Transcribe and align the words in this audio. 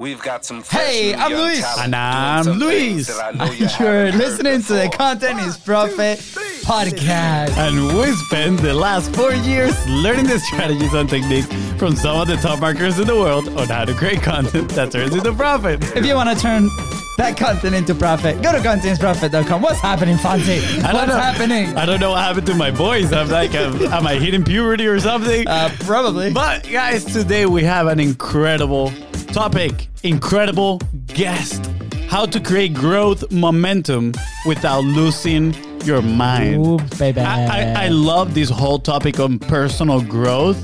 We've 0.00 0.22
got 0.22 0.46
some 0.46 0.62
fresh 0.62 0.82
Hey, 0.82 1.12
new 1.12 1.18
I'm 1.18 1.30
young 1.30 1.40
Luis. 1.42 1.78
And 1.78 1.94
I'm 1.94 2.46
Luis. 2.46 3.06
things 3.06 3.06
that 3.08 3.22
I 3.22 3.36
know 3.36 3.52
you 3.52 3.68
You're 3.78 4.12
listening 4.12 4.62
to 4.62 4.72
the 4.72 4.86
before. 4.86 4.96
Content 4.96 5.40
is 5.40 5.58
Profit 5.58 6.18
podcast. 6.64 7.54
And 7.58 7.98
we 7.98 8.10
spent 8.12 8.60
the 8.62 8.72
last 8.72 9.14
four 9.14 9.34
years 9.34 9.76
learning 9.86 10.24
the 10.24 10.38
strategies 10.38 10.94
and 10.94 11.06
techniques 11.06 11.48
from 11.78 11.96
some 11.96 12.18
of 12.18 12.28
the 12.28 12.36
top 12.36 12.60
marketers 12.60 12.98
in 12.98 13.08
the 13.08 13.14
world 13.14 13.46
on 13.48 13.68
how 13.68 13.84
to 13.84 13.92
create 13.92 14.22
content 14.22 14.70
that 14.70 14.90
turns 14.90 15.14
into 15.14 15.34
profit. 15.34 15.84
If 15.94 16.06
you 16.06 16.14
want 16.14 16.30
to 16.30 16.42
turn 16.42 16.70
that 17.18 17.36
content 17.36 17.74
into 17.74 17.94
profit, 17.94 18.40
go 18.40 18.52
to 18.52 18.58
contentsprofit.com. 18.58 19.60
What's 19.60 19.80
happening, 19.80 20.16
Fonzie? 20.16 20.62
What's 20.82 21.08
know. 21.08 21.20
happening? 21.20 21.76
I 21.76 21.84
don't 21.84 22.00
know 22.00 22.12
what 22.12 22.22
happened 22.22 22.46
to 22.46 22.54
my 22.54 22.70
voice. 22.70 23.12
I'm 23.12 23.28
like, 23.28 23.52
am, 23.54 23.82
am 23.92 24.06
I 24.06 24.14
hitting 24.14 24.44
puberty 24.44 24.86
or 24.86 24.98
something? 24.98 25.46
Uh, 25.46 25.68
probably. 25.80 26.32
But 26.32 26.66
guys, 26.66 27.04
today 27.04 27.44
we 27.44 27.64
have 27.64 27.86
an 27.86 28.00
incredible 28.00 28.94
topic, 29.32 29.88
incredible 30.02 30.80
guest. 31.06 31.70
How 32.08 32.26
to 32.26 32.40
create 32.40 32.74
growth 32.74 33.30
momentum 33.30 34.12
without 34.44 34.82
losing 34.84 35.54
your 35.84 36.02
mind. 36.02 36.66
Ooh, 36.66 36.78
baby. 36.98 37.20
I, 37.20 37.46
I, 37.46 37.84
I 37.84 37.88
love 37.88 38.34
this 38.34 38.50
whole 38.50 38.78
topic 38.78 39.20
on 39.20 39.38
personal 39.38 40.00
growth 40.02 40.58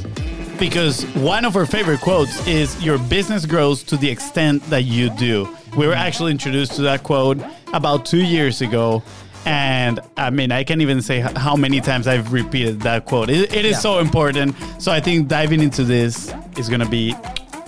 because 0.59 1.05
one 1.15 1.45
of 1.45 1.55
our 1.57 1.67
favorite 1.67 2.01
quotes 2.01 2.45
is 2.47 2.83
your 2.85 2.99
business 2.99 3.47
grows 3.47 3.83
to 3.85 3.97
the 3.97 4.11
extent 4.11 4.63
that 4.71 4.83
you 4.85 5.11
do. 5.11 5.49
We 5.77 5.87
were 5.87 5.95
actually 5.95 6.33
introduced 6.33 6.73
to 6.77 6.83
that 6.83 7.03
quote 7.05 7.39
about 7.73 8.05
two 8.07 8.25
years 8.25 8.61
ago. 8.63 9.03
And 9.45 10.01
I 10.17 10.31
mean, 10.31 10.51
I 10.51 10.65
can't 10.65 10.81
even 10.81 11.01
say 11.03 11.21
how 11.21 11.55
many 11.55 11.81
times 11.81 12.09
I've 12.09 12.33
repeated 12.33 12.81
that 12.81 13.05
quote. 13.07 13.31
It, 13.31 13.55
it 13.55 13.65
is 13.65 13.73
Yeah. 13.73 13.79
so 13.79 13.99
important. 14.01 14.57
So 14.81 14.91
I 14.91 14.99
think 14.99 15.29
diving 15.29 15.63
into 15.63 15.85
this 15.85 16.33
is 16.59 16.69
going 16.69 16.81
to 16.81 16.89
be 16.89 17.15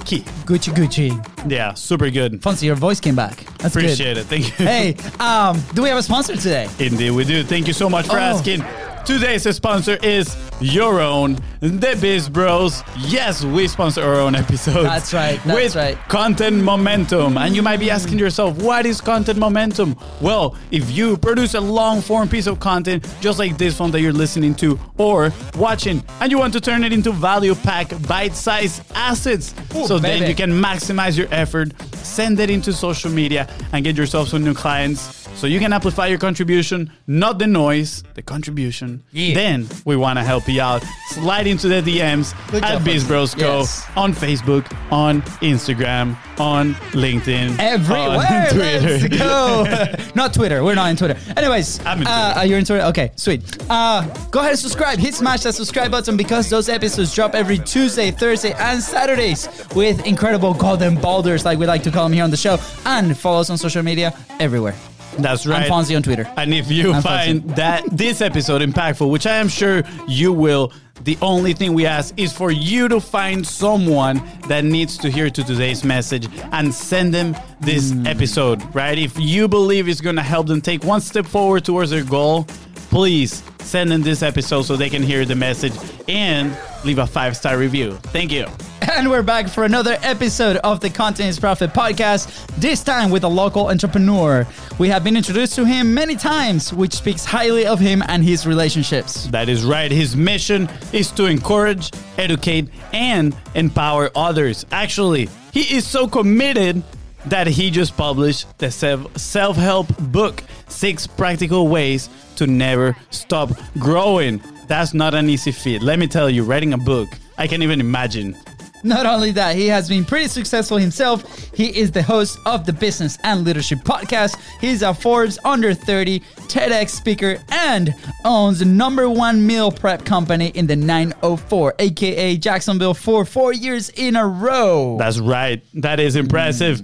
key. 0.09 0.21
Gucci 0.47 0.73
Gucci. 0.73 1.51
Yeah, 1.51 1.75
super 1.75 2.11
good. 2.11 2.41
Fonzie, 2.41 2.65
your 2.65 2.77
voice 2.77 2.99
came 3.01 3.15
back. 3.15 3.45
That's 3.59 3.75
Appreciate 3.77 4.15
good. 4.15 4.19
it. 4.19 4.27
Thank 4.27 4.59
you. 4.59 4.67
Hey, 4.67 4.97
um, 5.21 5.63
do 5.75 5.83
we 5.83 5.89
have 5.91 5.99
a 5.99 6.03
sponsor 6.03 6.35
today? 6.37 6.67
Indeed, 6.79 7.11
we 7.13 7.25
do. 7.25 7.43
Thank 7.45 7.67
you 7.67 7.73
so 7.75 7.89
much 7.91 8.07
for 8.07 8.17
Oh. 8.17 8.21
asking. 8.21 8.63
Today's 9.09 9.57
sponsor 9.57 9.97
is 10.03 10.37
your 10.61 11.01
own, 11.01 11.39
the 11.61 11.97
Biz 11.99 12.29
Bros. 12.29 12.83
Yes, 12.99 13.43
we 13.43 13.67
sponsor 13.67 14.03
our 14.03 14.17
own 14.17 14.35
episodes. 14.35 14.83
That's 14.83 15.15
right, 15.15 15.41
that's 15.45 15.57
with 15.57 15.77
right. 15.77 15.97
Content 16.11 16.63
Momentum. 16.63 17.39
And 17.39 17.57
you 17.57 17.63
might 17.63 17.81
be 17.81 17.91
asking 17.91 18.19
yourself, 18.19 18.61
what 18.63 18.85
is 18.85 19.01
Content 19.01 19.39
Momentum? 19.39 19.97
Well, 20.21 20.57
if 20.71 20.91
you 20.91 21.17
produce 21.17 21.55
a 21.55 21.61
long 21.61 22.03
form 22.03 22.29
piece 22.29 22.47
of 22.47 22.61
content, 22.61 23.09
just 23.23 23.39
like 23.39 23.57
this 23.57 23.81
one 23.81 23.93
that 23.93 24.03
you're 24.03 24.13
listening 24.13 24.55
to 24.57 24.79
or 24.99 25.33
watching, 25.57 26.05
and 26.21 26.31
you 26.31 26.37
want 26.37 26.53
to 26.53 26.61
turn 26.61 26.85
it 26.85 26.93
into 26.93 27.11
value 27.11 27.55
pack, 27.55 27.91
bite 28.07 28.35
sized 28.35 28.83
assets, 28.95 29.55
Ooh, 29.75 29.87
so 29.87 29.99
then 29.99 30.29
you 30.29 30.35
can 30.35 30.51
maximize 30.51 31.17
your 31.17 31.29
effort, 31.31 31.73
send 31.95 32.39
it 32.41 32.51
into 32.51 32.75
social 32.75 33.11
media, 33.11 33.49
and 33.73 33.85
get 33.85 33.97
yourself 33.97 34.29
some 34.29 34.45
new 34.45 34.53
clients. 34.53 35.27
So 35.39 35.47
you 35.47 35.61
can 35.61 35.73
amplify 35.73 36.09
your 36.09 36.19
contribution, 36.19 36.91
not 37.07 37.39
the 37.39 37.47
noise, 37.47 38.03
the 38.15 38.23
contribution. 38.23 39.05
Yeah. 39.13 39.35
Then 39.35 39.69
we 39.85 39.95
want 39.95 40.19
to 40.19 40.25
help 40.25 40.49
you 40.49 40.61
out. 40.61 40.83
Slide 41.11 41.47
into 41.47 41.69
the 41.69 41.81
DMs 41.81 42.35
Good 42.51 42.65
at 42.65 42.83
Biz 42.83 43.05
Bros 43.05 43.37
Go 43.37 43.59
Yes. 43.61 43.87
on 43.95 44.13
Facebook, 44.13 44.67
on 44.91 45.23
Instagram, 45.41 46.17
on 46.41 46.75
LinkedIn, 46.93 47.57
Everywhere. 47.61 48.19
on 48.19 48.49
Twitter. 48.53 48.99
Let's 48.99 49.17
go. 49.17 50.13
not 50.17 50.35
Twitter. 50.35 50.65
We're 50.65 50.75
not 50.75 50.91
in 50.91 50.97
Twitter. 50.97 51.17
Anyways, 51.37 51.79
I'm 51.87 52.01
in 52.01 52.09
uh, 52.09 52.11
Twitter. 52.33 52.41
uh, 52.41 52.43
you're 52.43 52.59
in 52.59 52.65
Twitter. 52.65 52.85
Okay, 52.87 53.13
sweet. 53.15 53.41
Uh, 53.71 54.03
go 54.33 54.41
ahead 54.41 54.51
and 54.51 54.59
subscribe. 54.59 54.99
Hit 54.99 55.15
smash 55.15 55.43
that 55.45 55.55
subscribe 55.55 55.93
button 55.93 56.17
because 56.17 56.51
those 56.51 56.69
episodes 56.69 57.15
drop 57.15 57.37
every 57.37 57.59
Tuesday, 57.59 58.11
Thursday, 58.11 58.55
and 58.59 58.83
Saturdays 58.83 59.49
with 59.77 60.05
incredible 60.05 60.53
golden 60.53 60.97
boulders, 60.97 61.45
like 61.45 61.61
we 61.61 61.67
like 61.67 61.85
to 61.85 61.93
call 61.93 62.03
them 62.07 62.13
here 62.13 62.25
on 62.25 62.31
the 62.33 62.37
show. 62.37 62.59
And 62.85 63.17
follow 63.17 63.39
us 63.39 63.51
on 63.51 63.57
social 63.57 63.85
media 63.85 64.13
everywhere. 64.41 64.75
That's 65.19 65.47
right. 65.47 65.65
I'm 65.65 65.71
Fonzie 65.71 65.97
on 65.97 66.03
Twitter. 66.03 66.31
And 66.37 66.55
if 66.55 66.71
you 66.71 66.93
I'm 66.93 67.03
find 67.03 67.43
that 67.57 67.85
this 67.91 68.21
episode 68.21 68.63
impactful, 68.63 69.11
which 69.11 69.27
I 69.27 69.37
am 69.37 69.49
sure 69.49 69.83
you 70.07 70.33
will, 70.33 70.73
the 71.05 71.17
only 71.23 71.53
thing 71.53 71.75
we 71.75 71.87
ask 71.87 72.13
is 72.17 72.33
for 72.33 72.51
you 72.51 72.89
to 72.89 73.01
find 73.01 73.47
someone 73.47 74.21
that 74.49 74.65
needs 74.65 74.99
to 74.99 75.11
hear 75.11 75.31
to 75.31 75.45
today's 75.45 75.85
message 75.85 76.29
and 76.53 76.75
send 76.75 77.15
them 77.15 77.37
this 77.61 77.93
Hmm. 77.93 78.07
episode, 78.07 78.75
right? 78.75 78.99
If 78.99 79.19
you 79.19 79.47
believe 79.49 79.89
it's 79.89 80.01
going 80.01 80.17
to 80.17 80.23
help 80.23 80.47
them 80.49 80.61
take 80.61 80.85
one 80.85 81.01
step 81.01 81.27
forward 81.27 81.65
towards 81.65 81.91
their 81.91 82.05
goal, 82.05 82.47
please 82.89 83.43
send 83.61 83.93
in 83.93 84.03
this 84.03 84.23
episode 84.23 84.63
so 84.63 84.77
they 84.77 84.91
can 84.91 85.03
hear 85.03 85.25
the 85.25 85.35
message 85.35 85.75
and 86.09 86.57
leave 86.85 86.99
a 86.99 87.07
five 87.07 87.37
star 87.37 87.59
review. 87.59 87.93
Thank 88.05 88.33
you. 88.33 88.47
And 88.91 89.11
we're 89.11 89.23
back 89.23 89.49
for 89.49 89.65
another 89.65 89.99
episode 90.03 90.57
of 90.59 90.81
the 90.81 90.89
Content 90.89 91.29
is 91.29 91.39
Profit 91.39 91.71
podcast, 91.71 92.47
this 92.57 92.83
time 92.83 93.11
with 93.11 93.23
a 93.23 93.29
local 93.29 93.69
entrepreneur. 93.69 94.47
We 94.79 94.89
have 94.89 95.05
been 95.05 95.17
introduced 95.17 95.55
to 95.57 95.67
him 95.67 95.93
many 95.93 96.17
times, 96.17 96.73
which 96.73 96.95
speaks 96.95 97.25
highly 97.25 97.67
of 97.67 97.79
him 97.79 98.03
and 98.09 98.25
his 98.25 98.47
relationships. 98.47 99.27
That 99.27 99.51
is 99.51 99.65
right. 99.65 99.91
His 99.91 100.17
mission 100.17 100.71
is 100.93 101.11
to 101.13 101.27
encourage, 101.27 101.91
educate, 102.17 102.69
and 102.95 103.37
empower 103.55 104.11
others. 104.17 104.65
Actually, 104.73 105.29
he 105.53 105.77
is 105.77 105.87
so 105.87 106.09
committed 106.09 106.83
that 107.27 107.47
he 107.47 107.71
just 107.71 107.97
published 107.97 108.47
the 108.59 108.71
self 108.71 109.57
help 109.57 109.87
book 109.99 110.43
Six 110.69 111.07
Practical 111.07 111.69
Ways 111.69 112.09
to 112.39 112.47
Never 112.47 112.97
Stop 113.11 113.51
Growing. 113.79 114.41
That's 114.69 114.95
not 114.95 115.13
an 115.13 115.29
easy 115.29 115.51
feat. 115.51 115.83
Let 115.83 115.99
me 115.99 116.07
tell 116.07 116.31
you, 116.31 116.45
writing 116.45 116.73
a 116.73 116.79
book, 116.79 117.09
I 117.37 117.49
can't 117.49 117.65
even 117.65 117.81
imagine. 117.81 118.37
Not 118.85 119.07
only 119.07 119.33
that, 119.33 119.57
he 119.57 119.67
has 119.67 119.89
been 119.89 120.05
pretty 120.05 120.29
successful 120.29 120.77
himself. 120.77 121.25
He 121.53 121.77
is 121.77 121.91
the 121.91 122.03
host 122.03 122.39
of 122.47 122.65
the 122.65 122.73
Business 122.73 123.19
and 123.25 123.45
Leadership 123.45 123.81
Podcast. 123.81 124.39
He's 124.61 124.83
a 124.83 124.95
Forbes 124.95 125.37
Under 125.45 125.75
30 125.75 126.21
TEDx 126.47 126.91
speaker 126.91 127.39
and 127.51 127.93
owns 128.25 128.61
the 128.61 128.67
number 128.67 129.11
one 129.11 129.45
meal 129.45 129.73
prep 129.73 130.05
company 130.05 130.49
in 130.51 130.69
the 130.69 130.77
904, 130.77 131.75
aka 131.81 132.37
Jacksonville, 132.37 132.95
for 132.95 133.25
four 133.25 133.53
years 133.53 133.91
in 133.91 134.15
a 134.15 134.25
row. 134.25 134.97
That's 134.97 135.19
right. 135.19 135.61
That 135.75 135.99
is 135.99 136.15
impressive. 136.15 136.83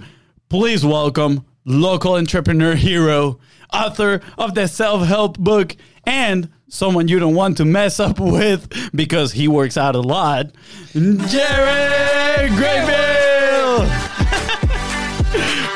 Please 0.49 0.85
welcome 0.85 1.45
local 1.65 2.15
entrepreneur 2.15 2.75
hero, 2.75 3.39
author 3.73 4.21
of 4.37 4.55
the 4.55 4.67
self 4.67 5.07
help 5.07 5.37
book, 5.37 5.75
and 6.05 6.49
someone 6.67 7.07
you 7.07 7.19
don't 7.19 7.35
want 7.35 7.57
to 7.57 7.65
mess 7.65 7.99
up 7.99 8.19
with 8.19 8.69
because 8.95 9.31
he 9.31 9.47
works 9.47 9.77
out 9.77 9.95
a 9.95 10.01
lot, 10.01 10.47
Jared 10.93 12.51
Graybill. 12.51 13.85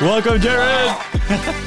welcome, 0.00 0.40
Jared. 0.40 0.96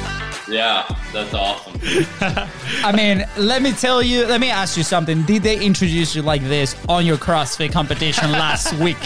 Yeah, 0.46 0.86
that's 1.12 1.32
awesome. 1.32 1.80
I 2.20 2.92
mean, 2.94 3.24
let 3.38 3.62
me 3.62 3.72
tell 3.72 4.02
you, 4.02 4.26
let 4.26 4.40
me 4.40 4.50
ask 4.50 4.76
you 4.76 4.82
something. 4.84 5.22
Did 5.22 5.42
they 5.42 5.58
introduce 5.58 6.14
you 6.14 6.22
like 6.22 6.42
this 6.42 6.76
on 6.88 7.06
your 7.06 7.16
CrossFit 7.16 7.72
competition 7.72 8.30
last 8.30 8.72
week? 8.78 8.98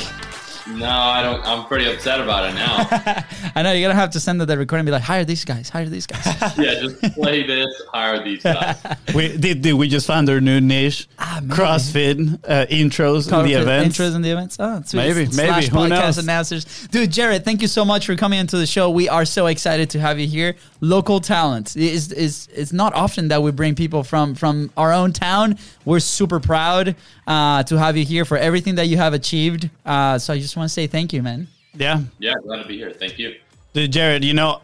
No, 0.71 0.89
I 0.89 1.23
don't. 1.23 1.43
I'm 1.47 1.65
pretty 1.67 1.91
upset 1.91 2.21
about 2.21 2.51
it 2.51 2.55
now. 2.55 2.87
I 3.55 3.62
know 3.62 3.73
you're 3.73 3.89
gonna 3.89 3.99
have 3.99 4.11
to 4.11 4.21
send 4.21 4.41
them 4.41 4.47
the 4.47 4.59
recording 4.59 4.81
and 4.81 4.87
be 4.87 4.93
like, 4.93 5.03
hire 5.03 5.25
these 5.25 5.45
guys, 5.45 5.69
hire 5.69 5.89
these 5.89 6.06
guys. 6.06 6.27
yeah, 6.59 6.81
just 6.81 7.01
play 7.15 7.47
this, 7.47 7.67
hire 7.93 8.23
these 8.23 8.43
guys. 8.43 8.77
We 9.15 9.37
did, 9.37 9.62
did 9.62 9.73
we 9.73 9.89
just 9.89 10.06
found 10.06 10.29
our 10.29 10.41
new 10.41 10.61
niche? 10.61 11.09
Ah. 11.19 11.41
CrossFit 11.45 12.39
uh, 12.45 12.67
intros 12.67 13.33
in 13.33 13.47
the 13.47 13.55
events. 13.55 13.99
Intros 13.99 14.15
in 14.15 14.23
the 14.23 14.31
events. 14.31 14.56
Oh, 14.61 14.83
sweet. 14.84 15.01
Maybe, 15.01 15.27
Slash 15.27 15.49
maybe, 15.49 15.67
who 15.69 15.89
podcast 15.89 16.03
knows? 16.03 16.19
announcers. 16.19 16.89
Dude, 16.89 17.11
Jared, 17.11 17.45
thank 17.45 17.62
you 17.62 17.69
so 17.69 17.85
much 17.85 18.05
for 18.05 18.15
coming 18.17 18.39
into 18.39 18.59
the 18.59 18.67
show. 18.67 18.91
We 18.91 19.09
are 19.09 19.25
so 19.25 19.47
excited 19.47 19.91
to 19.91 20.00
have 20.00 20.19
you 20.21 20.27
here. 20.27 20.56
Local 20.81 21.21
talent. 21.21 21.75
It's, 21.75 22.12
it's, 22.12 22.49
it's 22.49 22.73
not 22.73 22.93
often 22.95 23.29
that 23.29 23.43
we 23.43 23.50
bring 23.50 23.75
people 23.75 24.05
from, 24.05 24.35
from 24.35 24.71
our 24.77 24.93
own 24.93 25.12
town. 25.12 25.59
We're 25.87 26.00
super 26.00 26.39
proud 26.39 26.95
uh, 27.28 27.62
to 27.62 27.78
have 27.78 27.97
you 27.97 28.05
here 28.05 28.25
for 28.25 28.39
everything 28.39 28.75
that 28.77 28.87
you 28.87 28.97
have 28.97 29.12
achieved. 29.12 29.69
Uh, 29.84 30.19
so 30.19 30.33
I 30.33 30.39
just 30.41 30.56
want 30.56 30.69
to 30.69 30.72
say 30.72 30.87
thank 30.87 31.12
you, 31.12 31.22
man. 31.22 31.47
Yeah. 31.75 32.00
Yeah, 32.19 32.34
glad 32.43 32.62
to 32.62 32.69
be 32.69 32.78
here. 32.78 32.91
Thank 32.91 33.19
you. 33.19 33.37
Dude, 33.75 33.93
Jared, 33.93 34.25
you 34.25 34.32
know, 34.32 34.62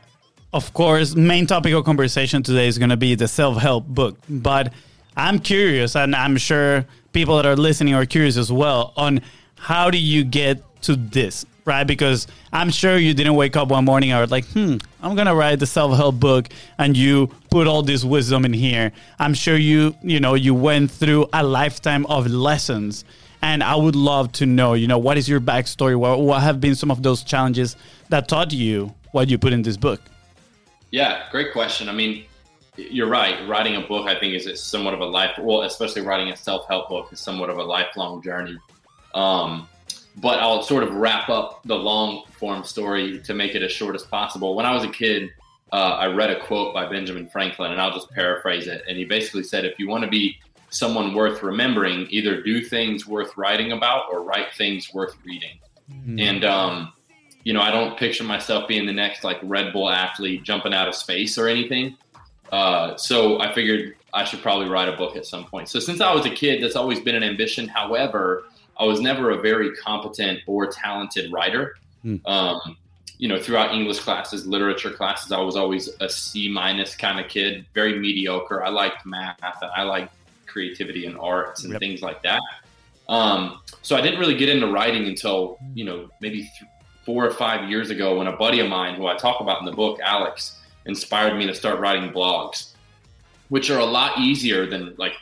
of 0.52 0.72
course, 0.72 1.14
main 1.14 1.46
topic 1.46 1.74
of 1.74 1.84
conversation 1.84 2.42
today 2.42 2.66
is 2.66 2.78
going 2.78 2.90
to 2.90 2.96
be 2.96 3.14
the 3.14 3.28
self 3.28 3.58
help 3.58 3.86
book. 3.86 4.16
But 4.28 4.72
I'm 5.16 5.38
curious, 5.38 5.94
and 5.94 6.16
I'm 6.16 6.38
sure 6.38 6.86
people 7.12 7.36
that 7.36 7.46
are 7.46 7.54
listening 7.54 7.94
are 7.94 8.06
curious 8.06 8.38
as 8.38 8.50
well, 8.50 8.94
on 8.96 9.20
how 9.56 9.90
do 9.90 9.98
you 9.98 10.24
get 10.24 10.62
to 10.82 10.96
this, 10.96 11.44
right? 11.64 11.84
Because 11.84 12.26
I'm 12.52 12.70
sure 12.70 12.96
you 12.98 13.14
didn't 13.14 13.34
wake 13.34 13.56
up 13.56 13.68
one 13.68 13.84
morning 13.84 14.12
and 14.12 14.20
were 14.20 14.26
like, 14.26 14.44
hmm, 14.46 14.76
I'm 15.02 15.16
to 15.16 15.34
write 15.34 15.58
the 15.58 15.66
self 15.66 15.96
help 15.96 16.16
book, 16.16 16.48
and 16.78 16.96
you 16.96 17.28
put 17.50 17.66
all 17.66 17.82
this 17.82 18.04
wisdom 18.04 18.44
in 18.44 18.52
here. 18.52 18.92
I'm 19.18 19.34
sure 19.34 19.56
you, 19.56 19.94
you 20.02 20.20
know, 20.20 20.34
you 20.34 20.54
went 20.54 20.90
through 20.90 21.28
a 21.32 21.42
lifetime 21.42 22.06
of 22.06 22.26
lessons. 22.26 23.04
And 23.42 23.62
I 23.62 23.76
would 23.76 23.94
love 23.94 24.32
to 24.32 24.46
know, 24.46 24.72
you 24.72 24.86
know, 24.86 24.96
what 24.96 25.18
is 25.18 25.28
your 25.28 25.38
backstory? 25.38 25.96
What, 25.96 26.20
what 26.20 26.42
have 26.42 26.62
been 26.62 26.74
some 26.74 26.90
of 26.90 27.02
those 27.02 27.22
challenges 27.22 27.76
that 28.08 28.26
taught 28.26 28.54
you 28.54 28.94
what 29.12 29.28
you 29.28 29.36
put 29.36 29.52
in 29.52 29.60
this 29.60 29.76
book? 29.76 30.00
Yeah, 30.90 31.24
great 31.30 31.52
question. 31.52 31.90
I 31.90 31.92
mean, 31.92 32.24
you're 32.76 33.08
right. 33.08 33.46
Writing 33.46 33.76
a 33.76 33.82
book, 33.82 34.08
I 34.08 34.18
think, 34.18 34.32
is 34.34 34.62
somewhat 34.62 34.94
of 34.94 35.00
a 35.00 35.04
life. 35.04 35.32
Well, 35.38 35.62
especially 35.62 36.00
writing 36.00 36.30
a 36.30 36.36
self-help 36.36 36.88
book 36.88 37.12
is 37.12 37.20
somewhat 37.20 37.50
of 37.50 37.58
a 37.58 37.62
lifelong 37.62 38.22
journey. 38.22 38.56
Um, 39.12 39.68
but 40.16 40.38
I'll 40.38 40.62
sort 40.62 40.82
of 40.82 40.94
wrap 40.94 41.28
up 41.28 41.62
the 41.64 41.74
long 41.74 42.24
form 42.38 42.64
story 42.64 43.20
to 43.20 43.34
make 43.34 43.54
it 43.54 43.62
as 43.62 43.72
short 43.72 43.94
as 43.94 44.02
possible. 44.02 44.54
When 44.54 44.66
I 44.66 44.72
was 44.72 44.84
a 44.84 44.88
kid, 44.88 45.30
uh, 45.72 45.96
I 45.98 46.06
read 46.06 46.30
a 46.30 46.40
quote 46.40 46.72
by 46.72 46.86
Benjamin 46.86 47.28
Franklin, 47.28 47.72
and 47.72 47.80
I'll 47.80 47.92
just 47.92 48.10
paraphrase 48.10 48.66
it. 48.68 48.84
And 48.88 48.96
he 48.96 49.04
basically 49.04 49.42
said, 49.42 49.64
if 49.64 49.78
you 49.78 49.88
want 49.88 50.04
to 50.04 50.10
be 50.10 50.38
someone 50.70 51.14
worth 51.14 51.42
remembering, 51.42 52.06
either 52.10 52.42
do 52.42 52.62
things 52.62 53.06
worth 53.06 53.36
writing 53.36 53.72
about 53.72 54.04
or 54.10 54.22
write 54.22 54.52
things 54.56 54.92
worth 54.92 55.16
reading. 55.24 55.58
Mm-hmm. 55.90 56.18
And, 56.20 56.44
um, 56.44 56.92
you 57.44 57.52
know, 57.52 57.60
I 57.60 57.70
don't 57.70 57.96
picture 57.96 58.24
myself 58.24 58.68
being 58.68 58.86
the 58.86 58.92
next 58.92 59.24
like 59.24 59.38
Red 59.42 59.72
Bull 59.72 59.90
athlete 59.90 60.44
jumping 60.44 60.74
out 60.74 60.88
of 60.88 60.94
space 60.94 61.38
or 61.38 61.48
anything. 61.48 61.96
Uh, 62.52 62.96
so 62.96 63.40
I 63.40 63.52
figured 63.52 63.96
I 64.12 64.24
should 64.24 64.42
probably 64.42 64.68
write 64.68 64.88
a 64.88 64.96
book 64.96 65.16
at 65.16 65.26
some 65.26 65.44
point. 65.44 65.68
So 65.68 65.80
since 65.80 66.00
I 66.00 66.14
was 66.14 66.24
a 66.24 66.30
kid, 66.30 66.62
that's 66.62 66.76
always 66.76 67.00
been 67.00 67.14
an 67.14 67.24
ambition. 67.24 67.66
However, 67.66 68.44
I 68.78 68.84
was 68.84 69.00
never 69.00 69.30
a 69.30 69.40
very 69.40 69.74
competent 69.76 70.40
or 70.46 70.66
talented 70.66 71.32
writer. 71.32 71.76
Hmm. 72.02 72.16
Um, 72.26 72.76
you 73.18 73.28
know, 73.28 73.40
throughout 73.40 73.72
English 73.74 74.00
classes, 74.00 74.46
literature 74.46 74.90
classes, 74.90 75.30
I 75.32 75.40
was 75.40 75.56
always 75.56 75.88
a 76.00 76.08
C 76.08 76.48
minus 76.48 76.96
kind 76.96 77.20
of 77.20 77.28
kid, 77.28 77.64
very 77.72 77.98
mediocre. 77.98 78.64
I 78.64 78.70
liked 78.70 79.06
math, 79.06 79.38
I 79.42 79.82
liked 79.82 80.12
creativity 80.46 81.06
and 81.06 81.16
arts 81.18 81.64
and 81.64 81.72
yep. 81.72 81.80
things 81.80 82.02
like 82.02 82.22
that. 82.22 82.40
Um, 83.08 83.60
so 83.82 83.96
I 83.96 84.00
didn't 84.00 84.18
really 84.18 84.36
get 84.36 84.48
into 84.48 84.66
writing 84.68 85.06
until 85.06 85.58
you 85.74 85.84
know 85.84 86.08
maybe 86.20 86.38
th- 86.38 86.70
four 87.04 87.24
or 87.24 87.32
five 87.32 87.68
years 87.68 87.90
ago 87.90 88.18
when 88.18 88.26
a 88.26 88.36
buddy 88.36 88.60
of 88.60 88.68
mine, 88.68 88.94
who 88.94 89.06
I 89.06 89.16
talk 89.16 89.40
about 89.40 89.60
in 89.60 89.66
the 89.66 89.72
book, 89.72 90.00
Alex, 90.00 90.60
inspired 90.86 91.36
me 91.36 91.46
to 91.46 91.54
start 91.54 91.78
writing 91.78 92.10
blogs, 92.10 92.72
which 93.48 93.70
are 93.70 93.78
a 93.78 93.84
lot 93.84 94.18
easier 94.18 94.66
than 94.66 94.94
like 94.96 95.12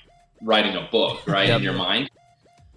writing 0.40 0.76
a 0.76 0.88
book, 0.90 1.26
right, 1.26 1.48
yep. 1.48 1.58
in 1.58 1.62
your 1.62 1.74
mind. 1.74 2.10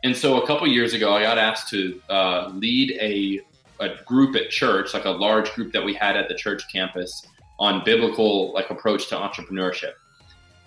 And 0.06 0.16
so 0.16 0.40
a 0.40 0.46
couple 0.46 0.68
years 0.68 0.94
ago, 0.94 1.16
I 1.16 1.24
got 1.24 1.40
asked 1.40 1.68
to 1.72 2.00
uh, 2.12 2.52
lead 2.54 2.92
a, 3.02 3.42
a 3.80 3.96
group 4.04 4.36
at 4.36 4.52
church, 4.52 4.94
like 4.94 5.06
a 5.06 5.10
large 5.10 5.52
group 5.54 5.74
that 5.74 5.84
we 5.84 5.96
had 5.96 6.16
at 6.16 6.30
the 6.30 6.36
church 6.36 6.72
campus 6.72 7.26
on 7.58 7.84
biblical 7.84 8.54
like 8.54 8.70
approach 8.70 9.08
to 9.08 9.16
entrepreneurship. 9.16 9.94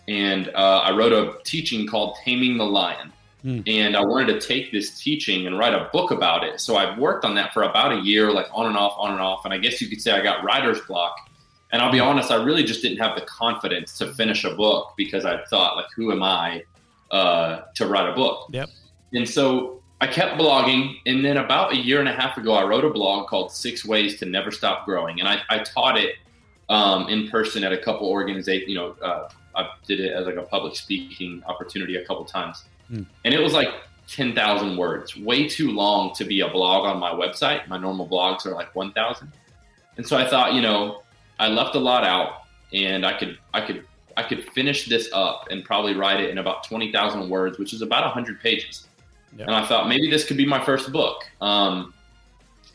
And 0.08 0.48
uh, 0.56 0.80
I 0.82 0.90
wrote 0.90 1.12
a 1.12 1.38
teaching 1.44 1.86
called 1.86 2.16
Taming 2.24 2.58
the 2.58 2.64
Lion. 2.64 3.12
Mm. 3.44 3.62
And 3.68 3.96
I 3.96 4.00
wanted 4.00 4.40
to 4.40 4.44
take 4.44 4.72
this 4.72 4.98
teaching 4.98 5.46
and 5.46 5.56
write 5.56 5.72
a 5.72 5.88
book 5.92 6.10
about 6.10 6.42
it. 6.42 6.58
So 6.58 6.76
I've 6.76 6.98
worked 6.98 7.24
on 7.24 7.36
that 7.36 7.52
for 7.52 7.62
about 7.62 7.92
a 7.92 8.00
year, 8.00 8.32
like 8.32 8.48
on 8.52 8.66
and 8.66 8.76
off, 8.76 8.96
on 8.98 9.12
and 9.12 9.20
off. 9.20 9.44
And 9.44 9.54
I 9.54 9.58
guess 9.58 9.80
you 9.80 9.88
could 9.88 10.02
say 10.02 10.10
I 10.10 10.20
got 10.20 10.42
writer's 10.42 10.80
block. 10.80 11.16
And 11.70 11.80
I'll 11.80 11.92
be 11.92 12.00
honest, 12.00 12.32
I 12.32 12.42
really 12.42 12.64
just 12.64 12.82
didn't 12.82 12.98
have 12.98 13.14
the 13.14 13.24
confidence 13.26 13.96
to 13.98 14.12
finish 14.14 14.42
a 14.42 14.52
book 14.56 14.94
because 14.96 15.24
I 15.24 15.44
thought, 15.44 15.76
like, 15.76 15.86
who 15.94 16.10
am 16.10 16.24
I 16.24 16.64
uh, 17.12 17.60
to 17.76 17.86
write 17.86 18.08
a 18.08 18.14
book? 18.16 18.48
Yep. 18.50 18.70
And 19.12 19.28
so 19.28 19.82
I 20.00 20.06
kept 20.06 20.38
blogging. 20.40 20.96
And 21.06 21.24
then 21.24 21.36
about 21.36 21.72
a 21.72 21.76
year 21.76 22.00
and 22.00 22.08
a 22.08 22.12
half 22.12 22.36
ago, 22.36 22.52
I 22.52 22.64
wrote 22.64 22.84
a 22.84 22.90
blog 22.90 23.28
called 23.28 23.52
Six 23.52 23.84
Ways 23.84 24.18
to 24.20 24.26
Never 24.26 24.50
Stop 24.50 24.84
Growing. 24.84 25.20
And 25.20 25.28
I, 25.28 25.40
I 25.48 25.58
taught 25.60 25.98
it 25.98 26.16
um, 26.68 27.08
in 27.08 27.28
person 27.28 27.64
at 27.64 27.72
a 27.72 27.78
couple 27.78 28.08
organizations. 28.08 28.68
You 28.68 28.76
know, 28.76 28.96
uh, 29.02 29.28
I 29.56 29.70
did 29.86 30.00
it 30.00 30.12
as 30.12 30.26
like 30.26 30.36
a 30.36 30.42
public 30.42 30.76
speaking 30.76 31.42
opportunity 31.46 31.96
a 31.96 32.04
couple 32.04 32.24
times. 32.24 32.64
Mm. 32.90 33.06
And 33.24 33.34
it 33.34 33.40
was 33.40 33.52
like 33.52 33.68
10,000 34.08 34.76
words, 34.76 35.16
way 35.16 35.48
too 35.48 35.70
long 35.70 36.14
to 36.14 36.24
be 36.24 36.40
a 36.40 36.48
blog 36.48 36.86
on 36.86 36.98
my 36.98 37.10
website. 37.10 37.66
My 37.68 37.76
normal 37.76 38.08
blogs 38.08 38.46
are 38.46 38.54
like 38.54 38.74
1,000. 38.74 39.32
And 39.96 40.06
so 40.06 40.16
I 40.16 40.26
thought, 40.28 40.54
you 40.54 40.62
know, 40.62 41.02
I 41.38 41.48
left 41.48 41.74
a 41.74 41.78
lot 41.78 42.04
out 42.04 42.42
and 42.72 43.04
I 43.04 43.18
could, 43.18 43.38
I 43.52 43.60
could, 43.60 43.84
I 44.16 44.22
could 44.22 44.44
finish 44.52 44.88
this 44.88 45.08
up 45.12 45.48
and 45.50 45.64
probably 45.64 45.94
write 45.94 46.20
it 46.20 46.30
in 46.30 46.38
about 46.38 46.64
20,000 46.64 47.28
words, 47.28 47.58
which 47.58 47.72
is 47.72 47.82
about 47.82 48.04
100 48.04 48.40
pages. 48.40 48.87
Yep. 49.36 49.46
And 49.46 49.56
I 49.56 49.66
thought 49.66 49.88
maybe 49.88 50.10
this 50.10 50.24
could 50.24 50.36
be 50.36 50.46
my 50.46 50.64
first 50.64 50.90
book. 50.92 51.24
Um, 51.40 51.94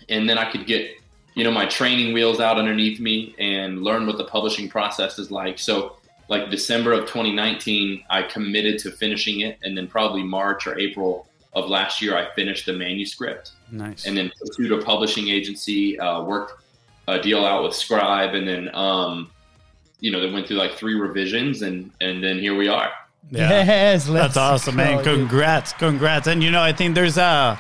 and 0.10 0.30
then 0.30 0.38
I 0.38 0.50
could 0.50 0.66
get, 0.66 0.92
you 1.36 1.44
know, 1.44 1.52
my 1.52 1.66
training 1.66 2.14
wheels 2.14 2.40
out 2.40 2.58
underneath 2.58 3.00
me 3.00 3.36
and 3.40 3.84
learn 3.84 4.06
what 4.06 4.18
the 4.18 4.26
publishing 4.26 4.70
process 4.70 5.18
is 5.20 5.32
like. 5.32 5.60
So, 5.60 5.98
like 6.30 6.50
December 6.50 6.94
of 6.94 7.02
2019, 7.02 8.06
I 8.10 8.24
committed 8.24 8.80
to 8.80 8.92
finishing 8.92 9.42
it. 9.42 9.60
And 9.64 9.78
then 9.78 9.88
probably 9.88 10.24
March 10.24 10.68
or 10.68 10.78
April 10.80 11.28
of 11.54 11.70
last 11.70 12.02
year, 12.02 12.18
I 12.18 12.34
finished 12.34 12.66
the 12.66 12.74
manuscript. 12.74 13.52
Nice. 13.72 14.06
And 14.06 14.18
then 14.18 14.32
pursued 14.40 14.72
a 14.72 14.82
publishing 14.82 15.30
agency, 15.30 16.00
uh, 16.00 16.24
worked 16.24 16.64
a 17.08 17.20
deal 17.20 17.46
out 17.46 17.64
with 17.64 17.76
Scribe, 17.76 18.34
and 18.34 18.48
then, 18.48 18.74
um, 18.74 19.30
you 20.00 20.12
know, 20.12 20.20
they 20.20 20.32
went 20.32 20.48
through 20.48 20.58
like 20.58 20.74
three 20.74 20.96
revisions, 20.96 21.62
and 21.62 21.92
and 22.02 22.24
then 22.24 22.40
here 22.40 22.56
we 22.56 22.68
are. 22.68 22.92
Yeah. 23.30 23.50
Yes, 23.64 24.06
that's 24.06 24.38
awesome, 24.38 24.76
man. 24.76 25.04
Congrats, 25.04 25.74
congrats. 25.74 26.28
And 26.28 26.44
you 26.44 26.52
know, 26.52 26.62
I 26.62 26.74
think 26.74 26.94
there's 26.96 27.18
a 27.18 27.60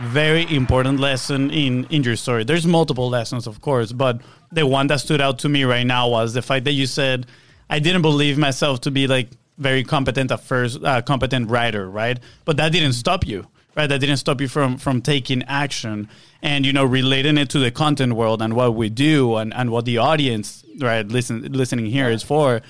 very 0.00 0.44
important 0.54 1.00
lesson 1.00 1.50
in 1.50 1.84
in 1.84 2.02
your 2.02 2.16
story. 2.16 2.44
There's 2.44 2.66
multiple 2.66 3.08
lessons, 3.08 3.46
of 3.46 3.60
course, 3.60 3.92
but 3.92 4.20
the 4.52 4.66
one 4.66 4.86
that 4.88 5.00
stood 5.00 5.20
out 5.20 5.38
to 5.40 5.48
me 5.48 5.64
right 5.64 5.86
now 5.86 6.08
was 6.08 6.34
the 6.34 6.42
fact 6.42 6.64
that 6.64 6.72
you 6.72 6.86
said, 6.86 7.26
"I 7.70 7.78
didn't 7.78 8.02
believe 8.02 8.36
myself 8.38 8.80
to 8.82 8.90
be 8.90 9.06
like 9.06 9.30
very 9.56 9.84
competent 9.84 10.30
at 10.32 10.40
first, 10.40 10.82
uh, 10.82 11.00
competent 11.02 11.48
writer, 11.48 11.88
right? 11.88 12.18
But 12.44 12.56
that 12.56 12.72
didn't 12.72 12.94
stop 12.94 13.26
you, 13.26 13.46
right? 13.76 13.86
That 13.86 14.00
didn't 14.00 14.16
stop 14.18 14.40
you 14.40 14.48
from 14.48 14.78
from 14.78 15.00
taking 15.00 15.42
action 15.44 16.08
and 16.42 16.66
you 16.66 16.72
know 16.72 16.84
relating 16.84 17.38
it 17.38 17.48
to 17.50 17.58
the 17.60 17.70
content 17.70 18.14
world 18.14 18.42
and 18.42 18.54
what 18.54 18.74
we 18.74 18.90
do 18.90 19.36
and 19.36 19.54
and 19.54 19.70
what 19.70 19.84
the 19.84 19.98
audience, 19.98 20.64
right, 20.80 21.06
listen 21.06 21.50
listening 21.52 21.86
here 21.86 22.10
is 22.10 22.22
for." 22.22 22.60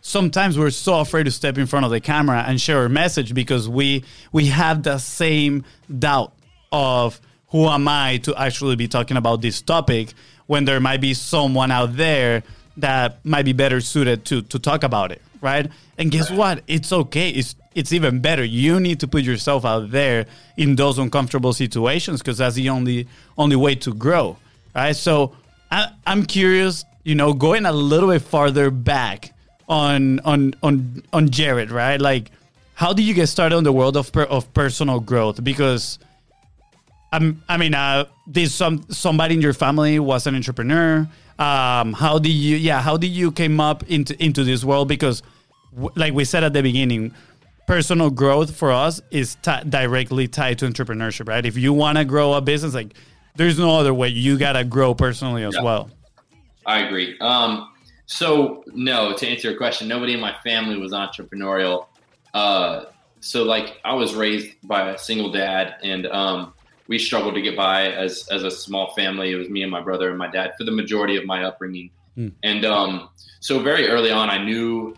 Sometimes 0.00 0.58
we're 0.58 0.70
so 0.70 1.00
afraid 1.00 1.24
to 1.24 1.30
step 1.30 1.58
in 1.58 1.66
front 1.66 1.84
of 1.84 1.90
the 1.90 2.00
camera 2.00 2.44
and 2.46 2.60
share 2.60 2.78
our 2.78 2.88
message 2.88 3.34
because 3.34 3.68
we 3.68 4.04
we 4.32 4.46
have 4.46 4.82
the 4.82 4.98
same 4.98 5.64
doubt 5.98 6.32
of 6.72 7.20
who 7.48 7.66
am 7.66 7.88
I 7.88 8.18
to 8.18 8.34
actually 8.36 8.76
be 8.76 8.88
talking 8.88 9.16
about 9.16 9.42
this 9.42 9.60
topic 9.60 10.12
when 10.46 10.64
there 10.64 10.80
might 10.80 11.00
be 11.00 11.14
someone 11.14 11.70
out 11.70 11.96
there 11.96 12.42
that 12.76 13.24
might 13.24 13.44
be 13.44 13.52
better 13.52 13.80
suited 13.80 14.24
to 14.26 14.42
to 14.42 14.58
talk 14.58 14.82
about 14.82 15.12
it, 15.12 15.20
right? 15.40 15.70
And 15.98 16.10
guess 16.10 16.30
what? 16.30 16.62
It's 16.66 16.92
okay. 16.92 17.30
It's 17.30 17.54
it's 17.74 17.92
even 17.92 18.20
better. 18.20 18.44
You 18.44 18.80
need 18.80 19.00
to 19.00 19.08
put 19.08 19.22
yourself 19.22 19.64
out 19.64 19.90
there 19.90 20.26
in 20.56 20.76
those 20.76 20.98
uncomfortable 20.98 21.52
situations 21.52 22.20
because 22.20 22.38
that's 22.38 22.54
the 22.54 22.68
only 22.70 23.06
only 23.36 23.56
way 23.56 23.74
to 23.76 23.94
grow, 23.94 24.36
right? 24.74 24.96
So 24.96 25.36
I, 25.70 25.92
I'm 26.06 26.24
curious, 26.24 26.84
you 27.04 27.14
know, 27.14 27.32
going 27.32 27.66
a 27.66 27.72
little 27.72 28.08
bit 28.08 28.22
farther 28.22 28.70
back 28.70 29.32
on 29.70 30.20
on 30.20 30.54
on 30.62 31.02
on 31.12 31.30
Jared, 31.30 31.70
right? 31.70 32.00
Like, 32.00 32.30
how 32.74 32.92
did 32.92 33.04
you 33.04 33.14
get 33.14 33.28
started 33.28 33.56
on 33.56 33.64
the 33.64 33.72
world 33.72 33.96
of 33.96 34.12
per, 34.12 34.24
of 34.24 34.52
personal 34.52 35.00
growth? 35.00 35.42
Because 35.42 35.98
I'm, 37.12 37.42
I 37.48 37.56
mean, 37.56 37.74
uh, 37.74 38.06
did 38.30 38.50
some 38.50 38.84
somebody 38.90 39.34
in 39.34 39.40
your 39.40 39.54
family 39.54 39.98
was 39.98 40.26
an 40.26 40.34
entrepreneur? 40.34 41.08
Um, 41.38 41.94
how 41.94 42.18
did 42.18 42.32
you, 42.32 42.56
yeah, 42.56 42.82
how 42.82 42.96
did 42.96 43.12
you 43.12 43.32
came 43.32 43.60
up 43.60 43.88
into 43.88 44.20
into 44.22 44.44
this 44.44 44.64
world? 44.64 44.88
Because, 44.88 45.22
w- 45.72 45.90
like 45.96 46.12
we 46.12 46.24
said 46.24 46.44
at 46.44 46.52
the 46.52 46.62
beginning, 46.62 47.14
personal 47.66 48.10
growth 48.10 48.54
for 48.54 48.72
us 48.72 49.00
is 49.10 49.36
t- 49.36 49.64
directly 49.68 50.28
tied 50.28 50.58
to 50.58 50.66
entrepreneurship, 50.66 51.28
right? 51.28 51.46
If 51.46 51.56
you 51.56 51.72
want 51.72 51.96
to 51.96 52.04
grow 52.04 52.34
a 52.34 52.40
business, 52.40 52.74
like 52.74 52.94
there's 53.36 53.58
no 53.58 53.78
other 53.78 53.94
way. 53.94 54.08
You 54.08 54.36
gotta 54.36 54.64
grow 54.64 54.94
personally 54.94 55.44
as 55.44 55.54
yeah. 55.54 55.62
well. 55.62 55.90
I 56.66 56.80
agree. 56.80 57.16
Um, 57.20 57.69
so 58.10 58.64
no, 58.74 59.16
to 59.16 59.26
answer 59.26 59.48
your 59.48 59.56
question, 59.56 59.86
nobody 59.86 60.14
in 60.14 60.20
my 60.20 60.34
family 60.42 60.76
was 60.76 60.90
entrepreneurial. 60.90 61.86
Uh, 62.34 62.86
so 63.20 63.44
like 63.44 63.78
I 63.84 63.94
was 63.94 64.16
raised 64.16 64.56
by 64.64 64.90
a 64.90 64.98
single 64.98 65.30
dad, 65.30 65.76
and 65.84 66.06
um, 66.08 66.52
we 66.88 66.98
struggled 66.98 67.34
to 67.34 67.40
get 67.40 67.56
by 67.56 67.92
as 67.92 68.26
as 68.32 68.42
a 68.42 68.50
small 68.50 68.92
family. 68.94 69.30
It 69.30 69.36
was 69.36 69.48
me 69.48 69.62
and 69.62 69.70
my 69.70 69.80
brother 69.80 70.08
and 70.08 70.18
my 70.18 70.28
dad 70.28 70.54
for 70.58 70.64
the 70.64 70.72
majority 70.72 71.16
of 71.16 71.24
my 71.24 71.44
upbringing. 71.44 71.90
Mm. 72.18 72.32
And 72.42 72.64
um, 72.64 73.10
so 73.38 73.62
very 73.62 73.88
early 73.88 74.10
on, 74.10 74.28
I 74.28 74.42
knew 74.42 74.96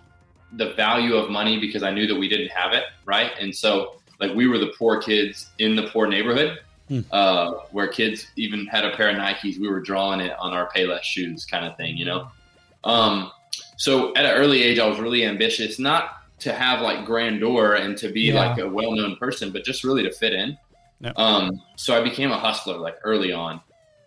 the 0.54 0.72
value 0.72 1.14
of 1.14 1.30
money 1.30 1.60
because 1.60 1.82
I 1.82 1.90
knew 1.90 2.06
that 2.06 2.16
we 2.16 2.30
didn't 2.30 2.50
have 2.52 2.72
it, 2.72 2.84
right? 3.04 3.32
And 3.38 3.54
so 3.54 3.96
like 4.20 4.34
we 4.34 4.46
were 4.46 4.58
the 4.58 4.72
poor 4.78 5.02
kids 5.02 5.50
in 5.58 5.76
the 5.76 5.86
poor 5.88 6.06
neighborhood. 6.06 6.60
Mm. 6.90 7.04
Uh, 7.10 7.52
where 7.70 7.88
kids 7.88 8.26
even 8.36 8.66
had 8.66 8.84
a 8.84 8.94
pair 8.96 9.08
of 9.08 9.16
Nikes, 9.16 9.58
we 9.58 9.68
were 9.68 9.80
drawing 9.80 10.20
it 10.20 10.32
on 10.38 10.52
our 10.52 10.68
Payless 10.74 11.02
shoes, 11.02 11.46
kind 11.46 11.64
of 11.64 11.76
thing, 11.76 11.96
you 11.96 12.04
know. 12.04 12.30
Um, 12.84 13.30
so 13.76 14.14
at 14.14 14.24
an 14.24 14.32
early 14.32 14.62
age, 14.62 14.78
I 14.78 14.86
was 14.86 14.98
really 14.98 15.24
ambitious, 15.24 15.78
not 15.78 16.22
to 16.40 16.52
have 16.52 16.80
like 16.80 17.04
grandeur 17.04 17.74
and 17.74 17.96
to 17.98 18.10
be 18.10 18.22
yeah. 18.22 18.34
like 18.34 18.58
a 18.58 18.68
well-known 18.68 19.16
person, 19.16 19.52
but 19.52 19.64
just 19.64 19.84
really 19.84 20.02
to 20.02 20.12
fit 20.12 20.32
in. 20.32 20.58
Yep. 21.00 21.18
Um, 21.18 21.62
so 21.76 21.98
I 21.98 22.02
became 22.02 22.30
a 22.30 22.38
hustler 22.38 22.78
like 22.78 22.96
early 23.04 23.32
on, 23.32 23.60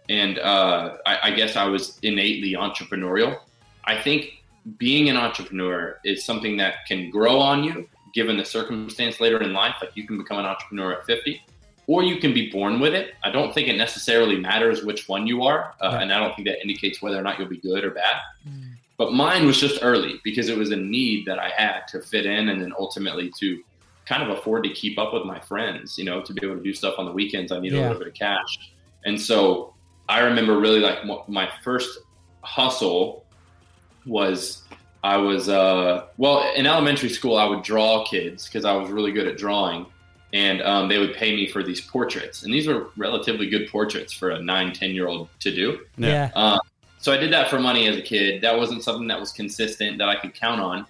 and 0.09 0.39
uh, 0.39 0.97
I, 1.05 1.19
I 1.23 1.31
guess 1.31 1.55
I 1.55 1.65
was 1.65 1.99
innately 2.03 2.53
entrepreneurial. 2.53 3.39
I 3.85 4.01
think 4.01 4.43
being 4.77 5.09
an 5.09 5.17
entrepreneur 5.17 5.99
is 6.03 6.25
something 6.25 6.57
that 6.57 6.85
can 6.87 7.09
grow 7.09 7.39
on 7.39 7.63
you 7.63 7.87
given 8.13 8.37
the 8.37 8.45
circumstance 8.45 9.19
later 9.19 9.41
in 9.43 9.53
life. 9.53 9.75
Like 9.81 9.91
you 9.95 10.07
can 10.07 10.17
become 10.17 10.39
an 10.39 10.45
entrepreneur 10.45 10.93
at 10.93 11.05
50, 11.05 11.41
or 11.87 12.03
you 12.03 12.17
can 12.17 12.33
be 12.33 12.49
born 12.51 12.79
with 12.79 12.93
it. 12.93 13.13
I 13.23 13.29
don't 13.31 13.53
think 13.53 13.67
it 13.67 13.77
necessarily 13.77 14.37
matters 14.37 14.83
which 14.83 15.07
one 15.07 15.27
you 15.27 15.43
are, 15.43 15.73
uh, 15.81 15.99
and 16.01 16.11
I 16.11 16.19
don't 16.19 16.35
think 16.35 16.47
that 16.47 16.61
indicates 16.61 17.01
whether 17.01 17.17
or 17.19 17.21
not 17.21 17.37
you'll 17.39 17.47
be 17.47 17.57
good 17.57 17.83
or 17.83 17.91
bad. 17.91 18.15
Mm. 18.47 18.71
But 18.97 19.13
mine 19.13 19.45
was 19.45 19.59
just 19.59 19.79
early 19.83 20.19
because 20.23 20.47
it 20.49 20.57
was 20.57 20.71
a 20.71 20.75
need 20.77 21.25
that 21.25 21.37
I 21.37 21.49
had 21.49 21.81
to 21.89 22.01
fit 22.01 22.25
in 22.25 22.49
and 22.49 22.61
then 22.61 22.73
ultimately 22.79 23.31
to 23.39 23.61
kind 24.05 24.23
of 24.23 24.29
afford 24.37 24.63
to 24.63 24.69
keep 24.69 24.97
up 24.97 25.13
with 25.13 25.25
my 25.25 25.39
friends. 25.39 25.97
You 25.97 26.05
know, 26.05 26.21
to 26.21 26.33
be 26.33 26.45
able 26.45 26.57
to 26.57 26.63
do 26.63 26.73
stuff 26.73 26.95
on 26.97 27.05
the 27.05 27.11
weekends, 27.11 27.51
I 27.51 27.59
needed 27.59 27.75
Yeah. 27.77 27.81
a 27.81 27.87
little 27.89 27.99
bit 27.99 28.07
of 28.09 28.13
cash. 28.13 28.71
And 29.03 29.19
so 29.19 29.73
I 30.07 30.19
remember 30.21 30.57
really 30.59 30.79
like 30.79 30.99
m- 31.03 31.19
my 31.27 31.49
first 31.63 31.99
hustle 32.41 33.25
was 34.05 34.63
I 35.03 35.17
was 35.17 35.49
uh 35.49 36.05
well 36.17 36.51
in 36.55 36.65
elementary 36.65 37.09
school 37.09 37.37
I 37.37 37.45
would 37.45 37.63
draw 37.63 38.05
kids 38.05 38.45
because 38.45 38.65
I 38.65 38.73
was 38.73 38.89
really 38.89 39.11
good 39.11 39.27
at 39.27 39.37
drawing 39.37 39.85
and 40.35 40.61
um, 40.63 40.89
they 40.89 40.99
would 40.99 41.13
pay 41.13 41.33
me 41.33 41.47
for 41.47 41.63
these 41.63 41.79
portraits 41.79 42.43
and 42.43 42.53
these 42.53 42.67
were 42.67 42.89
relatively 42.97 43.49
good 43.49 43.69
portraits 43.69 44.11
for 44.11 44.31
a 44.31 44.39
nine 44.41 44.73
ten 44.73 44.91
year 44.91 45.07
old 45.07 45.29
to 45.39 45.49
do 45.55 45.79
Yeah. 45.97 46.29
Yeah. 46.35 46.57
so 46.99 47.13
I 47.13 47.17
did 47.17 47.31
that 47.31 47.49
for 47.49 47.59
money 47.59 47.87
as 47.87 47.95
a 47.97 48.01
kid 48.01 48.41
that 48.41 48.57
wasn't 48.57 48.83
something 48.83 49.07
that 49.07 49.19
was 49.19 49.31
consistent 49.31 49.97
that 49.99 50.09
I 50.09 50.15
could 50.15 50.33
count 50.33 50.59
on 50.61 50.85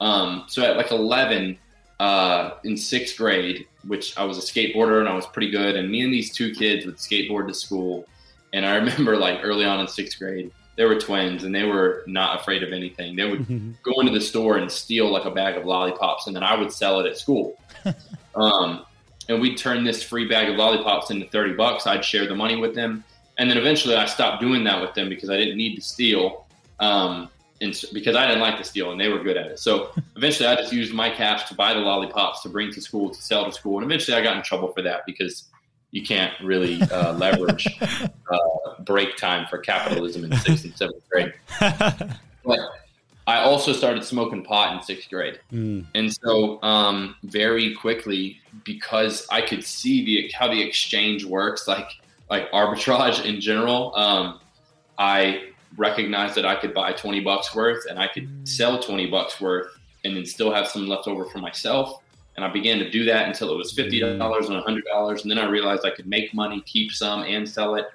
um, 0.00 0.44
so 0.48 0.62
at 0.62 0.76
like 0.76 0.90
11 0.90 1.58
uh, 2.00 2.50
in 2.64 2.76
sixth 2.76 3.16
grade 3.16 3.66
which 3.86 4.16
I 4.18 4.24
was 4.24 4.36
a 4.38 4.40
skateboarder 4.42 4.98
and 5.00 5.08
I 5.08 5.14
was 5.14 5.26
pretty 5.26 5.50
good 5.50 5.76
and 5.76 5.90
me 5.90 6.00
and 6.02 6.12
these 6.12 6.32
two 6.32 6.52
kids 6.52 6.84
would 6.84 6.96
skateboard 6.96 7.46
to 7.48 7.54
school 7.54 8.04
and 8.52 8.66
I 8.66 8.74
remember 8.82 9.16
like 9.16 9.40
early 9.44 9.64
on 9.64 9.78
in 9.80 9.86
sixth 9.88 10.18
grade 10.18 10.50
they 10.76 10.84
were 10.84 10.98
twins 11.00 11.42
and 11.42 11.52
they 11.54 11.64
were 11.64 12.04
not 12.06 12.40
afraid 12.40 12.62
of 12.62 12.72
anything 12.72 13.16
they 13.16 13.28
would 13.28 13.46
go 13.82 14.00
into 14.00 14.12
the 14.12 14.20
store 14.20 14.56
and 14.58 14.70
steal 14.70 15.10
like 15.10 15.24
a 15.24 15.30
bag 15.30 15.56
of 15.56 15.64
lollipops 15.64 16.26
and 16.26 16.34
then 16.36 16.42
I 16.42 16.54
would 16.56 16.72
sell 16.72 17.00
it 17.00 17.06
at 17.06 17.18
school. 17.18 17.58
um, 18.34 18.84
and 19.28 19.40
we'd 19.40 19.56
turn 19.56 19.84
this 19.84 20.02
free 20.02 20.26
bag 20.26 20.48
of 20.48 20.56
lollipops 20.56 21.10
into 21.10 21.26
30 21.26 21.54
bucks. 21.54 21.86
I'd 21.86 22.04
share 22.04 22.26
the 22.26 22.34
money 22.34 22.56
with 22.56 22.74
them. 22.74 23.04
And 23.38 23.50
then 23.50 23.58
eventually 23.58 23.94
I 23.94 24.06
stopped 24.06 24.40
doing 24.40 24.64
that 24.64 24.80
with 24.80 24.94
them 24.94 25.08
because 25.08 25.30
I 25.30 25.36
didn't 25.36 25.56
need 25.56 25.76
to 25.76 25.82
steal. 25.82 26.46
Um, 26.80 27.28
and 27.60 27.78
because 27.92 28.16
I 28.16 28.26
didn't 28.26 28.40
like 28.40 28.56
to 28.58 28.64
steal 28.64 28.92
and 28.92 29.00
they 29.00 29.08
were 29.08 29.22
good 29.22 29.36
at 29.36 29.46
it. 29.46 29.58
So 29.58 29.90
eventually 30.16 30.48
I 30.48 30.56
just 30.56 30.72
used 30.72 30.94
my 30.94 31.10
cash 31.10 31.48
to 31.48 31.54
buy 31.54 31.74
the 31.74 31.80
lollipops 31.80 32.42
to 32.42 32.48
bring 32.48 32.72
to 32.72 32.80
school, 32.80 33.10
to 33.10 33.22
sell 33.22 33.44
to 33.44 33.52
school. 33.52 33.78
And 33.78 33.84
eventually 33.84 34.16
I 34.16 34.22
got 34.22 34.36
in 34.36 34.42
trouble 34.42 34.72
for 34.72 34.82
that 34.82 35.02
because 35.06 35.44
you 35.90 36.02
can't 36.02 36.32
really 36.42 36.80
uh, 36.82 37.12
leverage 37.18 37.66
uh, 37.80 38.38
break 38.80 39.16
time 39.16 39.46
for 39.48 39.58
capitalism 39.58 40.24
in 40.24 40.32
sixth 40.38 40.64
and 40.64 40.76
seventh 40.76 41.08
grade. 41.10 41.34
But 42.44 42.60
I 43.28 43.42
also 43.42 43.74
started 43.74 44.02
smoking 44.04 44.42
pot 44.42 44.74
in 44.74 44.82
sixth 44.82 45.10
grade. 45.10 45.38
Mm. 45.52 45.84
And 45.94 46.10
so, 46.10 46.62
um, 46.62 47.14
very 47.24 47.74
quickly, 47.74 48.40
because 48.64 49.26
I 49.30 49.42
could 49.42 49.62
see 49.62 50.02
the 50.02 50.32
how 50.34 50.48
the 50.48 50.60
exchange 50.62 51.26
works, 51.26 51.68
like 51.68 51.90
like 52.30 52.50
arbitrage 52.52 53.26
in 53.26 53.38
general, 53.38 53.94
um, 53.96 54.40
I 54.96 55.50
recognized 55.76 56.36
that 56.36 56.46
I 56.46 56.56
could 56.56 56.72
buy 56.72 56.94
twenty 56.94 57.20
bucks 57.20 57.54
worth, 57.54 57.84
and 57.90 57.98
I 57.98 58.08
could 58.08 58.48
sell 58.48 58.82
twenty 58.82 59.06
bucks 59.06 59.42
worth, 59.42 59.78
and 60.06 60.16
then 60.16 60.24
still 60.24 60.50
have 60.50 60.66
some 60.66 60.88
left 60.88 61.06
over 61.06 61.26
for 61.26 61.36
myself. 61.36 62.00
And 62.36 62.46
I 62.46 62.48
began 62.48 62.78
to 62.78 62.88
do 62.88 63.04
that 63.04 63.26
until 63.28 63.52
it 63.52 63.58
was 63.58 63.72
fifty 63.72 64.00
dollars 64.00 64.48
and 64.48 64.58
hundred 64.62 64.84
dollars, 64.86 65.20
and 65.22 65.30
then 65.30 65.38
I 65.38 65.46
realized 65.50 65.84
I 65.84 65.90
could 65.90 66.06
make 66.06 66.32
money, 66.32 66.62
keep 66.62 66.92
some, 66.92 67.24
and 67.24 67.46
sell 67.46 67.74
it. 67.74 67.88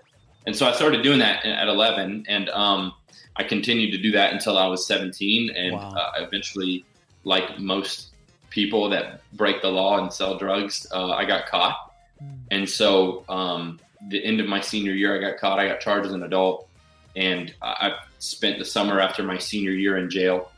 And 0.46 0.56
so 0.56 0.68
I 0.68 0.74
started 0.74 1.02
doing 1.02 1.18
that 1.20 1.44
at 1.44 1.68
eleven, 1.68 2.24
and 2.28 2.50
um, 2.50 2.94
I 3.36 3.44
continued 3.44 3.92
to 3.92 3.98
do 3.98 4.12
that 4.12 4.34
until 4.34 4.58
I 4.58 4.68
was 4.68 4.86
17, 4.86 5.50
and 5.56 5.74
Wow. 5.74 5.94
uh, 5.96 6.12
eventually, 6.24 6.86
like 7.24 7.60
most 7.60 8.08
people 8.50 8.90
that 8.90 9.22
break 9.34 9.62
the 9.62 9.70
law 9.70 9.98
and 9.98 10.12
sell 10.13 10.38
drugs, 10.38 10.86
uh, 10.94 11.10
I 11.12 11.25
got 11.25 11.48
caught. 11.48 11.92
And 12.52 12.70
so, 12.70 13.25
um, 13.28 13.80
the 14.10 14.24
end 14.24 14.40
of 14.40 14.48
my 14.48 14.62
senior 14.62 14.94
year, 14.94 15.16
I 15.18 15.20
got 15.20 15.38
caught. 15.40 15.60
I 15.60 15.68
got 15.68 15.80
charged 15.80 16.06
as 16.08 16.13
an 16.13 16.24
adult, 16.24 16.68
and 17.16 17.54
I 17.62 17.94
spent 18.20 18.60
the 18.60 18.66
summer 18.66 19.00
after 19.00 19.24
my 19.24 19.38
senior 19.38 19.72
year 19.72 19.98
in 19.98 20.10
jail. 20.10 20.52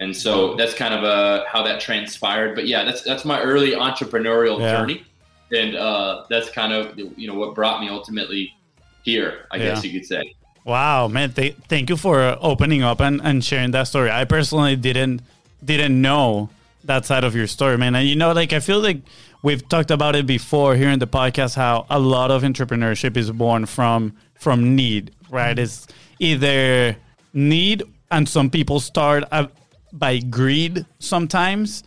And 0.00 0.16
so 0.16 0.54
that's 0.54 0.74
kind 0.74 0.94
of 0.94 1.02
uh, 1.04 1.44
how 1.48 1.62
that 1.64 1.80
transpired. 1.80 2.54
But 2.54 2.66
yeah, 2.68 2.84
that's 2.84 3.02
that's 3.02 3.24
my 3.24 3.40
early 3.40 3.72
entrepreneurial 3.72 4.60
Yeah. 4.60 4.76
journey, 4.76 5.04
and 5.52 5.74
uh, 5.76 6.24
that's 6.30 6.50
kind 6.50 6.72
of 6.72 6.96
you 6.98 7.26
know 7.26 7.34
what 7.34 7.54
brought 7.54 7.80
me 7.80 7.88
ultimately 7.88 8.54
here. 9.02 9.46
I 9.50 9.58
guess 9.58 9.82
you 9.84 9.92
could 9.92 10.06
say. 10.06 10.34
Wow, 10.68 11.08
man! 11.08 11.32
Th- 11.32 11.56
thank 11.66 11.88
you 11.88 11.96
for 11.96 12.36
opening 12.42 12.82
up 12.82 13.00
and, 13.00 13.22
and 13.24 13.42
sharing 13.42 13.70
that 13.70 13.84
story. 13.84 14.10
I 14.10 14.26
personally 14.26 14.76
didn't 14.76 15.22
didn't 15.64 15.98
know 15.98 16.50
that 16.84 17.06
side 17.06 17.24
of 17.24 17.34
your 17.34 17.46
story, 17.46 17.78
man. 17.78 17.94
And 17.94 18.06
you 18.06 18.16
know, 18.16 18.32
like 18.32 18.52
I 18.52 18.60
feel 18.60 18.78
like 18.78 18.98
we've 19.42 19.66
talked 19.66 19.90
about 19.90 20.14
it 20.14 20.26
before 20.26 20.76
here 20.76 20.90
in 20.90 20.98
the 20.98 21.06
podcast. 21.06 21.54
How 21.56 21.86
a 21.88 21.98
lot 21.98 22.30
of 22.30 22.42
entrepreneurship 22.42 23.16
is 23.16 23.30
born 23.30 23.64
from 23.64 24.14
from 24.38 24.76
need, 24.76 25.10
right? 25.30 25.58
It's 25.58 25.86
either 26.18 26.98
need, 27.32 27.82
and 28.10 28.28
some 28.28 28.50
people 28.50 28.78
start 28.78 29.24
uh, 29.32 29.46
by 29.94 30.18
greed 30.18 30.84
sometimes, 30.98 31.82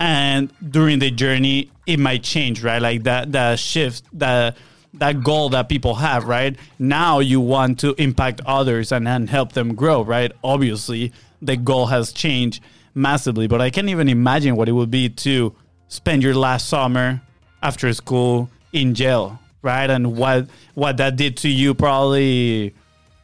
and 0.00 0.52
during 0.72 0.98
the 0.98 1.12
journey 1.12 1.70
it 1.86 2.00
might 2.00 2.24
change, 2.24 2.64
right? 2.64 2.82
Like 2.82 3.04
that 3.04 3.30
that 3.30 3.60
shift 3.60 4.02
that 4.18 4.56
that 4.94 5.22
goal 5.22 5.48
that 5.50 5.68
people 5.68 5.96
have, 5.96 6.24
right? 6.24 6.56
Now 6.78 7.18
you 7.18 7.40
want 7.40 7.80
to 7.80 7.94
impact 7.94 8.40
others 8.46 8.92
and, 8.92 9.06
and 9.08 9.28
help 9.28 9.52
them 9.52 9.74
grow, 9.74 10.02
right? 10.02 10.32
Obviously, 10.42 11.12
the 11.42 11.56
goal 11.56 11.86
has 11.86 12.12
changed 12.12 12.62
massively, 12.94 13.46
but 13.46 13.60
I 13.60 13.70
can't 13.70 13.88
even 13.88 14.08
imagine 14.08 14.56
what 14.56 14.68
it 14.68 14.72
would 14.72 14.90
be 14.90 15.08
to 15.08 15.54
spend 15.88 16.22
your 16.22 16.34
last 16.34 16.68
summer 16.68 17.20
after 17.62 17.92
school 17.92 18.50
in 18.72 18.94
jail, 18.94 19.38
right? 19.62 19.90
And 19.90 20.16
what 20.16 20.48
what 20.74 20.96
that 20.98 21.16
did 21.16 21.36
to 21.38 21.48
you 21.48 21.74
probably 21.74 22.74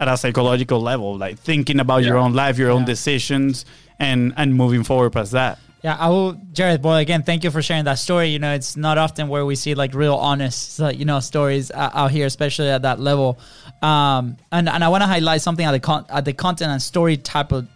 at 0.00 0.08
a 0.08 0.16
psychological 0.16 0.80
level, 0.80 1.16
like 1.16 1.38
thinking 1.38 1.78
about 1.78 2.02
your 2.02 2.16
own 2.16 2.32
life, 2.32 2.58
your 2.58 2.70
own 2.70 2.84
decisions 2.84 3.64
and 3.98 4.32
and 4.36 4.54
moving 4.54 4.82
forward 4.82 5.12
past 5.12 5.32
that. 5.32 5.58
Yeah, 5.82 5.96
I 5.98 6.10
will, 6.10 6.34
Jared. 6.52 6.82
Boy, 6.82 6.96
again, 6.96 7.22
thank 7.22 7.42
you 7.42 7.50
for 7.50 7.62
sharing 7.62 7.84
that 7.84 7.98
story. 7.98 8.28
You 8.28 8.38
know, 8.38 8.52
it's 8.52 8.76
not 8.76 8.98
often 8.98 9.28
where 9.28 9.46
we 9.46 9.54
see 9.54 9.74
like 9.74 9.94
real, 9.94 10.14
honest, 10.14 10.78
you 10.78 11.06
know, 11.06 11.20
stories 11.20 11.70
uh, 11.70 11.90
out 11.94 12.10
here, 12.10 12.26
especially 12.26 12.68
at 12.68 12.82
that 12.82 13.00
level. 13.00 13.38
Um, 13.80 14.36
and 14.52 14.68
and 14.68 14.84
I 14.84 14.88
want 14.88 15.02
to 15.02 15.06
highlight 15.06 15.40
something 15.40 15.64
at 15.64 15.72
the 15.72 15.80
con- 15.80 16.04
at 16.10 16.26
the 16.26 16.34
content 16.34 16.70
and 16.70 16.82
story 16.82 17.16
type 17.16 17.52
of 17.52 17.66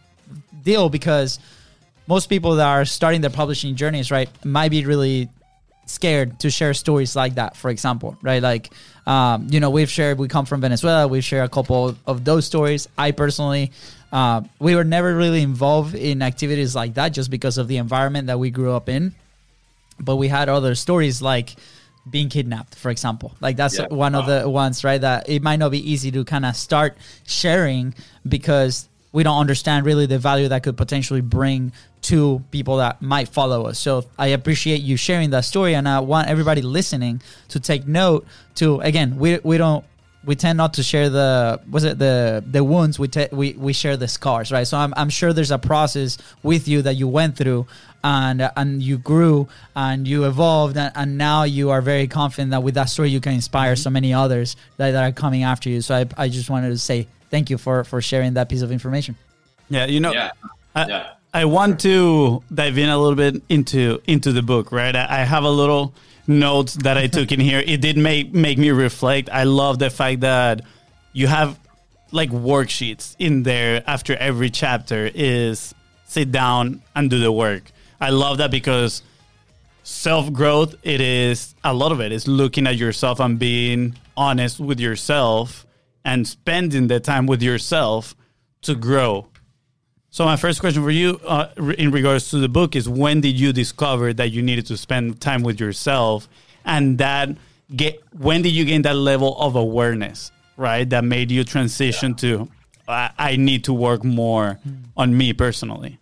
deal 0.62 0.90
because 0.90 1.38
most 2.06 2.26
people 2.28 2.56
that 2.56 2.66
are 2.66 2.84
starting 2.84 3.23
their 3.23 3.30
publishing 3.30 3.75
journeys, 3.75 4.11
right, 4.11 4.28
might 4.44 4.70
be 4.70 4.84
really 4.84 5.30
scared 5.87 6.40
to 6.40 6.50
share 6.50 6.75
stories 6.75 7.16
like 7.16 7.37
that. 7.37 7.56
For 7.56 7.70
example, 7.70 8.18
right, 8.20 8.42
like, 8.42 8.70
um, 9.06 9.46
you 9.50 9.61
know, 9.61 9.70
we've 9.70 9.90
shared. 9.90 10.18
We 10.18 10.28
come 10.28 10.44
from 10.44 10.61
Venezuela. 10.61 11.08
We've 11.08 11.25
shared 11.25 11.46
a 11.46 11.49
couple 11.49 11.96
of 12.06 12.25
those 12.25 12.44
stories. 12.44 12.87
I 12.99 13.12
personally. 13.12 13.73
Uh, 14.14 14.42
we 14.61 14.76
were 14.76 14.85
never 14.85 15.12
really 15.16 15.42
involved 15.42 15.94
in 15.97 16.23
activities 16.23 16.73
like 16.76 16.94
that 16.94 17.09
just 17.09 17.30
because 17.30 17.59
of 17.59 17.66
the 17.66 17.78
environment 17.78 18.28
that 18.28 18.38
we 18.38 18.49
grew 18.49 18.73
up 18.73 18.88
in. 18.88 19.12
But 19.99 20.16
we 20.16 20.28
had 20.28 20.49
other 20.49 20.76
stories 20.76 21.21
like 21.21 21.56
being 22.09 22.28
kidnapped, 22.28 22.76
for 22.76 22.90
example. 22.90 23.35
Like 23.40 23.56
that's 23.56 23.76
Yeah. 23.78 23.87
one 23.88 24.14
of 24.14 24.26
the 24.26 24.49
ones, 24.49 24.85
right? 24.85 25.00
That 25.00 25.28
it 25.28 25.42
might 25.42 25.59
not 25.59 25.73
be 25.73 25.83
easy 25.92 26.12
to 26.12 26.25
kind 26.25 26.44
of 26.47 26.54
start 26.54 26.97
sharing 27.26 27.92
because 28.28 28.88
we 29.12 29.25
don't 29.25 29.38
understand 29.38 29.85
really 29.85 30.06
the 30.06 30.18
value 30.18 30.49
that 30.49 30.62
could 30.62 30.76
potentially 30.76 31.21
bring 31.21 31.73
to 32.02 32.42
people 32.52 32.76
that 32.76 33.00
might 33.02 33.28
follow 33.28 33.66
us. 33.66 33.78
So 33.80 34.04
I 34.18 34.28
appreciate 34.28 34.83
you 34.83 34.97
sharing 34.97 35.30
that 35.30 35.44
story, 35.44 35.75
and 35.75 35.88
I 35.88 36.00
want 36.00 36.28
everybody 36.28 36.62
listening 36.62 37.21
to 37.49 37.59
take 37.59 37.87
note. 37.88 38.26
To 38.56 38.80
again, 38.80 39.16
we 39.18 39.40
we 39.42 39.56
don't 39.59 39.85
we 40.26 40.34
tend 40.36 40.56
not 40.56 40.74
to 40.74 40.82
share 40.82 41.08
the 41.08 41.60
was 41.70 41.84
it 41.84 41.98
the 41.98 42.42
the 42.50 42.62
wounds 42.62 42.98
we 42.98 43.08
te- 43.08 43.28
we 43.32 43.52
we 43.54 43.72
share 43.72 43.96
the 43.96 44.08
scars 44.08 44.50
right 44.50 44.66
so 44.66 44.76
I'm, 44.76 44.94
I'm 44.96 45.10
sure 45.10 45.32
there's 45.32 45.50
a 45.50 45.58
process 45.58 46.18
with 46.42 46.66
you 46.68 46.82
that 46.82 46.94
you 46.94 47.08
went 47.08 47.36
through 47.36 47.66
and 48.02 48.50
and 48.56 48.82
you 48.82 48.98
grew 48.98 49.48
and 49.74 50.06
you 50.06 50.24
evolved 50.24 50.76
and, 50.76 50.92
and 50.94 51.18
now 51.18 51.44
you 51.44 51.70
are 51.70 51.82
very 51.82 52.06
confident 52.06 52.50
that 52.50 52.62
with 52.62 52.74
that 52.74 52.88
story 52.88 53.10
you 53.10 53.20
can 53.20 53.32
inspire 53.34 53.72
mm-hmm. 53.74 53.82
so 53.82 53.90
many 53.90 54.12
others 54.12 54.56
that, 54.76 54.92
that 54.92 55.02
are 55.02 55.12
coming 55.12 55.42
after 55.42 55.68
you 55.68 55.80
so 55.80 55.94
I, 55.94 56.06
I 56.16 56.28
just 56.28 56.50
wanted 56.50 56.70
to 56.70 56.78
say 56.78 57.06
thank 57.30 57.50
you 57.50 57.58
for 57.58 57.84
for 57.84 58.00
sharing 58.00 58.34
that 58.34 58.48
piece 58.48 58.62
of 58.62 58.70
information 58.72 59.16
Yeah, 59.68 59.86
you 59.86 60.00
know, 60.00 60.12
Yeah. 60.12 60.30
I, 60.74 60.86
Yeah. 60.86 61.10
I 61.32 61.46
want 61.46 61.80
to 61.80 62.44
dive 62.54 62.78
in 62.78 62.88
a 62.88 62.96
little 62.96 63.16
bit 63.16 63.42
into 63.48 64.00
into 64.06 64.30
the 64.30 64.42
book, 64.42 64.70
right? 64.70 64.94
I, 64.94 65.22
I 65.22 65.24
have 65.24 65.42
a 65.42 65.50
little 65.50 65.92
notes 66.26 66.74
that 66.74 66.96
I 66.96 67.06
took 67.06 67.32
in 67.32 67.40
here. 67.40 67.62
It 67.64 67.80
did 67.80 67.96
make 67.96 68.32
make 68.32 68.58
me 68.58 68.70
reflect. 68.70 69.28
I 69.30 69.44
love 69.44 69.78
the 69.78 69.90
fact 69.90 70.20
that 70.20 70.62
you 71.12 71.26
have 71.26 71.58
like 72.12 72.30
worksheets 72.30 73.16
in 73.18 73.42
there 73.42 73.82
after 73.86 74.14
every 74.16 74.50
chapter 74.50 75.10
is 75.14 75.74
sit 76.06 76.30
down 76.30 76.82
and 76.94 77.10
do 77.10 77.18
the 77.18 77.32
work. 77.32 77.64
I 78.00 78.10
love 78.10 78.38
that 78.38 78.50
because 78.50 79.02
self 79.82 80.32
growth 80.32 80.74
it 80.82 81.00
is 81.00 81.54
a 81.62 81.74
lot 81.74 81.92
of 81.92 82.00
it 82.00 82.12
is 82.12 82.26
looking 82.26 82.66
at 82.66 82.76
yourself 82.76 83.20
and 83.20 83.38
being 83.38 83.96
honest 84.16 84.60
with 84.60 84.80
yourself 84.80 85.66
and 86.04 86.26
spending 86.26 86.88
the 86.88 87.00
time 87.00 87.26
with 87.26 87.42
yourself 87.42 88.14
to 88.62 88.74
grow 88.74 89.26
so 90.14 90.25
my 90.25 90.37
first 90.37 90.61
question 90.61 90.80
for 90.80 90.92
you, 90.92 91.18
uh, 91.26 91.49
in 91.76 91.90
regards 91.90 92.30
to 92.30 92.38
the 92.38 92.49
book, 92.49 92.76
is 92.76 92.88
when 92.88 93.21
did 93.21 93.37
you 93.37 93.52
discover 93.52 94.12
that 94.12 94.30
you 94.30 94.42
needed 94.42 94.64
to 94.66 94.76
spend 94.76 95.21
time 95.21 95.42
with 95.42 95.59
yourself, 95.59 96.28
and 96.64 96.99
that 96.99 97.30
get 97.75 98.00
when 98.16 98.40
did 98.40 98.52
you 98.52 98.64
gain 98.64 98.83
that 98.83 98.94
level 98.94 99.37
of 99.40 99.56
awareness, 99.56 100.30
right? 100.56 100.88
That 100.88 101.02
made 101.02 101.33
you 101.33 101.42
transition 101.42 102.14
to 102.23 102.49
I, 102.87 103.11
I 103.18 103.35
need 103.35 103.64
to 103.64 103.73
work 103.73 104.04
more 104.04 104.61
on 104.97 105.18
me 105.18 105.33
personally. 105.33 105.99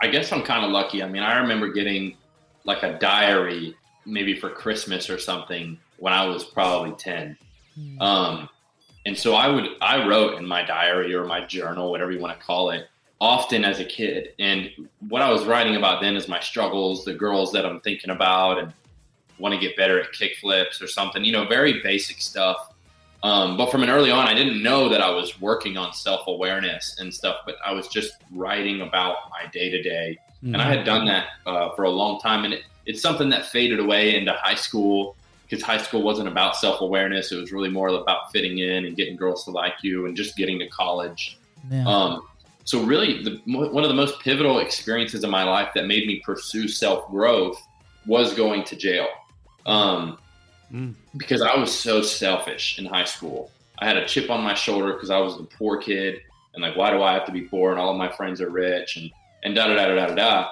I 0.00 0.08
guess 0.08 0.32
I'm 0.32 0.40
kind 0.40 0.64
of 0.64 0.70
lucky. 0.70 1.02
I 1.02 1.06
mean, 1.06 1.22
I 1.22 1.40
remember 1.40 1.70
getting 1.70 2.16
like 2.64 2.82
a 2.82 2.98
diary, 2.98 3.76
maybe 4.06 4.34
for 4.40 4.48
Christmas 4.48 5.10
or 5.10 5.18
something, 5.18 5.78
when 5.98 6.14
I 6.14 6.24
was 6.24 6.42
probably 6.42 6.92
ten. 6.92 7.36
Um, 8.00 8.48
and 9.04 9.14
so 9.14 9.34
I 9.34 9.48
would 9.48 9.66
I 9.82 10.08
wrote 10.08 10.38
in 10.38 10.46
my 10.46 10.64
diary 10.64 11.14
or 11.14 11.26
my 11.26 11.44
journal, 11.44 11.90
whatever 11.90 12.12
you 12.12 12.18
want 12.18 12.40
to 12.40 12.42
call 12.42 12.70
it, 12.70 12.86
often 13.20 13.64
as 13.64 13.80
a 13.80 13.84
kid. 13.84 14.30
And 14.38 14.70
what 15.08 15.22
I 15.22 15.30
was 15.30 15.44
writing 15.44 15.76
about 15.76 16.00
then 16.00 16.16
is 16.16 16.28
my 16.28 16.40
struggles, 16.40 17.04
the 17.04 17.14
girls 17.14 17.52
that 17.52 17.66
I'm 17.66 17.80
thinking 17.80 18.10
about, 18.10 18.58
and 18.58 18.72
want 19.38 19.54
to 19.54 19.60
get 19.60 19.76
better 19.76 20.00
at 20.00 20.12
kick 20.12 20.36
flips 20.40 20.80
or 20.80 20.86
something. 20.86 21.24
You 21.24 21.32
know, 21.32 21.46
very 21.46 21.82
basic 21.82 22.20
stuff. 22.20 22.72
Um, 23.22 23.58
but 23.58 23.70
from 23.70 23.82
an 23.82 23.90
early 23.90 24.10
on, 24.10 24.26
I 24.26 24.32
didn't 24.32 24.62
know 24.62 24.88
that 24.88 25.02
I 25.02 25.10
was 25.10 25.38
working 25.40 25.76
on 25.76 25.92
self 25.92 26.26
awareness 26.26 26.96
and 26.98 27.12
stuff. 27.12 27.40
But 27.44 27.56
I 27.64 27.72
was 27.72 27.88
just 27.88 28.14
writing 28.32 28.80
about 28.80 29.16
my 29.30 29.46
day 29.50 29.70
to 29.70 29.82
day, 29.82 30.18
and 30.42 30.56
I 30.56 30.74
had 30.74 30.86
done 30.86 31.04
that 31.06 31.26
uh, 31.44 31.74
for 31.74 31.84
a 31.84 31.90
long 31.90 32.18
time. 32.20 32.44
And 32.44 32.54
it, 32.54 32.62
it's 32.86 33.02
something 33.02 33.28
that 33.28 33.46
faded 33.46 33.78
away 33.78 34.16
into 34.16 34.32
high 34.32 34.54
school 34.54 35.16
because 35.42 35.62
high 35.62 35.78
school 35.78 36.02
wasn't 36.02 36.28
about 36.28 36.56
self 36.56 36.80
awareness. 36.80 37.32
It 37.32 37.36
was 37.36 37.52
really 37.52 37.68
more 37.68 37.88
about 37.88 38.32
fitting 38.32 38.58
in 38.58 38.86
and 38.86 38.96
getting 38.96 39.16
girls 39.16 39.44
to 39.44 39.50
like 39.50 39.74
you 39.82 40.06
and 40.06 40.16
just 40.16 40.36
getting 40.36 40.58
to 40.60 40.68
college. 40.68 41.38
Yeah. 41.70 41.86
Um, 41.86 42.22
so 42.64 42.82
really, 42.82 43.22
the, 43.22 43.40
one 43.46 43.82
of 43.84 43.88
the 43.88 43.94
most 43.94 44.20
pivotal 44.20 44.58
experiences 44.60 45.24
in 45.24 45.30
my 45.30 45.44
life 45.44 45.70
that 45.74 45.86
made 45.86 46.06
me 46.06 46.20
pursue 46.24 46.68
self 46.68 47.08
growth 47.10 47.60
was 48.06 48.34
going 48.34 48.64
to 48.64 48.76
jail. 48.76 49.08
Um, 49.66 50.18
Mm. 50.72 50.94
because 51.16 51.42
I 51.42 51.56
was 51.56 51.76
so 51.76 52.00
selfish 52.00 52.78
in 52.78 52.84
high 52.84 53.04
school. 53.04 53.50
I 53.80 53.86
had 53.86 53.96
a 53.96 54.06
chip 54.06 54.30
on 54.30 54.44
my 54.44 54.54
shoulder 54.54 54.92
because 54.92 55.10
I 55.10 55.18
was 55.18 55.36
the 55.36 55.42
poor 55.42 55.78
kid, 55.78 56.20
and 56.54 56.62
like, 56.62 56.76
why 56.76 56.90
do 56.92 57.02
I 57.02 57.12
have 57.12 57.24
to 57.26 57.32
be 57.32 57.42
poor? 57.42 57.72
And 57.72 57.80
all 57.80 57.90
of 57.90 57.96
my 57.96 58.08
friends 58.08 58.40
are 58.40 58.50
rich, 58.50 58.96
and 58.96 59.10
and 59.42 59.54
da 59.54 59.66
da 59.66 59.74
da 59.74 59.86
da 59.86 59.94
da 59.94 60.06
da. 60.06 60.14
da. 60.14 60.48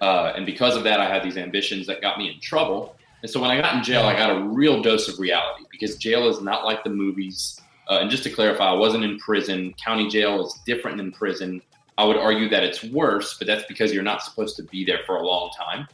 Uh, 0.00 0.32
and 0.36 0.46
because 0.46 0.76
of 0.76 0.84
that, 0.84 1.00
I 1.00 1.06
had 1.06 1.24
these 1.24 1.36
ambitions 1.36 1.86
that 1.88 2.00
got 2.00 2.18
me 2.18 2.32
in 2.32 2.40
trouble. 2.40 2.96
And 3.22 3.30
so 3.30 3.40
when 3.40 3.50
I 3.50 3.60
got 3.60 3.74
in 3.74 3.82
jail, 3.82 4.02
I 4.04 4.14
got 4.14 4.30
a 4.30 4.40
real 4.40 4.80
dose 4.80 5.08
of 5.08 5.18
reality 5.18 5.64
because 5.72 5.96
jail 5.96 6.28
is 6.28 6.40
not 6.40 6.64
like 6.64 6.84
the 6.84 6.90
movies. 6.90 7.60
Uh, 7.88 7.98
and 8.00 8.10
just 8.10 8.22
to 8.24 8.30
clarify, 8.30 8.66
I 8.66 8.74
wasn't 8.74 9.04
in 9.04 9.18
prison. 9.18 9.74
County 9.82 10.08
jail 10.08 10.44
is 10.46 10.58
different 10.66 10.98
than 10.98 11.10
prison. 11.10 11.62
I 11.96 12.04
would 12.04 12.16
argue 12.16 12.48
that 12.50 12.62
it's 12.62 12.84
worse, 12.84 13.36
but 13.38 13.46
that's 13.46 13.64
because 13.66 13.92
you're 13.92 14.02
not 14.02 14.22
supposed 14.22 14.56
to 14.56 14.62
be 14.62 14.84
there 14.84 15.00
for 15.06 15.16
a 15.16 15.22
long 15.26 15.50
time. 15.58 15.88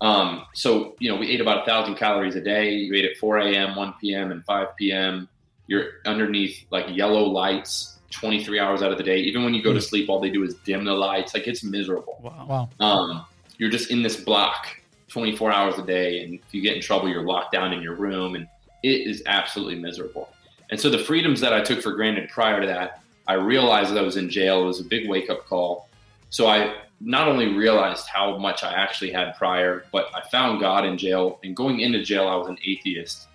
Um, 0.00 0.44
so, 0.54 0.94
you 1.00 1.10
know, 1.10 1.16
we 1.16 1.28
ate 1.28 1.40
about 1.40 1.62
a 1.62 1.66
thousand 1.66 1.96
calories 1.96 2.36
a 2.36 2.40
day. 2.40 2.70
You 2.70 2.94
ate 2.94 3.04
at 3.04 3.16
4 3.18 3.38
a.m., 3.38 3.76
1 3.76 3.94
p.m., 4.00 4.30
and 4.30 4.44
5 4.44 4.76
p.m. 4.76 5.28
You're 5.66 5.90
underneath 6.06 6.64
like 6.70 6.86
yellow 6.88 7.24
lights 7.24 7.98
23 8.10 8.58
hours 8.58 8.82
out 8.82 8.92
of 8.92 8.98
the 8.98 9.04
day. 9.04 9.18
Even 9.18 9.44
when 9.44 9.54
you 9.54 9.62
go 9.62 9.72
to 9.72 9.80
sleep, 9.80 10.08
all 10.08 10.20
they 10.20 10.30
do 10.30 10.42
is 10.44 10.54
dim 10.64 10.84
the 10.84 10.92
lights. 10.92 11.34
Like 11.34 11.46
it's 11.46 11.62
miserable. 11.62 12.18
Wow. 12.22 12.68
wow. 12.80 12.86
Um, 12.86 13.26
you're 13.58 13.70
just 13.70 13.90
in 13.90 14.02
this 14.02 14.16
block 14.16 14.66
24 15.08 15.52
hours 15.52 15.78
a 15.78 15.82
day. 15.82 16.22
And 16.22 16.34
if 16.34 16.54
you 16.54 16.62
get 16.62 16.76
in 16.76 16.82
trouble, 16.82 17.08
you're 17.08 17.24
locked 17.24 17.52
down 17.52 17.72
in 17.72 17.82
your 17.82 17.94
room. 17.94 18.34
And 18.34 18.46
it 18.82 19.06
is 19.06 19.22
absolutely 19.26 19.76
miserable. 19.76 20.30
And 20.70 20.80
so 20.80 20.90
the 20.90 20.98
freedoms 20.98 21.40
that 21.40 21.52
I 21.52 21.60
took 21.60 21.82
for 21.82 21.92
granted 21.92 22.28
prior 22.30 22.60
to 22.60 22.66
that, 22.66 23.02
I 23.26 23.34
realized 23.34 23.90
that 23.90 23.98
I 23.98 24.02
was 24.02 24.16
in 24.16 24.28
jail. 24.28 24.62
It 24.62 24.66
was 24.66 24.80
a 24.80 24.84
big 24.84 25.08
wake 25.08 25.30
up 25.30 25.46
call. 25.46 25.88
So 26.30 26.46
I 26.46 26.74
not 27.00 27.28
only 27.28 27.54
realized 27.54 28.06
how 28.06 28.36
much 28.38 28.64
I 28.64 28.72
actually 28.72 29.12
had 29.12 29.36
prior, 29.36 29.84
but 29.92 30.08
I 30.14 30.20
found 30.28 30.60
God 30.60 30.84
in 30.84 30.98
jail. 30.98 31.38
And 31.44 31.54
going 31.54 31.80
into 31.80 32.02
jail, 32.02 32.26
I 32.26 32.34
was 32.36 32.48
an 32.48 32.58
atheist. 32.64 33.28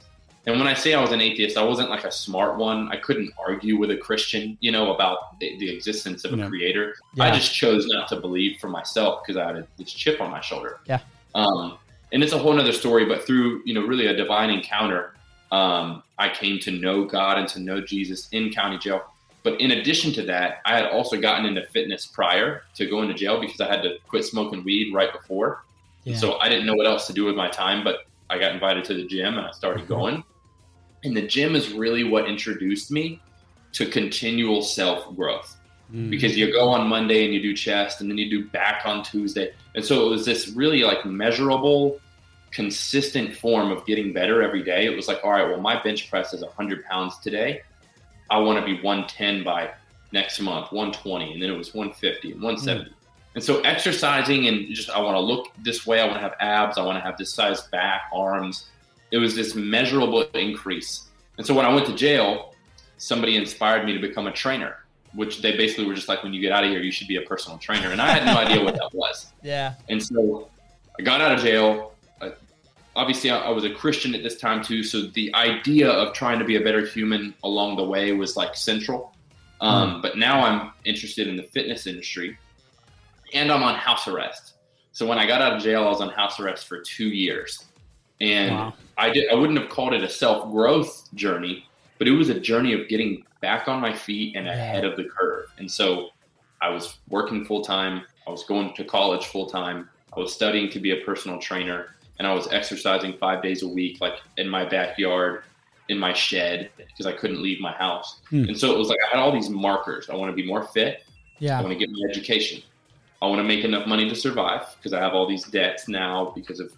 And 0.46 0.60
when 0.60 0.68
I 0.68 0.74
say 0.74 0.94
I 0.94 1.00
was 1.00 1.14
an 1.14 1.22
atheist, 1.22 1.58
I 1.58 1.64
wasn't 1.64 1.90
like 1.90 2.04
a 2.04 2.12
smart 2.12 2.58
one. 2.58 2.90
I 2.92 2.98
couldn't 2.98 3.32
argue 3.40 3.78
with 3.78 3.92
a 3.92 3.98
Christian, 3.98 4.58
you 4.60 4.72
know, 4.72 4.94
about 4.94 5.40
the, 5.40 5.58
the 5.58 5.74
existence 5.74 6.26
of 6.26 6.38
a 6.38 6.48
creator. 6.50 6.96
Yeah. 7.14 7.24
I 7.24 7.32
just 7.32 7.54
chose 7.54 7.88
not 7.88 8.10
to 8.10 8.20
believe 8.20 8.60
for 8.60 8.68
myself 8.68 9.22
because 9.22 9.38
I 9.38 9.46
had 9.46 9.56
a, 9.56 9.68
this 9.78 9.94
chip 9.94 10.20
on 10.20 10.30
my 10.30 10.42
shoulder. 10.42 10.82
Yeah. 10.86 11.00
Um, 11.34 11.78
and 12.12 12.22
it's 12.22 12.34
a 12.34 12.38
whole 12.38 12.60
other 12.60 12.74
story, 12.74 13.06
but 13.06 13.26
through, 13.26 13.62
you 13.66 13.74
know, 13.74 13.88
really 13.88 14.08
a 14.08 14.16
divine 14.16 14.50
encounter, 14.50 15.16
um, 15.54 16.04
I 16.18 16.30
came 16.30 16.60
to 16.60 16.72
know 16.72 17.06
God 17.06 17.38
and 17.38 17.48
to 17.50 17.60
know 17.60 17.80
Jesus 17.80 18.28
in 18.32 18.52
county 18.52 18.78
jail. 18.78 19.04
But 19.44 19.60
in 19.60 19.72
addition 19.72 20.12
to 20.14 20.24
that, 20.24 20.62
I 20.66 20.76
had 20.76 20.86
also 20.86 21.20
gotten 21.20 21.46
into 21.46 21.66
fitness 21.68 22.06
prior 22.06 22.64
to 22.76 22.86
going 22.86 23.08
to 23.10 23.14
jail 23.14 23.40
because 23.40 23.60
I 23.62 23.68
had 23.68 23.84
to 23.84 23.98
quit 24.08 24.26
smoking 24.26 24.64
weed 24.64 24.94
right 24.94 25.12
before. 25.12 25.64
Yeah. 26.06 26.16
So 26.16 26.40
I 26.40 26.50
didn't 26.50 26.66
know 26.66 26.76
what 26.76 26.88
else 26.88 27.08
to 27.08 27.14
do 27.14 27.26
with 27.26 27.36
my 27.36 27.50
time, 27.50 27.84
but 27.84 28.08
I 28.30 28.40
got 28.40 28.54
invited 28.54 28.86
to 28.86 28.94
the 28.94 29.06
gym 29.06 29.38
and 29.38 29.46
I 29.46 29.52
started 29.52 29.88
going. 29.88 30.24
And 31.04 31.16
the 31.16 31.28
gym 31.28 31.56
is 31.56 31.72
really 31.72 32.06
what 32.06 32.28
introduced 32.28 32.90
me 32.90 33.22
to 33.74 33.86
continual 33.86 34.62
self 34.62 35.16
growth 35.16 35.58
Mm. 35.94 36.10
because 36.10 36.36
you 36.36 36.52
go 36.52 36.70
on 36.70 36.88
Monday 36.88 37.26
and 37.26 37.34
you 37.34 37.42
do 37.42 37.56
chest 37.56 38.02
and 38.02 38.10
then 38.10 38.18
you 38.18 38.30
do 38.30 38.46
back 38.50 38.84
on 38.86 39.04
Tuesday. 39.04 39.54
And 39.76 39.86
so 39.86 40.08
it 40.08 40.10
was 40.10 40.26
this 40.26 40.50
really 40.50 40.84
like 40.84 41.06
measurable, 41.06 42.00
consistent 42.54 43.36
form 43.36 43.72
of 43.72 43.86
getting 43.86 44.14
better 44.14 44.42
every 44.42 44.64
day. 44.64 44.86
It 44.86 44.96
was 44.96 45.08
like, 45.08 45.20
all 45.24 45.32
right, 45.32 45.48
well, 45.48 45.60
my 45.60 45.82
bench 45.82 46.10
press 46.10 46.34
is 46.34 46.42
100 46.42 46.86
pounds 46.86 47.18
today. 47.20 47.62
I 48.30 48.40
want 48.40 48.60
to 48.60 48.66
be 48.66 48.82
110 48.82 49.44
by 49.44 49.72
next 50.12 50.40
month, 50.40 50.72
120. 50.72 51.34
And 51.34 51.42
then 51.42 51.50
it 51.50 51.58
was 51.58 51.74
150 51.74 52.32
and 52.34 52.42
170. 52.42 52.90
Hmm. 52.90 52.96
And 53.36 53.44
so 53.44 53.62
exercising 53.62 54.48
and 54.48 54.74
just, 54.74 54.90
I 54.92 55.02
want 55.02 55.16
to 55.16 55.20
look 55.20 55.48
this 55.64 55.88
way. 55.88 56.00
I 56.00 56.06
want 56.06 56.18
to 56.18 56.22
have 56.22 56.36
abs. 56.40 56.78
I 56.78 56.84
want 56.84 56.98
to 56.98 57.02
have 57.02 57.18
this 57.18 57.34
size 57.34 57.64
back, 57.68 58.04
arms. 58.14 58.68
It 59.12 59.18
was 59.18 59.36
this 59.36 59.56
measurable 59.56 60.22
increase. 60.36 61.08
And 61.38 61.46
so 61.46 61.56
when 61.56 61.66
I 61.66 61.74
went 61.74 61.88
to 61.88 61.96
jail, 61.96 62.54
somebody 62.98 63.36
inspired 63.36 63.86
me 63.86 63.94
to 63.94 64.00
become 64.00 64.28
a 64.28 64.32
trainer 64.32 64.78
which 65.16 65.42
they 65.42 65.56
basically 65.56 65.86
were 65.86 65.94
just 65.94 66.10
like, 66.10 66.24
when 66.24 66.34
you 66.34 66.42
get 66.42 66.52
out 66.52 66.64
of 66.64 66.70
here, 66.70 66.82
you 66.82 66.92
should 66.92 67.08
be 67.08 67.18
a 67.18 67.22
personal 67.22 67.58
trainer. 67.58 67.92
And 67.92 68.02
I 68.02 68.08
had 68.10 68.26
no 68.26 68.38
idea 68.40 68.64
what 68.64 68.76
that 68.76 68.90
was. 68.94 69.28
Yeah. 69.42 69.76
And 69.90 70.04
so 70.04 70.50
I 71.00 71.04
got 71.04 71.22
out 71.22 71.32
of 71.34 71.40
jail. 71.40 71.93
Obviously, 72.96 73.32
I, 73.32 73.40
I 73.40 73.50
was 73.50 73.64
a 73.64 73.74
Christian 73.74 74.14
at 74.16 74.24
this 74.24 74.38
time 74.38 74.64
too. 74.64 74.84
So 74.84 75.02
the 75.02 75.34
idea 75.36 75.90
of 75.90 76.14
trying 76.14 76.40
to 76.40 76.46
be 76.46 76.58
a 76.58 76.62
better 76.62 76.86
human 76.86 77.34
along 77.44 77.78
the 77.78 77.84
way 77.84 78.12
was 78.12 78.38
like 78.38 78.56
central. 78.56 79.14
Um, 79.62 80.02
But 80.02 80.18
now 80.18 80.42
I'm 80.42 80.72
interested 80.86 81.28
in 81.28 81.38
the 81.38 81.44
fitness 81.44 81.88
industry 81.88 82.38
and 83.34 83.52
I'm 83.52 83.64
on 83.64 83.76
house 83.76 84.08
arrest. 84.08 84.54
So 84.92 85.08
when 85.08 85.18
I 85.18 85.26
got 85.26 85.42
out 85.42 85.54
of 85.54 85.64
jail, 85.64 85.86
I 85.86 85.90
was 85.90 86.02
on 86.02 86.10
house 86.10 86.40
arrest 86.40 86.68
for 86.68 86.80
two 86.80 87.08
years. 87.08 87.66
And 88.22 88.52
Wow. 88.56 88.74
I 88.98 89.10
did 89.10 89.32
I 89.32 89.36
wouldn't 89.36 89.58
have 89.60 89.70
called 89.70 89.94
it 89.94 90.04
a 90.04 90.10
self 90.10 90.52
growth 90.52 91.10
journey, 91.16 91.66
but 91.98 92.08
it 92.08 92.12
was 92.12 92.30
a 92.30 92.40
journey 92.40 92.74
of 92.74 92.88
getting 92.88 93.26
back 93.42 93.68
on 93.68 93.82
my 93.82 93.92
feet 93.92 94.36
and 94.36 94.48
ahead 94.48 94.86
of 94.86 94.96
the 94.98 95.06
curve. 95.06 95.48
And 95.58 95.70
so 95.70 96.10
I 96.62 96.70
was 96.70 97.00
working 97.10 97.44
full 97.44 97.64
time, 97.64 98.04
I 98.28 98.32
was 98.32 98.44
going 98.44 98.74
to 98.76 98.84
college 98.86 99.26
full 99.26 99.48
time, 99.48 99.90
I 100.16 100.20
was 100.20 100.34
studying 100.34 100.70
to 100.72 100.80
be 100.80 100.92
a 100.92 100.98
personal 101.04 101.40
trainer, 101.40 101.93
and 102.20 102.28
I 102.28 102.34
was 102.34 102.48
exercising 102.52 103.18
five 103.18 103.42
days 103.42 103.64
a 103.64 103.68
week, 103.68 104.00
like 104.02 104.16
in 104.38 104.48
my 104.48 104.66
backyard, 104.66 105.44
in 105.90 105.98
my 105.98 106.14
shed, 106.14 106.70
because 106.78 107.06
I 107.06 107.14
couldn't 107.14 107.42
leave 107.42 107.60
my 107.60 107.74
house. 107.74 108.22
Hmm. 108.30 108.46
And 108.46 108.58
so 108.58 108.72
it 108.72 108.78
was 108.78 108.88
like 108.90 109.00
I 109.06 109.16
had 109.18 109.22
all 109.22 109.32
these 109.32 109.50
markers. 109.50 110.10
I 110.10 110.16
want 110.16 110.32
to 110.32 110.36
be 110.36 110.46
more 110.46 110.64
fit, 110.64 111.04
Yeah. 111.40 111.58
I 111.58 111.62
want 111.62 111.74
to 111.74 111.80
get 111.80 111.90
my 111.92 112.08
education. 112.10 112.62
I 113.22 113.28
want 113.28 113.40
to 113.40 113.44
make 113.44 113.64
enough 113.64 113.88
money 113.88 114.10
to 114.10 114.16
survive 114.16 114.76
because 114.78 114.94
I 114.94 115.00
have 115.00 115.14
all 115.14 115.28
these 115.28 115.46
debts 115.46 115.88
now 115.88 116.34
because 116.36 116.60
of 116.60 116.74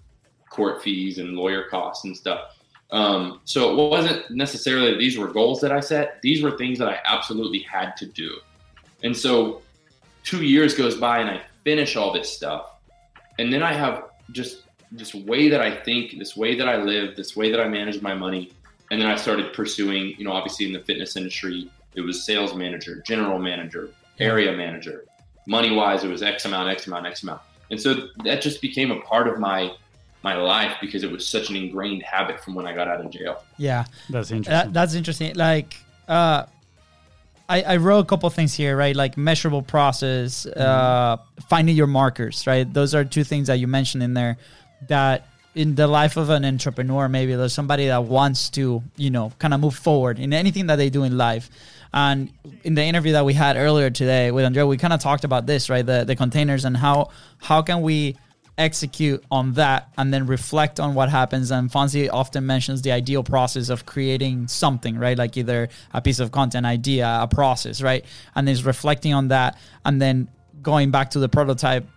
court 0.49 0.83
fees 0.83 1.17
and 1.17 1.35
lawyer 1.35 1.63
costs 1.69 2.05
and 2.05 2.15
stuff. 2.15 2.55
Um, 2.91 3.41
so 3.45 3.71
it 3.71 3.89
wasn't 3.89 4.29
necessarily 4.29 4.91
that 4.91 4.99
these 4.99 5.17
were 5.17 5.27
goals 5.27 5.59
that 5.61 5.71
I 5.71 5.79
set. 5.79 6.21
These 6.21 6.43
were 6.43 6.55
things 6.55 6.77
that 6.79 6.87
I 6.87 6.99
absolutely 7.03 7.59
had 7.59 7.97
to 7.97 8.05
do. 8.05 8.37
And 9.03 9.15
so 9.15 9.63
two 10.23 10.43
years 10.43 10.75
goes 10.75 10.95
by 10.95 11.19
and 11.19 11.29
I 11.29 11.41
finish 11.63 11.95
all 11.95 12.13
this 12.13 12.31
stuff. 12.31 12.75
And 13.39 13.51
then 13.51 13.63
I 13.63 13.73
have 13.73 14.05
just 14.31 14.64
this 14.91 15.13
way 15.13 15.49
that 15.49 15.61
I 15.61 15.75
think, 15.75 16.17
this 16.17 16.35
way 16.35 16.55
that 16.55 16.67
I 16.67 16.77
live, 16.77 17.15
this 17.15 17.35
way 17.35 17.51
that 17.51 17.59
I 17.59 17.67
manage 17.67 18.01
my 18.01 18.13
money. 18.13 18.51
And 18.91 19.01
then 19.01 19.07
I 19.07 19.15
started 19.15 19.53
pursuing, 19.53 20.15
you 20.17 20.25
know, 20.25 20.31
obviously 20.31 20.65
in 20.67 20.73
the 20.73 20.79
fitness 20.79 21.15
industry, 21.15 21.69
it 21.95 22.01
was 22.01 22.23
sales 22.23 22.53
manager, 22.53 23.01
general 23.05 23.39
manager, 23.39 23.89
area 24.19 24.51
manager. 24.51 25.05
Money 25.47 25.75
wise, 25.75 26.03
it 26.03 26.09
was 26.09 26.21
X 26.21 26.45
amount, 26.45 26.69
X 26.69 26.87
amount, 26.87 27.05
X 27.05 27.23
amount. 27.23 27.41
And 27.71 27.81
so 27.81 28.09
that 28.23 28.41
just 28.41 28.61
became 28.61 28.91
a 28.91 28.99
part 29.01 29.27
of 29.27 29.39
my 29.39 29.71
my 30.23 30.35
life 30.35 30.75
because 30.81 31.03
it 31.03 31.11
was 31.11 31.27
such 31.27 31.51
an 31.51 31.55
ingrained 31.55 32.01
habit 32.01 32.43
from 32.43 32.55
when 32.55 32.65
I 32.65 32.73
got 32.73 32.87
out 32.87 32.99
of 32.99 33.11
jail. 33.11 33.43
Yeah. 33.57 33.85
That's 34.09 34.31
interesting. 34.31 34.51
That, 34.51 34.73
that's 34.73 34.95
interesting. 34.95 35.35
Like, 35.35 35.77
uh, 36.07 36.45
I, 37.47 37.61
I 37.61 37.77
wrote 37.77 37.99
a 37.99 38.05
couple 38.05 38.27
things 38.31 38.55
here, 38.55 38.75
right? 38.75 38.95
Like 38.95 39.17
measurable 39.17 39.61
process, 39.61 40.47
uh, 40.47 41.17
finding 41.47 41.75
your 41.75 41.85
markers, 41.85 42.47
right? 42.47 42.71
Those 42.71 42.95
are 42.95 43.05
two 43.05 43.23
things 43.23 43.47
that 43.47 43.59
you 43.59 43.67
mentioned 43.67 44.01
in 44.01 44.15
there 44.15 44.37
that 44.87 45.27
in 45.55 45.75
the 45.75 45.87
life 45.87 46.17
of 46.17 46.29
an 46.29 46.43
entrepreneur, 46.43 47.07
maybe 47.07 47.33
there's 47.35 47.53
somebody 47.53 47.87
that 47.87 48.03
wants 48.03 48.49
to, 48.51 48.83
you 48.97 49.09
know, 49.09 49.31
kind 49.39 49.53
of 49.53 49.61
move 49.61 49.75
forward 49.75 50.19
in 50.19 50.33
anything 50.33 50.67
that 50.67 50.75
they 50.75 50.89
do 50.89 51.03
in 51.03 51.17
life. 51.17 51.49
And 51.93 52.29
in 52.65 52.75
the 52.75 52.83
interview 52.83 53.13
that 53.13 53.23
we 53.23 53.33
had 53.33 53.55
earlier 53.55 53.89
today 53.89 54.31
with 54.31 54.43
Andrea, 54.43 54.67
we 54.67 54.75
kind 54.75 54.91
of 54.91 54.99
talked 54.99 55.23
about 55.23 55.45
this, 55.45 55.69
right? 55.69 55.85
The 55.85 56.03
the 56.03 56.15
containers 56.15 56.65
and 56.65 56.75
how 56.75 57.09
how 57.37 57.61
can 57.61 57.81
we 57.81 58.17
execute 58.57 59.23
on 59.31 59.53
that 59.53 59.89
and 59.97 60.13
then 60.13 60.27
reflect 60.27 60.79
on 60.79 60.93
what 60.93 61.09
happens. 61.09 61.51
And 61.51 61.69
Fonzie 61.69 62.09
often 62.11 62.45
mentions 62.45 62.81
the 62.81 62.91
ideal 62.91 63.23
process 63.23 63.69
of 63.69 63.85
creating 63.85 64.47
something, 64.47 64.97
right? 64.97 65.17
Like 65.17 65.37
either 65.37 65.69
a 65.93 66.01
piece 66.01 66.19
of 66.19 66.31
content, 66.31 66.65
idea, 66.65 67.19
a 67.21 67.27
process, 67.27 67.81
right? 67.81 68.05
And 68.33 68.47
is 68.47 68.65
reflecting 68.65 69.13
on 69.13 69.29
that 69.29 69.57
and 69.83 70.01
then 70.01 70.29
going 70.61 70.91
back 70.91 71.11
to 71.11 71.19
the 71.19 71.29
prototype 71.29 71.87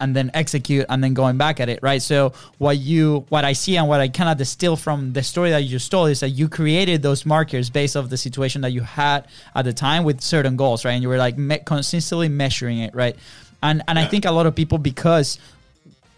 and 0.00 0.14
then 0.14 0.30
execute 0.34 0.86
and 0.88 1.02
then 1.02 1.14
going 1.14 1.36
back 1.36 1.60
at 1.60 1.68
it 1.68 1.80
right? 1.82 2.02
So 2.02 2.32
what 2.58 2.78
you 2.78 3.24
what 3.28 3.44
i 3.44 3.52
see 3.52 3.76
and 3.76 3.88
what 3.88 4.00
i 4.00 4.08
kind 4.08 4.28
of 4.30 4.36
distill 4.38 4.76
from 4.76 5.12
the 5.12 5.22
story 5.22 5.50
that 5.50 5.62
you 5.62 5.70
just 5.70 5.90
told 5.90 6.10
is 6.10 6.20
that 6.20 6.30
you 6.30 6.48
created 6.48 7.02
those 7.02 7.24
markers 7.24 7.70
based 7.70 7.96
off 7.96 8.08
the 8.08 8.16
situation 8.16 8.62
that 8.62 8.70
you 8.70 8.82
had 8.82 9.26
at 9.54 9.64
the 9.64 9.72
time 9.72 10.04
with 10.04 10.20
certain 10.20 10.56
goals 10.56 10.84
right? 10.84 10.92
And 10.92 11.02
you 11.02 11.08
were 11.08 11.18
like 11.18 11.38
me- 11.38 11.60
consistently 11.64 12.28
measuring 12.28 12.78
it 12.78 12.94
right? 12.94 13.16
And 13.62 13.82
and 13.88 13.98
yeah. 13.98 14.04
i 14.04 14.08
think 14.08 14.24
a 14.24 14.30
lot 14.30 14.46
of 14.46 14.54
people 14.54 14.78
because 14.78 15.38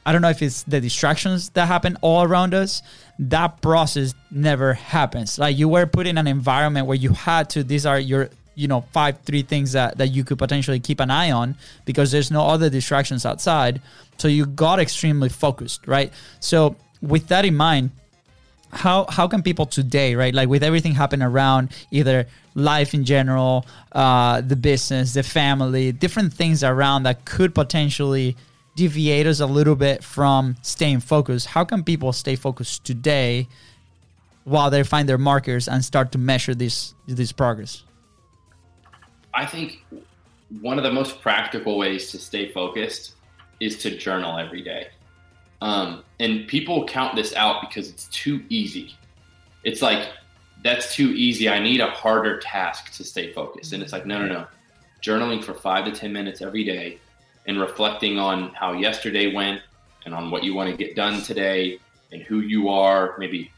i 0.04 0.12
don't 0.12 0.22
know 0.22 0.30
if 0.30 0.42
it's 0.42 0.62
the 0.64 0.80
distractions 0.80 1.50
that 1.50 1.66
happen 1.66 1.96
all 2.00 2.22
around 2.22 2.54
us 2.54 2.82
that 3.18 3.60
process 3.62 4.14
never 4.30 4.74
happens. 4.74 5.38
Like 5.38 5.56
you 5.56 5.68
were 5.68 5.86
put 5.86 6.06
in 6.06 6.18
an 6.18 6.26
environment 6.26 6.86
where 6.86 6.96
you 6.96 7.10
had 7.10 7.50
to 7.50 7.64
these 7.64 7.86
are 7.86 7.98
your 7.98 8.30
you 8.56 8.66
know 8.66 8.80
five 8.92 9.20
three 9.20 9.42
things 9.42 9.72
that 9.72 9.98
that 9.98 10.08
you 10.08 10.24
could 10.24 10.38
potentially 10.38 10.80
keep 10.80 10.98
an 10.98 11.10
eye 11.10 11.30
on 11.30 11.54
because 11.84 12.10
there's 12.10 12.30
no 12.32 12.46
other 12.46 12.68
distractions 12.68 13.24
outside. 13.24 13.80
So 14.18 14.26
you 14.26 14.46
got 14.46 14.80
extremely 14.80 15.28
focused 15.28 15.86
right? 15.86 16.12
So 16.40 16.74
with 17.00 17.28
that 17.28 17.44
in 17.44 17.54
mind 17.54 17.90
how 18.72 19.06
how 19.08 19.28
can 19.28 19.42
people 19.42 19.66
today 19.66 20.14
right 20.14 20.34
like 20.34 20.48
with 20.48 20.62
everything 20.62 20.94
happening 20.94 21.26
around 21.26 21.70
either 21.90 22.26
life 22.54 22.94
in 22.94 23.04
general 23.04 23.64
uh 23.92 24.40
the 24.40 24.56
business 24.56 25.14
the 25.14 25.22
family 25.22 25.92
different 25.92 26.32
things 26.32 26.64
around 26.64 27.04
that 27.04 27.24
could 27.24 27.54
potentially 27.54 28.36
deviate 28.74 29.26
us 29.26 29.40
a 29.40 29.46
little 29.46 29.76
bit 29.76 30.02
from 30.02 30.56
staying 30.62 31.00
focused 31.00 31.46
how 31.46 31.64
can 31.64 31.84
people 31.84 32.12
stay 32.12 32.34
focused 32.36 32.84
today 32.84 33.46
while 34.44 34.70
they 34.70 34.82
find 34.82 35.08
their 35.08 35.18
markers 35.18 35.68
and 35.68 35.84
start 35.84 36.12
to 36.12 36.18
measure 36.18 36.54
this 36.54 36.94
this 37.06 37.32
progress 37.32 37.82
I 39.36 39.44
think 39.44 39.84
one 40.62 40.78
of 40.78 40.84
the 40.84 40.90
most 40.90 41.20
practical 41.20 41.76
ways 41.76 42.10
to 42.12 42.18
stay 42.18 42.50
focused 42.50 43.16
is 43.60 43.76
to 43.78 43.96
journal 43.96 44.38
every 44.38 44.62
day. 44.62 44.88
Um, 45.60 46.04
and 46.20 46.48
people 46.48 46.86
count 46.86 47.14
this 47.16 47.34
out 47.34 47.60
because 47.60 47.90
it's 47.90 48.08
too 48.08 48.42
easy. 48.48 48.94
It's 49.62 49.82
like, 49.82 50.08
that's 50.64 50.94
too 50.94 51.10
easy. 51.10 51.50
I 51.50 51.58
need 51.58 51.80
a 51.80 51.90
harder 51.90 52.38
task 52.38 52.92
to 52.92 53.04
stay 53.04 53.32
focused. 53.32 53.74
And 53.74 53.82
it's 53.82 53.92
like, 53.92 54.06
no, 54.06 54.18
no, 54.18 54.26
no. 54.26 54.46
Journaling 55.02 55.44
for 55.44 55.52
five 55.52 55.84
to 55.84 55.92
10 55.92 56.12
minutes 56.12 56.40
every 56.40 56.64
day 56.64 56.98
and 57.46 57.60
reflecting 57.60 58.18
on 58.18 58.54
how 58.54 58.72
yesterday 58.72 59.34
went 59.34 59.60
and 60.06 60.14
on 60.14 60.30
what 60.30 60.44
you 60.44 60.54
want 60.54 60.70
to 60.70 60.76
get 60.76 60.96
done 60.96 61.20
today 61.20 61.78
and 62.10 62.22
who 62.22 62.40
you 62.40 62.70
are, 62.70 63.16
maybe 63.18 63.50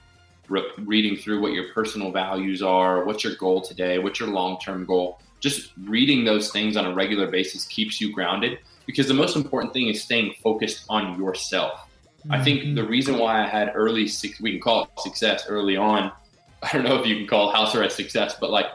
re- 0.48 0.72
reading 0.78 1.16
through 1.16 1.40
what 1.40 1.52
your 1.52 1.72
personal 1.72 2.10
values 2.10 2.62
are, 2.62 3.04
what's 3.04 3.22
your 3.22 3.36
goal 3.36 3.60
today, 3.60 4.00
what's 4.00 4.18
your 4.18 4.28
long 4.28 4.58
term 4.58 4.84
goal 4.84 5.20
just 5.40 5.72
reading 5.84 6.24
those 6.24 6.50
things 6.50 6.76
on 6.76 6.84
a 6.86 6.94
regular 6.94 7.26
basis 7.26 7.66
keeps 7.66 8.00
you 8.00 8.12
grounded 8.12 8.58
because 8.86 9.06
the 9.06 9.14
most 9.14 9.36
important 9.36 9.72
thing 9.72 9.88
is 9.88 10.02
staying 10.02 10.34
focused 10.42 10.84
on 10.88 11.18
yourself. 11.20 11.88
Mm-hmm. 12.20 12.32
I 12.32 12.42
think 12.42 12.74
the 12.74 12.86
reason 12.86 13.18
why 13.18 13.44
I 13.44 13.46
had 13.46 13.72
early, 13.74 14.08
we 14.40 14.52
can 14.52 14.60
call 14.60 14.84
it 14.84 15.00
success 15.00 15.44
early 15.48 15.76
on. 15.76 16.10
I 16.62 16.72
don't 16.72 16.84
know 16.84 16.98
if 17.00 17.06
you 17.06 17.16
can 17.16 17.26
call 17.26 17.52
house 17.52 17.74
arrest 17.74 17.96
success, 17.96 18.36
but 18.40 18.50
like 18.50 18.66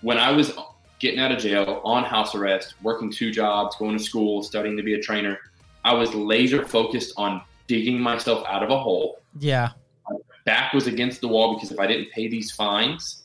when 0.00 0.18
I 0.18 0.32
was 0.32 0.52
getting 0.98 1.20
out 1.20 1.30
of 1.30 1.38
jail 1.38 1.80
on 1.84 2.02
house 2.02 2.34
arrest, 2.34 2.74
working 2.82 3.12
two 3.12 3.30
jobs, 3.30 3.76
going 3.76 3.96
to 3.96 4.02
school, 4.02 4.42
studying 4.42 4.76
to 4.76 4.82
be 4.82 4.94
a 4.94 5.00
trainer, 5.00 5.38
I 5.84 5.94
was 5.94 6.12
laser 6.14 6.66
focused 6.66 7.14
on 7.16 7.42
digging 7.68 8.00
myself 8.00 8.44
out 8.48 8.62
of 8.62 8.70
a 8.70 8.78
hole. 8.78 9.20
Yeah. 9.38 9.70
My 10.08 10.16
back 10.44 10.72
was 10.72 10.86
against 10.86 11.20
the 11.20 11.28
wall 11.28 11.54
because 11.54 11.70
if 11.70 11.78
I 11.78 11.86
didn't 11.86 12.10
pay 12.10 12.26
these 12.26 12.50
fines, 12.50 13.22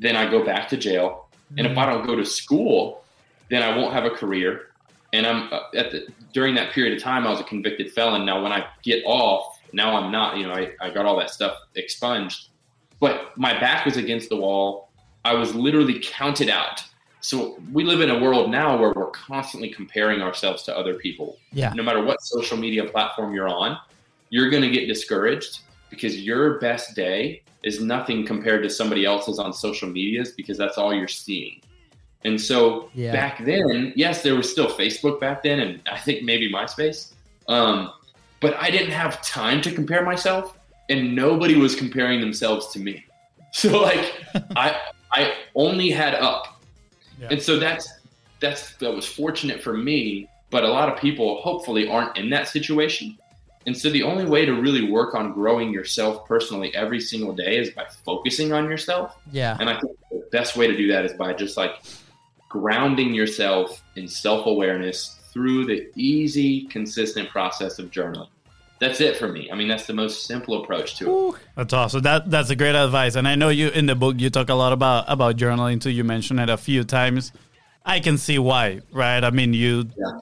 then 0.00 0.16
I 0.16 0.28
go 0.28 0.44
back 0.44 0.68
to 0.70 0.76
jail 0.76 1.21
and 1.58 1.66
if 1.66 1.76
I 1.76 1.86
don't 1.86 2.06
go 2.06 2.16
to 2.16 2.24
school, 2.24 3.04
then 3.50 3.62
I 3.62 3.76
won't 3.76 3.92
have 3.92 4.04
a 4.04 4.10
career. 4.10 4.68
And 5.12 5.26
I'm 5.26 5.52
uh, 5.52 5.60
at 5.74 5.90
the 5.90 6.06
during 6.32 6.54
that 6.54 6.72
period 6.72 6.96
of 6.96 7.02
time, 7.02 7.26
I 7.26 7.30
was 7.30 7.40
a 7.40 7.44
convicted 7.44 7.92
felon. 7.92 8.24
Now, 8.24 8.42
when 8.42 8.52
I 8.52 8.66
get 8.82 9.02
off, 9.04 9.60
now 9.72 9.94
I'm 9.96 10.10
not. 10.10 10.38
You 10.38 10.46
know, 10.46 10.54
I, 10.54 10.72
I 10.80 10.90
got 10.90 11.04
all 11.04 11.18
that 11.18 11.30
stuff 11.30 11.56
expunged, 11.74 12.48
but 13.00 13.36
my 13.36 13.58
back 13.58 13.84
was 13.84 13.96
against 13.96 14.30
the 14.30 14.36
wall. 14.36 14.88
I 15.24 15.34
was 15.34 15.54
literally 15.54 16.00
counted 16.02 16.48
out. 16.48 16.82
So 17.20 17.60
we 17.72 17.84
live 17.84 18.00
in 18.00 18.10
a 18.10 18.18
world 18.18 18.50
now 18.50 18.76
where 18.76 18.92
we're 18.96 19.10
constantly 19.10 19.68
comparing 19.68 20.22
ourselves 20.22 20.64
to 20.64 20.76
other 20.76 20.94
people. 20.94 21.38
Yeah. 21.52 21.72
No 21.72 21.84
matter 21.84 22.02
what 22.02 22.20
social 22.22 22.56
media 22.56 22.84
platform 22.84 23.32
you're 23.32 23.48
on, 23.48 23.78
you're 24.30 24.50
going 24.50 24.64
to 24.64 24.70
get 24.70 24.88
discouraged 24.88 25.60
because 25.92 26.18
your 26.18 26.58
best 26.58 26.96
day 26.96 27.42
is 27.62 27.82
nothing 27.82 28.24
compared 28.24 28.62
to 28.62 28.70
somebody 28.70 29.04
else's 29.04 29.38
on 29.38 29.52
social 29.52 29.90
medias 29.90 30.32
because 30.32 30.56
that's 30.56 30.78
all 30.78 30.94
you're 30.94 31.06
seeing. 31.06 31.60
And 32.24 32.40
so 32.40 32.88
yeah. 32.94 33.12
back 33.12 33.44
then, 33.44 33.92
yes, 33.94 34.22
there 34.22 34.34
was 34.34 34.50
still 34.50 34.68
Facebook 34.68 35.20
back 35.20 35.42
then, 35.42 35.60
and 35.60 35.82
I 35.86 35.98
think 35.98 36.22
maybe 36.22 36.50
MySpace. 36.50 37.12
Um, 37.46 37.92
but 38.40 38.56
I 38.56 38.70
didn't 38.70 38.92
have 38.92 39.20
time 39.22 39.60
to 39.62 39.70
compare 39.70 40.02
myself, 40.02 40.56
and 40.88 41.14
nobody 41.14 41.56
was 41.56 41.76
comparing 41.76 42.20
themselves 42.20 42.68
to 42.72 42.80
me. 42.80 43.04
So 43.54 43.82
like, 43.82 44.14
I 44.56 44.80
I 45.12 45.34
only 45.54 45.90
had 45.90 46.14
up, 46.14 46.62
yeah. 47.20 47.28
and 47.32 47.42
so 47.42 47.58
that's 47.58 47.86
that's 48.40 48.76
that 48.76 48.90
was 48.90 49.04
fortunate 49.04 49.62
for 49.62 49.76
me. 49.76 50.26
But 50.48 50.64
a 50.64 50.68
lot 50.68 50.88
of 50.88 50.98
people 50.98 51.42
hopefully 51.42 51.86
aren't 51.86 52.16
in 52.16 52.30
that 52.30 52.48
situation. 52.48 53.18
And 53.66 53.76
so 53.76 53.90
the 53.90 54.02
only 54.02 54.24
way 54.24 54.44
to 54.44 54.54
really 54.54 54.90
work 54.90 55.14
on 55.14 55.32
growing 55.32 55.72
yourself 55.72 56.26
personally 56.26 56.74
every 56.74 57.00
single 57.00 57.32
day 57.32 57.58
is 57.58 57.70
by 57.70 57.86
focusing 58.04 58.52
on 58.52 58.68
yourself. 58.68 59.16
Yeah. 59.30 59.56
And 59.60 59.70
I 59.70 59.78
think 59.80 59.96
the 60.10 60.26
best 60.32 60.56
way 60.56 60.66
to 60.66 60.76
do 60.76 60.88
that 60.88 61.04
is 61.04 61.12
by 61.12 61.32
just 61.32 61.56
like 61.56 61.82
grounding 62.48 63.14
yourself 63.14 63.82
in 63.96 64.08
self 64.08 64.46
awareness 64.46 65.18
through 65.32 65.66
the 65.66 65.88
easy, 65.96 66.66
consistent 66.66 67.28
process 67.30 67.78
of 67.78 67.90
journaling. 67.90 68.28
That's 68.80 69.00
it 69.00 69.16
for 69.16 69.28
me. 69.28 69.48
I 69.50 69.54
mean, 69.54 69.68
that's 69.68 69.86
the 69.86 69.92
most 69.92 70.26
simple 70.26 70.60
approach 70.60 70.96
to 70.96 71.28
it. 71.28 71.34
That's 71.56 71.72
awesome. 71.72 72.02
That 72.02 72.30
that's 72.30 72.50
a 72.50 72.56
great 72.56 72.74
advice. 72.74 73.14
And 73.14 73.28
I 73.28 73.36
know 73.36 73.48
you 73.48 73.68
in 73.68 73.86
the 73.86 73.94
book 73.94 74.16
you 74.18 74.28
talk 74.28 74.48
a 74.48 74.54
lot 74.54 74.72
about 74.72 75.04
about 75.06 75.36
journaling 75.36 75.80
too. 75.80 75.90
You 75.90 76.02
mentioned 76.02 76.40
it 76.40 76.50
a 76.50 76.56
few 76.56 76.82
times. 76.82 77.32
I 77.84 78.00
can 78.00 78.18
see 78.18 78.38
why, 78.38 78.80
right? 78.92 79.22
I 79.22 79.30
mean, 79.30 79.54
you 79.54 79.88
yeah 79.96 80.18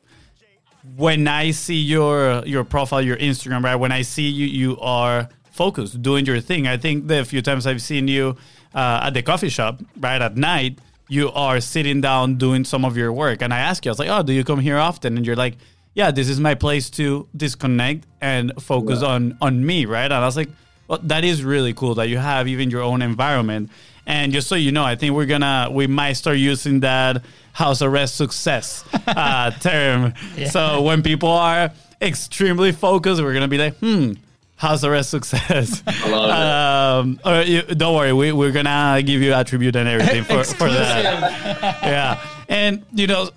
when 0.96 1.28
I 1.28 1.50
see 1.50 1.80
your 1.80 2.42
your 2.46 2.64
profile, 2.64 3.02
your 3.02 3.16
Instagram, 3.16 3.62
right? 3.62 3.76
When 3.76 3.92
I 3.92 4.02
see 4.02 4.28
you, 4.28 4.46
you 4.46 4.80
are 4.80 5.28
focused, 5.50 6.02
doing 6.02 6.24
your 6.26 6.40
thing. 6.40 6.66
I 6.66 6.76
think 6.76 7.06
the 7.06 7.24
few 7.24 7.42
times 7.42 7.66
I've 7.66 7.82
seen 7.82 8.08
you 8.08 8.36
uh, 8.74 9.00
at 9.04 9.14
the 9.14 9.22
coffee 9.22 9.48
shop, 9.48 9.82
right 9.98 10.20
at 10.20 10.36
night, 10.36 10.78
you 11.08 11.30
are 11.32 11.60
sitting 11.60 12.00
down 12.00 12.36
doing 12.36 12.64
some 12.64 12.84
of 12.84 12.96
your 12.96 13.12
work. 13.12 13.42
And 13.42 13.52
I 13.52 13.58
ask 13.58 13.84
you, 13.84 13.90
I 13.90 13.92
was 13.92 13.98
like, 13.98 14.08
"Oh, 14.08 14.22
do 14.22 14.32
you 14.32 14.44
come 14.44 14.60
here 14.60 14.78
often?" 14.78 15.16
And 15.16 15.26
you're 15.26 15.36
like, 15.36 15.56
"Yeah, 15.94 16.10
this 16.10 16.28
is 16.28 16.40
my 16.40 16.54
place 16.54 16.88
to 16.90 17.28
disconnect 17.36 18.06
and 18.20 18.52
focus 18.60 19.02
yeah. 19.02 19.08
on 19.08 19.38
on 19.40 19.64
me," 19.64 19.86
right? 19.86 20.04
And 20.04 20.14
I 20.14 20.20
was 20.20 20.36
like, 20.36 20.50
"Well, 20.88 21.00
that 21.04 21.24
is 21.24 21.44
really 21.44 21.74
cool 21.74 21.94
that 21.96 22.08
you 22.08 22.18
have 22.18 22.48
even 22.48 22.70
your 22.70 22.82
own 22.82 23.02
environment." 23.02 23.70
And 24.10 24.32
just 24.32 24.48
so 24.48 24.56
you 24.56 24.72
know, 24.72 24.82
I 24.82 24.96
think 24.96 25.14
we're 25.14 25.26
gonna 25.26 25.68
we 25.70 25.86
might 25.86 26.14
start 26.14 26.36
using 26.36 26.80
that 26.80 27.22
house 27.52 27.80
arrest 27.80 28.16
success 28.16 28.84
uh, 29.06 29.50
term. 29.60 30.14
Yeah. 30.36 30.48
So 30.48 30.82
when 30.82 31.02
people 31.02 31.28
are 31.28 31.70
extremely 32.02 32.72
focused, 32.72 33.22
we're 33.22 33.32
gonna 33.32 33.46
be 33.46 33.58
like, 33.58 33.76
hmm, 33.76 34.14
house 34.56 34.82
arrest 34.82 35.10
success. 35.10 35.86
um, 36.06 37.20
or 37.24 37.42
you, 37.42 37.62
don't 37.62 37.94
worry, 37.94 38.12
we, 38.12 38.32
we're 38.32 38.50
gonna 38.50 39.00
give 39.00 39.22
you 39.22 39.32
attribute 39.32 39.76
and 39.76 39.88
everything 39.88 40.24
for, 40.24 40.42
for 40.42 40.68
that. 40.68 41.78
yeah, 41.84 42.20
and 42.48 42.84
you 42.92 43.06
know 43.06 43.30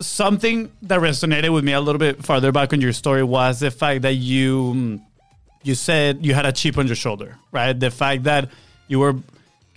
something 0.00 0.70
that 0.82 1.00
resonated 1.00 1.52
with 1.54 1.64
me 1.64 1.72
a 1.72 1.80
little 1.80 1.98
bit 1.98 2.22
farther 2.22 2.52
back 2.52 2.74
in 2.74 2.82
your 2.82 2.92
story 2.92 3.22
was 3.24 3.60
the 3.60 3.70
fact 3.70 4.02
that 4.02 4.14
you 4.14 5.00
you 5.62 5.74
said 5.74 6.24
you 6.24 6.34
had 6.34 6.44
a 6.44 6.52
chip 6.52 6.76
on 6.76 6.86
your 6.86 6.96
shoulder, 6.96 7.38
right? 7.50 7.72
The 7.72 7.90
fact 7.90 8.24
that 8.24 8.50
you 8.88 8.98
were 8.98 9.16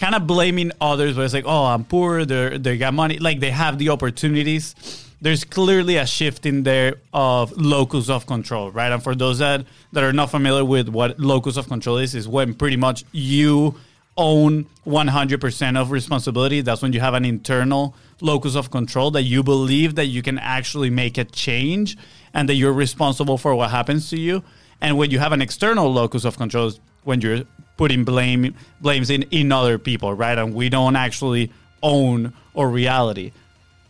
kind 0.02 0.16
of 0.16 0.26
blaming 0.26 0.72
others, 0.82 1.16
but 1.16 1.22
it's 1.22 1.34
like, 1.34 1.46
oh, 1.46 1.66
I'm 1.66 1.86
poor, 1.86 2.26
they 2.26 2.58
they 2.58 2.78
got 2.78 2.94
money, 2.94 3.20
like 3.20 3.40
they 3.40 3.52
have 3.52 3.78
the 3.78 3.90
opportunities. 3.90 4.76
There's 5.22 5.44
clearly 5.44 5.98
a 5.98 6.08
shift 6.08 6.48
in 6.48 6.64
there 6.64 6.96
of 7.14 7.52
locus 7.56 8.10
of 8.10 8.26
control, 8.26 8.72
right? 8.72 8.92
And 8.92 9.04
for 9.04 9.14
those 9.14 9.38
that 9.38 9.66
that 9.94 10.04
are 10.04 10.12
not 10.12 10.32
familiar 10.32 10.66
with 10.66 10.90
what 10.90 11.20
locus 11.20 11.56
of 11.56 11.68
control 11.68 11.98
is, 12.00 12.16
is 12.16 12.28
when 12.28 12.56
pretty 12.56 12.78
much 12.78 13.06
you 13.12 13.76
own 14.18 14.66
100% 14.86 15.78
of 15.78 15.92
responsibility. 15.92 16.62
That's 16.62 16.82
when 16.82 16.94
you 16.94 17.00
have 17.00 17.14
an 17.14 17.24
internal 17.24 17.96
locus 18.22 18.56
of 18.56 18.72
control 18.72 19.12
that 19.12 19.24
you 19.24 19.42
believe 19.44 19.96
that 19.96 20.08
you 20.08 20.22
can 20.22 20.38
actually 20.40 20.90
make 20.90 21.18
a 21.18 21.24
change 21.26 21.98
and 22.34 22.50
that 22.50 22.56
you're 22.56 22.74
responsible 22.74 23.38
for 23.38 23.56
what 23.56 23.70
happens 23.70 24.10
to 24.10 24.20
you. 24.20 24.44
And 24.82 24.98
when 24.98 25.12
you 25.12 25.20
have 25.20 25.32
an 25.32 25.42
external 25.42 25.94
locus 25.94 26.26
of 26.26 26.38
control, 26.38 26.74
when 27.04 27.22
you're 27.22 27.44
putting 27.82 28.04
blame 28.04 28.54
blames 28.80 29.10
in 29.10 29.24
in 29.32 29.52
other 29.52 29.80
people, 29.80 30.14
right? 30.14 30.38
And 30.38 30.54
we 30.54 30.70
don't 30.70 30.96
actually 30.96 31.52
own 31.82 32.32
our 32.56 32.70
reality. 32.70 33.32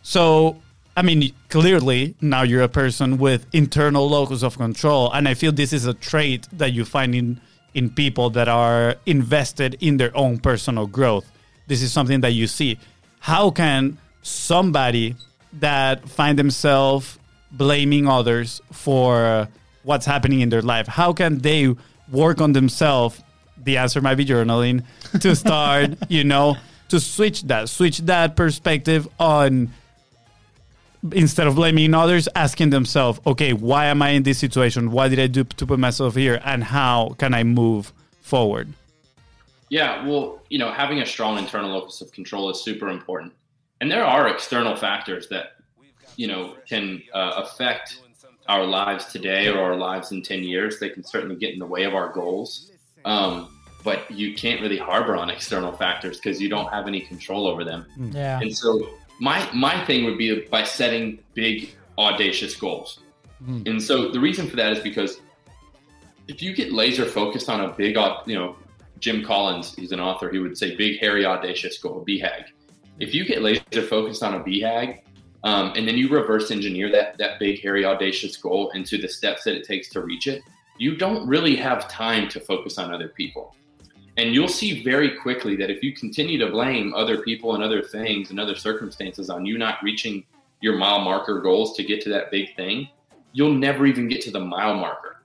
So, 0.02 0.56
I 0.96 1.02
mean, 1.02 1.30
clearly 1.50 2.14
now 2.22 2.40
you're 2.40 2.62
a 2.62 2.70
person 2.70 3.18
with 3.18 3.44
internal 3.52 4.08
locus 4.08 4.42
of 4.42 4.56
control, 4.56 5.12
and 5.12 5.28
I 5.28 5.34
feel 5.34 5.52
this 5.52 5.74
is 5.74 5.84
a 5.84 5.92
trait 5.92 6.48
that 6.52 6.72
you 6.72 6.86
find 6.86 7.14
in 7.14 7.38
in 7.74 7.90
people 7.90 8.30
that 8.30 8.48
are 8.48 8.96
invested 9.04 9.76
in 9.80 9.98
their 9.98 10.16
own 10.16 10.38
personal 10.38 10.86
growth. 10.86 11.26
This 11.66 11.82
is 11.82 11.92
something 11.92 12.22
that 12.22 12.32
you 12.32 12.46
see. 12.46 12.78
How 13.20 13.50
can 13.50 13.98
somebody 14.22 15.16
that 15.60 16.08
find 16.08 16.38
themselves 16.38 17.18
blaming 17.50 18.08
others 18.08 18.62
for 18.72 19.48
what's 19.82 20.06
happening 20.06 20.40
in 20.40 20.48
their 20.48 20.62
life? 20.62 20.86
How 20.86 21.12
can 21.12 21.40
they 21.40 21.74
work 22.10 22.40
on 22.40 22.54
themselves? 22.54 23.22
The 23.64 23.78
answer 23.78 24.00
might 24.00 24.16
be 24.16 24.24
journaling 24.24 24.84
to 25.20 25.36
start, 25.36 25.90
you 26.08 26.24
know, 26.24 26.56
to 26.88 27.00
switch 27.00 27.42
that, 27.44 27.68
switch 27.68 27.98
that 27.98 28.36
perspective 28.36 29.08
on 29.18 29.70
instead 31.10 31.46
of 31.46 31.56
blaming 31.56 31.94
others, 31.94 32.28
asking 32.34 32.70
themselves, 32.70 33.20
okay, 33.26 33.52
why 33.52 33.86
am 33.86 34.02
I 34.02 34.10
in 34.10 34.22
this 34.22 34.38
situation? 34.38 34.90
What 34.90 35.08
did 35.08 35.18
I 35.18 35.26
do 35.26 35.44
to 35.44 35.66
put 35.66 35.78
myself 35.78 36.14
here? 36.14 36.40
And 36.44 36.62
how 36.62 37.16
can 37.18 37.34
I 37.34 37.42
move 37.42 37.92
forward? 38.20 38.72
Yeah, 39.68 40.06
well, 40.06 40.42
you 40.48 40.58
know, 40.58 40.70
having 40.70 41.00
a 41.00 41.06
strong 41.06 41.38
internal 41.38 41.70
locus 41.70 42.02
of 42.02 42.12
control 42.12 42.50
is 42.50 42.60
super 42.60 42.88
important. 42.88 43.32
And 43.80 43.90
there 43.90 44.04
are 44.04 44.28
external 44.28 44.76
factors 44.76 45.28
that, 45.28 45.56
you 46.16 46.28
know, 46.28 46.56
can 46.68 47.02
uh, 47.14 47.32
affect 47.36 48.00
our 48.48 48.64
lives 48.64 49.06
today 49.06 49.48
or 49.48 49.58
our 49.60 49.76
lives 49.76 50.12
in 50.12 50.22
10 50.22 50.44
years. 50.44 50.78
They 50.78 50.90
can 50.90 51.02
certainly 51.02 51.36
get 51.36 51.52
in 51.52 51.58
the 51.58 51.66
way 51.66 51.84
of 51.84 51.94
our 51.94 52.12
goals. 52.12 52.70
Um, 53.04 53.48
but 53.84 54.10
you 54.10 54.34
can't 54.34 54.60
really 54.60 54.78
harbor 54.78 55.16
on 55.16 55.28
external 55.28 55.72
factors 55.72 56.18
because 56.18 56.40
you 56.40 56.48
don't 56.48 56.70
have 56.70 56.86
any 56.86 57.00
control 57.00 57.46
over 57.46 57.64
them. 57.64 57.86
Yeah. 58.12 58.40
And 58.40 58.56
so 58.56 58.88
my 59.18 59.48
my 59.52 59.84
thing 59.86 60.04
would 60.04 60.18
be 60.18 60.40
by 60.50 60.64
setting 60.64 61.18
big 61.34 61.74
audacious 61.98 62.56
goals. 62.56 63.00
Mm. 63.44 63.68
And 63.68 63.82
so 63.82 64.10
the 64.10 64.20
reason 64.20 64.48
for 64.48 64.56
that 64.56 64.72
is 64.72 64.80
because 64.80 65.20
if 66.28 66.42
you 66.42 66.54
get 66.54 66.72
laser 66.72 67.04
focused 67.04 67.48
on 67.48 67.60
a 67.60 67.68
big, 67.68 67.96
you 68.26 68.34
know, 68.34 68.56
Jim 69.00 69.24
Collins, 69.24 69.74
he's 69.74 69.92
an 69.92 70.00
author, 70.00 70.30
he 70.30 70.38
would 70.38 70.56
say 70.56 70.76
big, 70.76 71.00
hairy, 71.00 71.26
audacious 71.26 71.78
goal, 71.78 72.04
BHAG. 72.06 72.44
If 73.00 73.14
you 73.14 73.24
get 73.24 73.42
laser 73.42 73.82
focused 73.82 74.22
on 74.22 74.34
a 74.34 74.40
BHAG, 74.40 75.00
um, 75.44 75.72
and 75.74 75.88
then 75.88 75.96
you 75.96 76.08
reverse 76.08 76.52
engineer 76.52 76.90
that 76.92 77.18
that 77.18 77.40
big, 77.40 77.60
hairy, 77.60 77.84
audacious 77.84 78.36
goal 78.36 78.70
into 78.70 78.96
the 78.98 79.08
steps 79.08 79.42
that 79.44 79.54
it 79.56 79.66
takes 79.66 79.88
to 79.90 80.00
reach 80.00 80.28
it, 80.28 80.42
you 80.82 80.96
don't 80.96 81.24
really 81.28 81.54
have 81.54 81.88
time 81.88 82.28
to 82.28 82.40
focus 82.40 82.76
on 82.76 82.92
other 82.92 83.06
people. 83.06 83.54
And 84.16 84.34
you'll 84.34 84.48
see 84.48 84.82
very 84.82 85.16
quickly 85.16 85.54
that 85.54 85.70
if 85.70 85.80
you 85.80 85.92
continue 85.94 86.38
to 86.38 86.50
blame 86.50 86.92
other 86.92 87.22
people 87.22 87.54
and 87.54 87.62
other 87.62 87.82
things 87.82 88.30
and 88.30 88.40
other 88.40 88.56
circumstances 88.56 89.30
on 89.30 89.46
you 89.46 89.58
not 89.58 89.80
reaching 89.84 90.24
your 90.60 90.76
mile 90.76 90.98
marker 90.98 91.40
goals 91.40 91.76
to 91.76 91.84
get 91.84 92.00
to 92.02 92.08
that 92.08 92.32
big 92.32 92.56
thing, 92.56 92.88
you'll 93.32 93.54
never 93.54 93.86
even 93.86 94.08
get 94.08 94.20
to 94.22 94.32
the 94.32 94.40
mile 94.40 94.74
marker. 94.74 95.22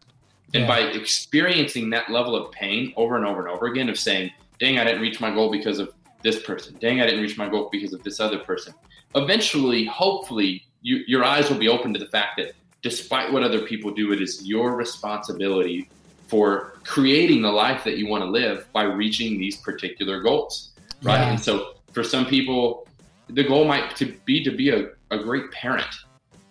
And 0.54 0.67
by 0.67 0.80
experiencing 0.80 1.89
that 1.89 2.12
level 2.12 2.36
of 2.36 2.52
pain 2.52 2.93
over 2.96 3.17
and 3.17 3.26
over 3.26 3.39
and 3.39 3.50
over 3.50 3.65
again, 3.65 3.89
of 3.89 3.98
saying, 3.98 4.32
dang, 4.60 4.78
I 4.78 4.84
didn't 4.84 5.02
reach 5.02 5.20
my 5.20 5.34
goal 5.34 5.52
because 5.52 5.80
of 5.80 5.91
this 6.22 6.43
person, 6.43 6.78
dang, 6.80 7.02
I 7.02 7.06
didn't 7.06 7.22
reach 7.22 7.38
my 7.38 7.50
goal 7.50 7.70
because 7.72 7.93
of 7.93 8.04
this 8.04 8.20
other 8.20 8.38
person, 8.38 8.76
eventually, 9.15 9.86
hopefully, 9.86 10.67
you, 10.84 11.04
your 11.08 11.24
eyes 11.24 11.50
will 11.50 11.58
be 11.58 11.67
open 11.67 11.93
to 11.93 12.00
the 12.00 12.08
fact 12.08 12.38
that 12.38 12.54
despite 12.89 13.32
what 13.34 13.43
other 13.43 13.62
people 13.62 13.91
do, 13.91 14.13
it 14.13 14.21
is 14.21 14.45
your 14.45 14.76
responsibility 14.76 15.89
for 16.28 16.73
creating 16.84 17.41
the 17.41 17.52
life 17.52 17.84
that 17.84 17.97
you 17.97 18.08
want 18.08 18.23
to 18.23 18.30
live 18.30 18.67
by 18.73 18.84
reaching 18.84 19.38
these 19.38 19.58
particular 19.58 20.21
goals 20.21 20.71
right? 21.04 21.19
Yeah. 21.19 21.32
and 21.32 21.39
so 21.39 21.76
for 21.91 22.04
some 22.04 22.26
people 22.26 22.88
the 23.30 23.43
goal 23.43 23.65
might 23.65 23.95
to 23.95 24.13
be 24.26 24.43
to 24.43 24.52
be 24.52 24.69
a, 24.69 24.89
a 25.12 25.17
great 25.17 25.52
parent. 25.52 25.88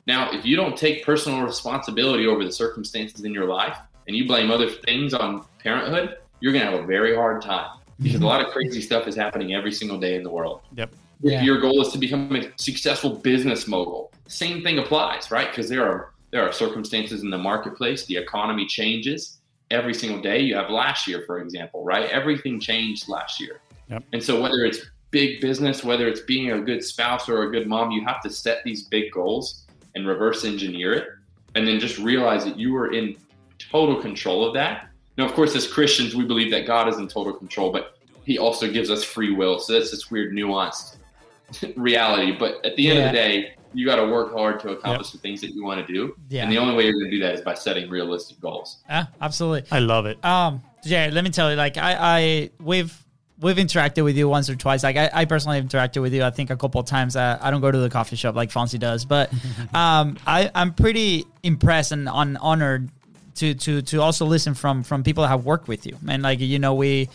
Now 0.07 0.31
if 0.33 0.45
you 0.45 0.57
don't 0.57 0.77
take 0.77 1.05
personal 1.05 1.43
responsibility 1.43 2.27
over 2.27 2.45
the 2.45 2.53
circumstances 2.53 3.25
in 3.25 3.33
your 3.33 3.47
life 3.47 3.79
and 4.07 4.17
you 4.17 4.27
blame 4.27 4.51
other 4.51 4.69
things 4.69 5.15
on 5.15 5.45
parenthood 5.59 6.19
you're 6.41 6.53
going 6.53 6.65
to 6.65 6.71
have 6.71 6.81
a 6.81 6.87
very 6.87 7.15
hard 7.15 7.41
time 7.43 7.79
because 8.01 8.21
a 8.21 8.27
lot 8.27 8.45
of 8.45 8.53
crazy 8.53 8.83
stuff 8.83 9.09
is 9.09 9.17
happening 9.17 9.55
every 9.55 9.73
single 9.73 9.99
day 9.99 10.17
in 10.17 10.23
the 10.23 10.31
world. 10.31 10.61
Yep. 10.77 10.91
If 11.23 11.43
your 11.43 11.61
goal 11.61 11.81
is 11.81 11.89
to 11.93 11.99
become 11.99 12.37
a 12.37 12.53
successful 12.57 13.11
business 13.11 13.67
mogul 13.67 14.13
same 14.29 14.63
thing 14.63 14.79
applies 14.79 15.31
right? 15.31 15.49
Because 15.51 15.69
there 15.69 15.85
are 15.85 16.13
there 16.31 16.43
are 16.43 16.53
circumstances 16.53 17.23
in 17.23 17.31
the 17.31 17.39
marketplace 17.39 18.07
the 18.07 18.17
economy 18.17 18.67
changes 18.67 19.39
every 19.71 19.95
single 19.95 20.21
day. 20.21 20.41
You 20.41 20.55
have 20.57 20.71
last 20.71 21.07
year, 21.07 21.23
for 21.27 21.41
example, 21.41 21.85
right? 21.85 22.09
Everything 22.11 22.61
changed 22.61 23.09
last 23.09 23.41
year. 23.41 23.61
Yep. 23.89 24.05
And 24.13 24.23
so 24.23 24.41
whether 24.41 24.65
it's 24.65 24.81
big 25.11 25.41
business, 25.41 25.85
whether 25.85 26.09
it's 26.09 26.21
being 26.21 26.53
a 26.53 26.61
good 26.61 26.85
spouse 26.85 27.29
or 27.29 27.45
a 27.45 27.51
good 27.51 27.67
mom, 27.67 27.91
you 27.91 28.05
have 28.05 28.21
to 28.23 28.31
set 28.31 28.63
these 28.65 28.85
big 28.85 29.13
goals 29.13 29.67
and 29.95 30.07
reverse 30.07 30.45
engineer 30.45 30.93
it 30.93 31.09
and 31.55 31.67
then 31.67 31.81
just 31.81 31.99
realize 31.99 32.45
that 32.45 32.59
you 32.59 32.77
are 32.77 32.93
in 32.93 33.17
total 33.59 34.01
control 34.01 34.47
of 34.47 34.55
that. 34.55 34.89
Now, 35.17 35.25
of 35.25 35.33
course, 35.33 35.57
as 35.57 35.67
Christians, 35.67 36.15
we 36.15 36.25
believe 36.25 36.51
that 36.51 36.67
God 36.67 36.89
is 36.89 36.99
in 36.99 37.09
total 37.09 37.33
control, 37.33 37.73
but 37.73 37.97
he 38.25 38.39
also 38.39 38.71
gives 38.71 38.91
us 38.91 39.03
free 39.03 39.33
will. 39.33 39.59
So 39.59 39.73
that's 39.73 39.91
this 39.91 40.11
weird 40.11 40.35
nuanced 40.35 40.97
reality. 41.77 42.37
But 42.39 42.65
at 42.65 42.77
the 42.77 42.83
yeah. 42.83 42.91
end 42.91 42.99
of 42.99 43.13
the 43.13 43.17
day, 43.17 43.55
you 43.77 43.85
got 43.85 43.97
to 43.97 44.07
work 44.07 44.33
hard 44.33 44.59
to 44.61 44.71
accomplish 44.71 45.09
yep. 45.09 45.13
the 45.13 45.19
things 45.19 45.43
that 45.43 45.51
you 45.55 45.63
want 45.63 45.87
to 45.87 45.93
do. 45.93 46.17
Yeah. 46.31 46.43
And 46.43 46.51
the 46.51 46.57
only 46.57 46.75
way 46.75 46.85
you're 46.85 46.95
going 46.95 47.11
to 47.11 47.11
do 47.11 47.21
that 47.21 47.35
is 47.35 47.43
by 47.43 47.53
setting 47.53 47.91
realistic 47.91 48.41
goals. 48.41 48.79
Yeah, 48.89 49.07
absolutely. 49.21 49.69
I 49.71 49.81
love 49.81 50.07
it. 50.07 50.25
Um, 50.25 50.63
Jared, 50.83 51.13
let 51.13 51.25
me 51.25 51.31
tell 51.31 51.51
you, 51.51 51.57
like 51.57 51.77
I, 51.77 51.97
I, 51.99 52.51
we've, 52.59 52.97
we've 53.39 53.57
interacted 53.57 54.03
with 54.03 54.17
you 54.17 54.31
once 54.31 54.49
or 54.49 54.57
twice. 54.57 54.83
Like 54.83 54.97
I, 54.97 55.11
I 55.13 55.25
personally 55.27 55.61
interacted 55.61 56.01
with 56.01 56.15
you, 56.15 56.25
I 56.25 56.31
think 56.31 56.49
a 56.49 56.57
couple 56.57 56.81
of 56.81 56.87
times. 56.87 57.17
Uh, 57.17 57.39
I 57.39 57.51
don't 57.51 57.61
go 57.61 57.71
to 57.71 57.79
the 57.79 57.91
coffee 57.91 58.17
shop 58.17 58.35
like 58.35 58.51
Fonzie 58.51 58.79
does, 58.79 59.05
but 59.05 59.31
um, 59.75 60.17
I, 60.27 60.51
I'm 60.55 60.73
pretty 60.73 61.27
impressed 61.43 61.93
and 61.93 62.09
on, 62.09 62.39
honored 62.39 62.89
to, 63.35 63.55
to, 63.55 63.83
to 63.83 64.01
also 64.01 64.25
listen 64.25 64.55
from, 64.55 64.85
from 64.85 65.03
people 65.03 65.23
that 65.23 65.29
have 65.29 65.45
worked 65.45 65.69
with 65.69 65.85
you. 65.87 65.99
And 66.09 66.23
like, 66.23 66.41
you 66.41 66.59
know, 66.59 66.73
we, 66.73 67.11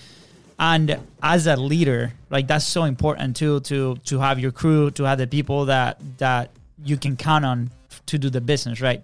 and 0.61 0.99
as 1.23 1.47
a 1.47 1.55
leader 1.55 2.13
like 2.29 2.47
that's 2.47 2.65
so 2.65 2.83
important 2.83 3.35
too 3.35 3.59
to 3.61 3.95
to 4.05 4.19
have 4.19 4.39
your 4.39 4.51
crew 4.51 4.91
to 4.91 5.03
have 5.03 5.17
the 5.17 5.27
people 5.27 5.65
that 5.65 5.99
that 6.19 6.51
you 6.85 6.95
can 6.95 7.17
count 7.17 7.43
on 7.43 7.69
to 8.05 8.17
do 8.17 8.29
the 8.29 8.39
business 8.39 8.79
right? 8.79 9.03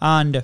And 0.00 0.42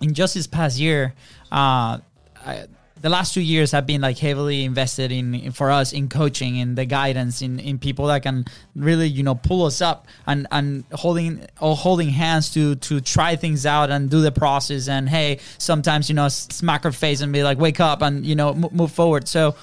in 0.00 0.14
just 0.14 0.34
this 0.34 0.46
past 0.46 0.78
year 0.78 1.14
uh 1.50 1.98
I, 2.46 2.66
the 3.00 3.08
last 3.08 3.32
two 3.32 3.40
years 3.40 3.72
have 3.72 3.86
been 3.86 4.00
like 4.00 4.18
heavily 4.18 4.64
invested 4.64 5.10
in, 5.10 5.34
in, 5.34 5.52
for 5.52 5.70
us 5.70 5.92
in 5.92 6.08
coaching 6.08 6.56
in 6.56 6.74
the 6.74 6.84
guidance 6.84 7.40
in, 7.40 7.58
in 7.58 7.78
people 7.78 8.06
that 8.06 8.22
can 8.22 8.44
really 8.76 9.08
you 9.08 9.22
know 9.22 9.34
pull 9.34 9.64
us 9.64 9.80
up 9.80 10.06
and 10.26 10.46
and 10.50 10.84
holding 10.92 11.46
or 11.60 11.74
holding 11.74 12.10
hands 12.10 12.50
to 12.50 12.74
to 12.76 13.00
try 13.00 13.36
things 13.36 13.64
out 13.64 13.90
and 13.90 14.10
do 14.10 14.20
the 14.20 14.32
process 14.32 14.88
and 14.88 15.08
hey 15.08 15.38
sometimes 15.58 16.08
you 16.08 16.14
know 16.14 16.28
smack 16.28 16.84
our 16.84 16.92
face 16.92 17.20
and 17.20 17.32
be 17.32 17.42
like 17.42 17.58
wake 17.58 17.80
up 17.80 18.02
and 18.02 18.26
you 18.26 18.34
know 18.34 18.50
m- 18.50 18.68
move 18.72 18.92
forward. 18.92 19.26
So 19.28 19.54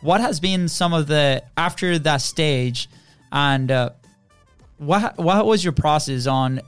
what 0.00 0.20
has 0.20 0.40
been 0.40 0.68
some 0.68 0.92
of 0.92 1.06
the 1.06 1.42
after 1.56 1.98
that 1.98 2.20
stage 2.20 2.88
and 3.32 3.70
uh, 3.70 3.90
what 4.78 5.18
what 5.18 5.46
was 5.46 5.64
your 5.64 5.72
process 5.72 6.26
on 6.26 6.60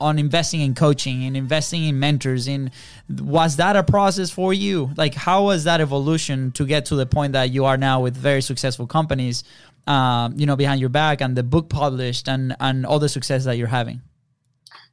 on 0.00 0.18
investing 0.18 0.60
in 0.60 0.74
coaching 0.74 1.24
and 1.24 1.36
investing 1.36 1.84
in 1.84 1.98
mentors 1.98 2.48
in 2.48 2.70
was 3.08 3.56
that 3.56 3.76
a 3.76 3.82
process 3.82 4.30
for 4.30 4.52
you? 4.52 4.90
Like 4.96 5.14
how 5.14 5.44
was 5.44 5.64
that 5.64 5.80
evolution 5.80 6.52
to 6.52 6.66
get 6.66 6.86
to 6.86 6.96
the 6.96 7.06
point 7.06 7.32
that 7.34 7.50
you 7.50 7.64
are 7.64 7.76
now 7.76 8.00
with 8.00 8.16
very 8.16 8.42
successful 8.42 8.86
companies 8.86 9.44
um, 9.86 10.34
you 10.38 10.46
know 10.46 10.56
behind 10.56 10.80
your 10.80 10.88
back 10.88 11.20
and 11.20 11.36
the 11.36 11.42
book 11.42 11.68
published 11.68 12.28
and 12.28 12.54
and 12.60 12.86
all 12.86 12.98
the 12.98 13.08
success 13.08 13.44
that 13.44 13.56
you're 13.56 13.66
having? 13.66 14.00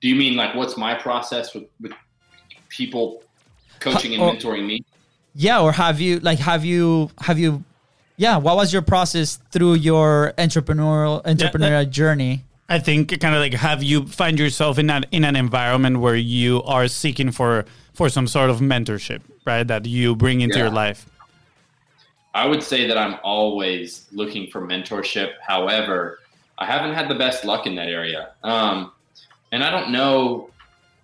Do 0.02 0.08
you 0.08 0.16
mean 0.16 0.36
like 0.36 0.56
what's 0.56 0.78
my 0.78 0.94
process 0.96 1.54
with, 1.54 1.66
with 1.82 1.94
people 2.70 3.24
coaching 3.80 4.14
and 4.14 4.40
mentoring 4.40 4.66
me? 4.66 4.84
Yeah 5.34 5.62
or 5.62 5.72
have 5.72 6.02
you 6.02 6.20
like 6.20 6.40
have 6.40 6.66
you 6.66 7.12
have 7.20 7.38
you 7.38 7.64
yeah 8.18 8.38
what 8.38 8.56
was 8.56 8.74
your 8.74 8.82
process 8.82 9.40
through 9.52 9.76
your 9.76 10.34
entrepreneurial 10.38 11.24
entrepreneurial 11.24 11.62
yeah, 11.62 11.84
that, 11.84 11.92
journey 11.92 12.44
i 12.70 12.80
think 12.80 13.10
kind 13.20 13.36
of 13.36 13.42
like 13.42 13.54
have 13.54 13.84
you 13.84 14.06
find 14.06 14.40
yourself 14.40 14.78
in 14.78 14.88
that 14.88 15.06
in 15.12 15.24
an 15.24 15.36
environment 15.36 16.00
where 16.00 16.16
you 16.16 16.62
are 16.64 16.88
seeking 16.88 17.32
for 17.32 17.66
for 17.94 18.10
some 18.10 18.28
sort 18.28 18.50
of 18.50 18.60
mentorship 18.60 19.22
right 19.46 19.68
that 19.68 19.86
you 19.86 20.16
bring 20.16 20.42
into 20.42 20.58
yeah. 20.58 20.66
your 20.66 20.74
life 20.74 21.10
i 22.34 22.46
would 22.46 22.64
say 22.64 22.88
that 22.88 22.98
i'm 22.98 23.18
always 23.24 24.08
looking 24.12 24.50
for 24.50 24.62
mentorship 24.62 25.34
however 25.46 26.20
i 26.58 26.66
haven't 26.66 26.94
had 26.94 27.10
the 27.10 27.16
best 27.16 27.46
luck 27.46 27.66
in 27.66 27.76
that 27.76 27.88
area 27.88 28.32
um, 28.44 28.92
and 29.52 29.64
i 29.64 29.72
don't 29.72 29.92
know 29.92 30.50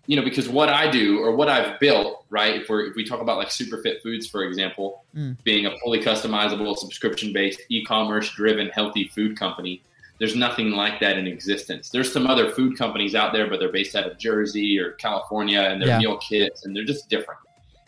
you 0.06 0.18
know, 0.18 0.24
because 0.24 0.50
what 0.50 0.70
I 0.70 0.90
do 0.92 1.20
or 1.20 1.36
what 1.36 1.48
I've 1.48 1.80
built, 1.80 2.26
right? 2.30 2.62
If, 2.62 2.70
we 2.70 2.90
if 2.90 2.96
we 2.96 3.06
talk 3.06 3.22
about 3.22 3.38
like 3.38 3.48
Superfit 3.48 4.02
Foods, 4.02 4.28
for 4.28 4.44
example, 4.44 5.04
mm. 5.16 5.42
being 5.44 5.66
a 5.66 5.78
fully 5.80 6.02
customizable, 6.02 6.76
subscription 6.76 7.32
based, 7.32 7.62
e 7.70 7.86
commerce 7.86 8.30
driven, 8.32 8.68
healthy 8.70 9.08
food 9.08 9.40
company, 9.40 9.82
there's 10.24 10.38
nothing 10.38 10.72
like 10.72 11.02
that 11.02 11.18
in 11.18 11.28
existence. 11.28 11.90
There's 11.90 12.10
some 12.10 12.28
other 12.28 12.50
food 12.50 12.78
companies 12.78 13.14
out 13.14 13.34
there, 13.34 13.50
but 13.50 13.60
they're 13.60 13.74
based 13.74 13.94
out 13.94 14.10
of 14.10 14.18
Jersey 14.18 14.80
or 14.80 14.94
California 14.94 15.60
and 15.60 15.82
they're 15.82 15.90
yeah. 15.90 15.98
meal 16.00 16.18
kits 16.18 16.64
and 16.64 16.74
they're 16.74 16.86
just 16.86 17.10
different. 17.10 17.42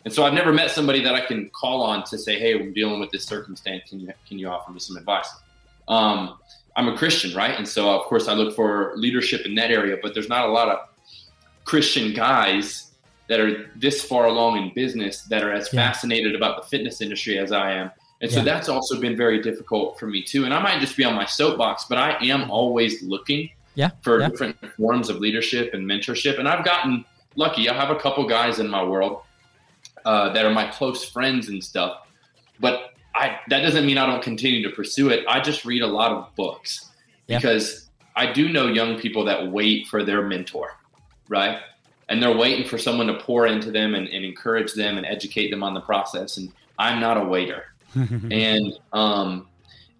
And 0.03 0.13
so 0.13 0.25
I've 0.25 0.33
never 0.33 0.51
met 0.51 0.69
somebody 0.69 1.01
that 1.01 1.15
I 1.15 1.21
can 1.21 1.49
call 1.51 1.81
on 1.81 2.03
to 2.03 2.17
say, 2.17 2.37
"Hey, 2.37 2.53
I'm 2.59 2.73
dealing 2.73 2.99
with 2.99 3.09
this 3.09 3.23
circumstance. 3.23 3.89
Can 3.89 4.01
you 4.01 4.09
can 4.27 4.37
you 4.37 4.49
offer 4.49 4.69
me 4.73 4.81
some 4.81 4.97
advice?" 4.97 5.29
Um, 5.87 6.37
I'm 6.75 6.89
a 6.89 6.97
Christian, 6.97 7.33
right? 7.33 7.57
And 7.57 7.65
so 7.65 7.89
of 7.89 8.01
course 8.01 8.27
I 8.27 8.33
look 8.33 8.53
for 8.53 8.91
leadership 8.97 9.45
in 9.45 9.55
that 9.55 9.71
area, 9.71 9.95
but 10.03 10.13
there's 10.13 10.27
not 10.27 10.43
a 10.43 10.51
lot 10.51 10.67
of 10.67 10.89
Christian 11.63 12.13
guys 12.13 12.91
that 13.29 13.39
are 13.39 13.71
this 13.77 14.03
far 14.03 14.25
along 14.25 14.57
in 14.57 14.73
business 14.73 15.21
that 15.29 15.41
are 15.41 15.53
as 15.53 15.71
yeah. 15.71 15.87
fascinated 15.87 16.35
about 16.35 16.61
the 16.61 16.67
fitness 16.67 16.99
industry 16.99 17.39
as 17.39 17.53
I 17.53 17.71
am. 17.71 17.91
And 18.21 18.31
so 18.31 18.41
that's 18.41 18.69
also 18.69 18.99
been 18.99 19.17
very 19.17 19.41
difficult 19.41 19.99
for 19.99 20.07
me 20.07 20.23
too. 20.23 20.45
And 20.45 20.53
I 20.53 20.61
might 20.61 20.79
just 20.79 20.95
be 20.95 21.03
on 21.03 21.15
my 21.15 21.25
soapbox, 21.25 21.85
but 21.85 21.97
I 21.97 22.17
am 22.25 22.49
always 22.49 23.03
looking 23.03 23.49
yeah, 23.75 23.91
for 24.01 24.19
yeah. 24.19 24.29
different 24.29 24.57
forms 24.77 25.09
of 25.09 25.17
leadership 25.17 25.73
and 25.73 25.85
mentorship. 25.85 26.39
And 26.39 26.47
I've 26.47 26.63
gotten 26.63 27.03
lucky. 27.35 27.69
I 27.69 27.73
have 27.73 27.89
a 27.89 27.99
couple 27.99 28.25
guys 28.27 28.59
in 28.59 28.69
my 28.69 28.83
world 28.83 29.21
uh, 30.05 30.31
that 30.31 30.45
are 30.45 30.53
my 30.53 30.67
close 30.67 31.03
friends 31.03 31.49
and 31.49 31.61
stuff. 31.61 32.07
But 32.59 32.93
I 33.13 33.39
that 33.49 33.61
doesn't 33.61 33.85
mean 33.85 33.97
I 33.97 34.05
don't 34.05 34.23
continue 34.23 34.67
to 34.67 34.73
pursue 34.73 35.09
it. 35.09 35.25
I 35.27 35.41
just 35.41 35.65
read 35.65 35.81
a 35.81 35.87
lot 35.87 36.11
of 36.11 36.33
books 36.35 36.91
Yeah. 37.27 37.37
because 37.37 37.89
I 38.15 38.31
do 38.31 38.47
know 38.47 38.67
young 38.67 38.97
people 38.97 39.25
that 39.25 39.51
wait 39.51 39.87
for 39.87 40.03
their 40.03 40.21
mentor, 40.21 40.77
right? 41.27 41.59
And 42.07 42.23
they're 42.23 42.35
waiting 42.35 42.65
for 42.65 42.77
someone 42.77 43.07
to 43.07 43.15
pour 43.15 43.45
into 43.45 43.71
them 43.71 43.93
and, 43.93 44.07
and 44.07 44.23
encourage 44.23 44.73
them 44.73 44.97
and 44.97 45.05
educate 45.05 45.49
them 45.49 45.63
on 45.63 45.73
the 45.73 45.81
process. 45.81 46.37
And 46.37 46.51
I'm 46.79 47.01
not 47.01 47.17
a 47.17 47.23
waiter 47.25 47.74
and 48.31 48.73
um, 48.93 49.47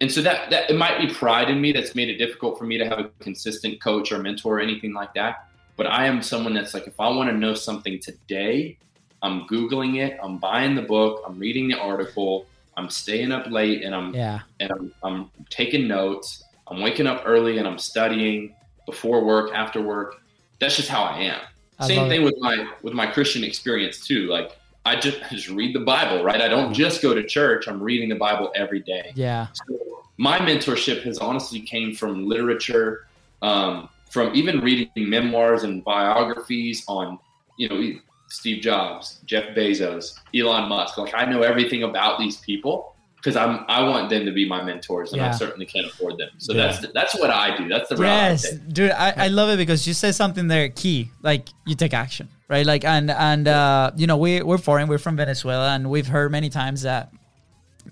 and 0.00 0.10
so 0.10 0.22
that 0.22 0.50
that 0.50 0.70
it 0.70 0.76
might 0.76 0.98
be 0.98 1.12
pride 1.12 1.50
in 1.50 1.60
me 1.60 1.72
that's 1.72 1.94
made 1.94 2.08
it 2.08 2.18
difficult 2.18 2.58
for 2.58 2.64
me 2.64 2.78
to 2.78 2.88
have 2.88 2.98
a 2.98 3.10
consistent 3.20 3.80
coach 3.80 4.12
or 4.12 4.18
mentor 4.18 4.58
or 4.58 4.60
anything 4.60 4.92
like 4.92 5.14
that. 5.14 5.48
But 5.76 5.86
I 5.86 6.06
am 6.06 6.22
someone 6.22 6.54
that's 6.54 6.72
like, 6.72 6.86
if 6.86 6.98
I 6.98 7.08
want 7.08 7.28
to 7.28 7.36
know 7.36 7.54
something 7.54 7.98
today, 7.98 8.78
I'm 9.22 9.46
googling 9.46 9.98
it, 9.98 10.18
I'm 10.22 10.38
buying 10.38 10.74
the 10.74 10.82
book, 10.82 11.22
I'm 11.26 11.38
reading 11.38 11.68
the 11.68 11.78
article, 11.78 12.46
I'm 12.78 12.88
staying 12.88 13.30
up 13.30 13.46
late, 13.50 13.82
and 13.82 13.94
I'm 13.94 14.14
yeah, 14.14 14.40
and 14.60 14.70
I'm, 14.72 14.92
I'm 15.02 15.30
taking 15.50 15.86
notes. 15.86 16.44
I'm 16.68 16.80
waking 16.80 17.06
up 17.06 17.22
early 17.24 17.58
and 17.58 17.66
I'm 17.66 17.78
studying 17.78 18.54
before 18.86 19.24
work, 19.24 19.52
after 19.54 19.80
work. 19.80 20.20
That's 20.58 20.76
just 20.76 20.88
how 20.88 21.02
I 21.02 21.18
am. 21.20 21.40
I 21.78 21.86
Same 21.86 22.08
thing 22.08 22.24
with 22.24 22.34
my 22.38 22.66
with 22.82 22.94
my 22.94 23.06
Christian 23.06 23.44
experience 23.44 24.04
too. 24.04 24.26
Like 24.26 24.58
I 24.86 24.94
just 24.98 25.18
I 25.24 25.28
just 25.34 25.48
read 25.48 25.74
the 25.74 25.80
Bible, 25.80 26.22
right? 26.22 26.40
I 26.40 26.48
don't 26.48 26.72
just 26.72 27.02
go 27.02 27.12
to 27.12 27.24
church. 27.24 27.66
I'm 27.66 27.82
reading 27.82 28.08
the 28.08 28.14
Bible 28.14 28.52
every 28.54 28.80
day. 28.80 29.12
yeah, 29.16 29.48
So 29.52 30.04
my 30.16 30.38
mentorship 30.38 31.02
has 31.02 31.18
honestly 31.18 31.60
came 31.60 31.94
from 31.94 32.28
literature, 32.28 33.06
um, 33.42 33.88
from 34.10 34.34
even 34.34 34.60
reading 34.60 34.90
memoirs 34.96 35.64
and 35.64 35.82
biographies 35.84 36.84
on, 36.86 37.18
you 37.58 37.68
know, 37.68 38.00
Steve 38.28 38.62
Jobs, 38.62 39.20
Jeff 39.26 39.54
Bezos, 39.56 40.18
Elon 40.34 40.68
Musk. 40.68 40.98
Like 40.98 41.14
I 41.14 41.24
know 41.24 41.42
everything 41.42 41.82
about 41.82 42.18
these 42.18 42.36
people 42.38 42.95
because 43.26 43.36
I'm 43.36 43.64
I 43.66 43.82
want 43.88 44.08
them 44.08 44.24
to 44.24 44.30
be 44.30 44.48
my 44.48 44.62
mentors, 44.62 45.12
and 45.12 45.20
Yeah. 45.20 45.30
I 45.30 45.32
certainly 45.32 45.66
can't 45.66 45.86
afford 45.86 46.16
them. 46.16 46.28
So 46.38 46.52
Yeah. 46.54 46.68
that's 46.68 46.86
that's 46.94 47.14
what 47.18 47.30
I 47.30 47.56
do. 47.56 47.68
That's 47.68 47.88
the 47.88 47.96
route 47.96 48.08
I 48.08 48.28
yes, 48.30 48.42
take. 48.50 48.72
dude. 48.72 48.92
I, 48.92 49.10
I 49.24 49.28
love 49.28 49.48
it 49.50 49.56
because 49.56 49.84
you 49.88 49.94
said 49.94 50.14
something 50.14 50.46
there 50.46 50.68
key. 50.68 51.10
Like 51.22 51.48
you 51.66 51.74
take 51.74 51.92
action, 51.92 52.28
right? 52.48 52.64
Like 52.64 52.84
and 52.84 53.10
and 53.10 53.48
uh, 53.48 53.90
you 53.96 54.06
know 54.06 54.16
we 54.16 54.42
we're 54.42 54.58
foreign. 54.58 54.86
We're 54.86 54.98
from 54.98 55.16
Venezuela, 55.16 55.74
and 55.74 55.90
we've 55.90 56.06
heard 56.06 56.30
many 56.30 56.50
times 56.50 56.82
that 56.82 57.10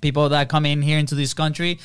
people 0.01 0.29
that 0.29 0.49
come 0.49 0.65
in 0.67 0.83
here 0.83 0.99
into 0.99 1.17
this 1.17 1.35
country 1.35 1.81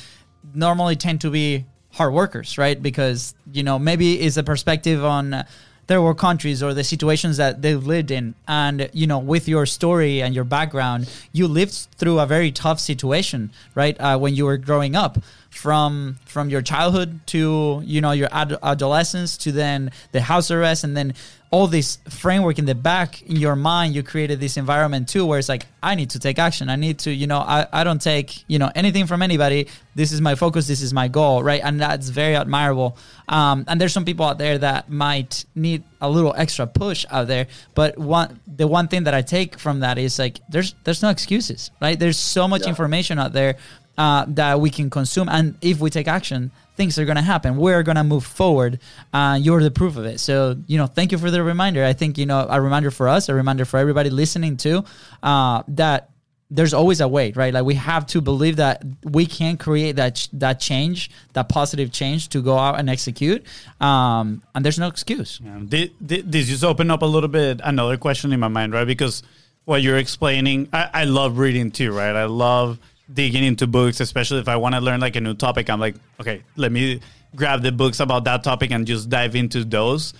normally 0.54 0.96
tend 0.96 1.22
to 1.22 1.32
be 1.32 1.66
hard 1.92 2.14
workers, 2.14 2.58
right? 2.60 2.80
Because 2.80 3.34
you 3.52 3.64
know 3.64 3.80
maybe 3.80 4.20
it's 4.22 4.38
a 4.38 4.44
perspective 4.44 5.04
on 5.04 5.44
uh, 5.92 6.02
were 6.02 6.14
countries 6.14 6.62
or 6.62 6.74
the 6.74 6.84
situations 6.84 7.38
that 7.38 7.62
they've 7.62 7.86
lived 7.86 8.12
in, 8.12 8.36
and 8.48 8.90
you 8.94 9.08
know 9.08 9.20
with 9.20 9.48
your 9.48 9.66
story 9.66 10.22
and 10.22 10.36
your 10.36 10.44
background, 10.44 11.10
you 11.32 11.48
lived 11.48 11.74
through 11.98 12.20
a 12.20 12.26
very 12.26 12.52
tough 12.52 12.80
situation, 12.80 13.52
right? 13.76 14.00
Uh, 14.00 14.18
when 14.18 14.36
you 14.36 14.46
were 14.46 14.58
growing 14.58 14.96
up, 14.96 15.18
from 15.60 16.18
from 16.26 16.50
your 16.50 16.62
childhood 16.62 17.20
to 17.28 17.82
you 17.84 18.00
know 18.00 18.12
your 18.12 18.30
ad- 18.32 18.58
adolescence 18.64 19.36
to 19.38 19.52
then 19.52 19.92
the 20.14 20.22
house 20.22 20.50
arrest 20.52 20.86
and 20.86 20.96
then 20.96 21.14
all 21.52 21.66
this 21.68 21.98
framework 22.10 22.60
in 22.60 22.66
the 22.66 22.76
back 22.76 23.22
in 23.24 23.36
your 23.36 23.56
mind 23.58 23.94
you 23.94 24.02
created 24.04 24.40
this 24.40 24.56
environment 24.56 25.10
too 25.10 25.26
where 25.26 25.38
it's 25.40 25.50
like 25.50 25.66
i 25.82 25.96
need 25.96 26.10
to 26.12 26.20
take 26.20 26.38
action. 26.40 26.70
I 26.70 26.76
need 26.78 27.00
to 27.00 27.12
you 27.12 27.28
know 27.28 27.40
i, 27.40 27.68
I 27.74 27.84
don't 27.84 28.02
take 28.02 28.46
you 28.48 28.58
know 28.60 28.72
anything 28.74 29.06
from 29.06 29.22
anybody. 29.22 29.68
This 29.96 30.12
is 30.14 30.22
my 30.22 30.36
focus. 30.36 30.66
This 30.68 30.82
is 30.82 30.94
my 30.94 31.08
goal 31.10 31.44
right? 31.44 31.62
And 31.68 31.82
that's 31.82 32.08
very 32.08 32.36
admirable. 32.38 32.98
Um, 33.28 33.66
and 33.68 33.82
there's 33.82 33.92
some 33.92 34.06
people 34.06 34.26
out 34.26 34.38
there 34.38 34.58
that 34.60 34.90
might 34.90 35.44
need 35.56 35.84
a 36.00 36.10
little 36.10 36.34
extra 36.38 36.66
push 36.68 37.06
out 37.12 37.28
there 37.28 37.48
but 37.76 37.98
one 37.98 38.40
the 38.62 38.66
one 38.80 38.88
thing 38.88 39.04
that 39.04 39.14
i 39.14 39.22
take 39.22 39.60
from 39.60 39.82
that 39.82 39.98
is 39.98 40.18
like 40.18 40.40
there's 40.54 40.74
there's 40.86 41.02
no 41.02 41.10
excuses 41.10 41.72
right? 41.82 41.98
There's 42.00 42.18
so 42.38 42.48
much 42.48 42.62
Yeah. 42.64 42.70
information 42.74 43.20
out 43.20 43.34
there 43.34 43.56
uh, 44.00 44.24
that 44.30 44.62
we 44.62 44.70
can 44.70 44.90
consume. 44.90 45.28
And 45.28 45.58
if 45.62 45.80
we 45.82 45.90
take 45.90 46.08
action, 46.08 46.52
things 46.78 46.98
are 46.98 47.04
going 47.04 47.18
to 47.18 47.22
happen. 47.22 47.58
We're 47.58 47.84
going 47.84 47.98
to 47.98 48.04
move 48.06 48.26
forward. 48.26 48.80
Uh, 49.12 49.38
you're 49.40 49.62
the 49.62 49.72
proof 49.72 49.98
of 49.98 50.06
it. 50.06 50.22
So, 50.22 50.56
you 50.68 50.78
know, 50.78 50.88
thank 50.88 51.12
you 51.12 51.18
for 51.18 51.30
the 51.30 51.44
reminder. 51.44 51.84
I 51.84 51.92
think, 51.92 52.18
you 52.18 52.26
know, 52.26 52.48
a 52.50 52.62
reminder 52.62 52.92
for 52.92 53.10
us, 53.10 53.28
a 53.28 53.34
reminder 53.34 53.66
for 53.66 53.78
everybody 53.78 54.10
listening 54.10 54.56
too, 54.56 54.86
uh, 55.22 55.64
that 55.68 56.12
there's 56.50 56.74
always 56.74 57.02
a 57.02 57.08
way, 57.08 57.34
right? 57.34 57.54
Like 57.54 57.66
we 57.66 57.76
have 57.76 58.08
to 58.08 58.22
believe 58.22 58.56
that 58.56 58.84
we 59.04 59.26
can 59.26 59.58
create 59.58 59.98
that 59.98 60.30
that 60.32 60.62
change, 60.62 61.12
that 61.34 61.50
positive 61.50 61.92
change 61.92 62.30
to 62.30 62.42
go 62.42 62.58
out 62.58 62.80
and 62.80 62.90
execute. 62.90 63.46
Um, 63.82 64.42
and 64.56 64.64
there's 64.64 64.80
no 64.80 64.88
excuse. 64.88 65.42
Um, 65.46 65.68
thi- 65.68 65.94
thi- 66.08 66.22
this 66.22 66.48
just 66.48 66.64
opened 66.64 66.92
up 66.92 67.02
a 67.02 67.06
little 67.06 67.30
bit 67.30 67.60
another 67.64 67.98
question 67.98 68.32
in 68.32 68.40
my 68.40 68.48
mind, 68.48 68.72
right? 68.74 68.88
Because 68.88 69.24
what 69.66 69.82
you're 69.82 69.98
explaining, 69.98 70.70
I, 70.72 70.90
I 70.94 71.04
love 71.04 71.38
reading 71.38 71.70
too, 71.70 71.92
right? 71.92 72.16
I 72.16 72.26
love 72.26 72.80
digging 73.14 73.44
into 73.44 73.68
books, 73.68 74.00
especially 74.00 74.40
if 74.40 74.48
I 74.48 74.56
want 74.56 74.76
to 74.76 74.82
learn 74.82 75.00
like 75.00 75.16
a 75.16 75.22
new 75.22 75.34
topic. 75.34 75.70
I'm 75.70 75.80
like, 75.80 75.96
okay, 76.20 76.44
let 76.56 76.72
me 76.72 77.02
grab 77.36 77.62
the 77.62 77.72
books 77.72 78.00
about 78.00 78.24
that 78.26 78.44
topic 78.44 78.72
and 78.72 78.86
just 78.86 79.10
dive 79.10 79.36
into 79.36 79.64
those. 79.64 80.14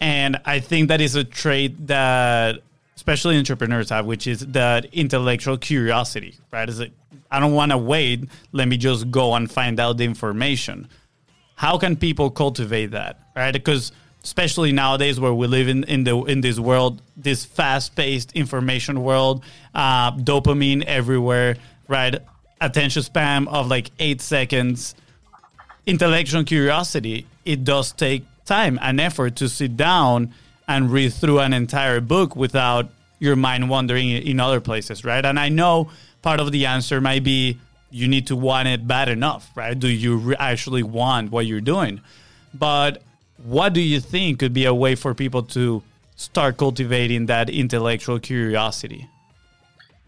And 0.00 0.40
I 0.44 0.60
think 0.60 0.88
that 0.88 1.00
is 1.00 1.16
a 1.16 1.24
trait 1.24 1.86
that 1.88 2.62
especially 2.96 3.36
entrepreneurs 3.36 3.90
have, 3.90 4.06
which 4.06 4.26
is 4.26 4.40
that 4.48 4.86
intellectual 4.92 5.56
curiosity, 5.56 6.36
right? 6.52 6.68
Is 6.68 6.80
like, 6.80 6.92
I 7.30 7.40
don't 7.40 7.54
want 7.54 7.72
to 7.72 7.78
wait. 7.78 8.28
Let 8.52 8.68
me 8.68 8.76
just 8.76 9.10
go 9.10 9.34
and 9.34 9.50
find 9.50 9.78
out 9.78 9.96
the 9.96 10.04
information 10.04 10.88
how 11.58 11.76
can 11.76 11.96
people 11.96 12.30
cultivate 12.30 12.92
that 12.92 13.20
right 13.34 13.52
because 13.52 13.90
especially 14.22 14.70
nowadays 14.70 15.18
where 15.18 15.34
we 15.34 15.46
live 15.48 15.66
in, 15.68 15.82
in 15.84 16.04
the 16.04 16.16
in 16.24 16.40
this 16.40 16.58
world 16.58 17.02
this 17.16 17.44
fast-paced 17.44 18.30
information 18.32 19.02
world 19.02 19.42
uh, 19.74 20.12
dopamine 20.12 20.84
everywhere 20.84 21.56
right? 21.88 22.16
Attention 22.60 23.02
span 23.02 23.48
of 23.48 23.66
like 23.68 23.90
eight 23.98 24.20
seconds. 24.20 24.94
Intellectual 25.86 26.44
curiosity 26.44 27.26
it 27.48 27.64
does 27.64 27.92
take 27.92 28.24
time 28.44 28.78
and 28.82 29.00
effort 29.00 29.36
to 29.36 29.48
sit 29.48 29.74
down 29.76 30.34
and 30.68 30.90
read 30.90 31.14
through 31.14 31.38
an 31.38 31.54
entire 31.54 31.98
book 31.98 32.36
without 32.36 32.90
your 33.18 33.34
mind 33.34 33.70
wandering 33.70 34.10
in 34.10 34.38
other 34.38 34.60
places 34.60 35.02
right? 35.04 35.24
And 35.24 35.40
i 35.40 35.48
know 35.48 35.90
part 36.20 36.40
of 36.40 36.52
the 36.52 36.66
answer 36.66 37.00
might 37.00 37.24
be 37.24 37.58
you 37.90 38.06
need 38.06 38.26
to 38.26 38.36
want 38.36 38.68
it 38.68 38.86
bad 38.86 39.08
enough 39.08 39.50
right? 39.54 39.78
Do 39.78 39.88
you 39.88 40.18
re- 40.18 40.36
actually 40.38 40.82
want 40.82 41.32
what 41.32 41.46
you're 41.46 41.62
doing? 41.62 42.02
But 42.52 43.02
what 43.42 43.72
do 43.72 43.80
you 43.80 44.00
think 44.00 44.40
could 44.40 44.52
be 44.52 44.66
a 44.66 44.74
way 44.74 44.94
for 44.94 45.14
people 45.14 45.42
to 45.44 45.82
start 46.16 46.58
cultivating 46.58 47.26
that 47.26 47.48
intellectual 47.48 48.18
curiosity 48.18 49.08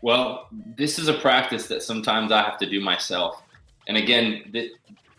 Well, 0.02 0.48
this 0.76 0.98
is 0.98 1.08
a 1.08 1.14
practice 1.14 1.66
that 1.68 1.82
sometimes 1.82 2.32
I 2.32 2.42
have 2.42 2.58
to 2.58 2.66
do 2.68 2.80
myself. 2.80 3.42
And 3.86 3.96
again, 3.96 4.50
th- 4.52 4.72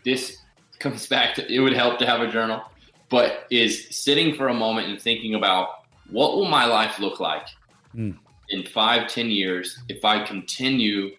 this 0.04 0.38
comes 0.78 1.06
back 1.14 1.34
to 1.36 1.52
it 1.52 1.60
would 1.60 1.72
help 1.74 1.98
to 2.00 2.06
have 2.06 2.20
a 2.20 2.30
journal, 2.30 2.62
but 3.08 3.46
is 3.50 3.88
sitting 3.90 4.34
for 4.34 4.48
a 4.48 4.54
moment 4.54 4.88
and 4.88 5.00
thinking 5.00 5.34
about 5.34 5.84
what 6.10 6.34
will 6.36 6.46
my 6.48 6.64
life 6.64 6.98
look 6.98 7.20
like 7.20 7.46
Mm. 7.94 8.16
in 8.48 8.64
five, 8.64 9.06
ten 9.08 9.30
years 9.30 9.78
if 9.86 10.02
I 10.02 10.24
continue 10.24 11.10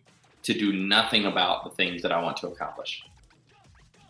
to 0.41 0.54
do 0.56 0.73
nothing 0.73 1.26
about 1.26 1.63
the 1.63 1.69
things 1.69 2.02
that 2.02 2.12
I 2.12 2.19
want 2.19 2.36
to 2.38 2.47
accomplish. 2.47 3.04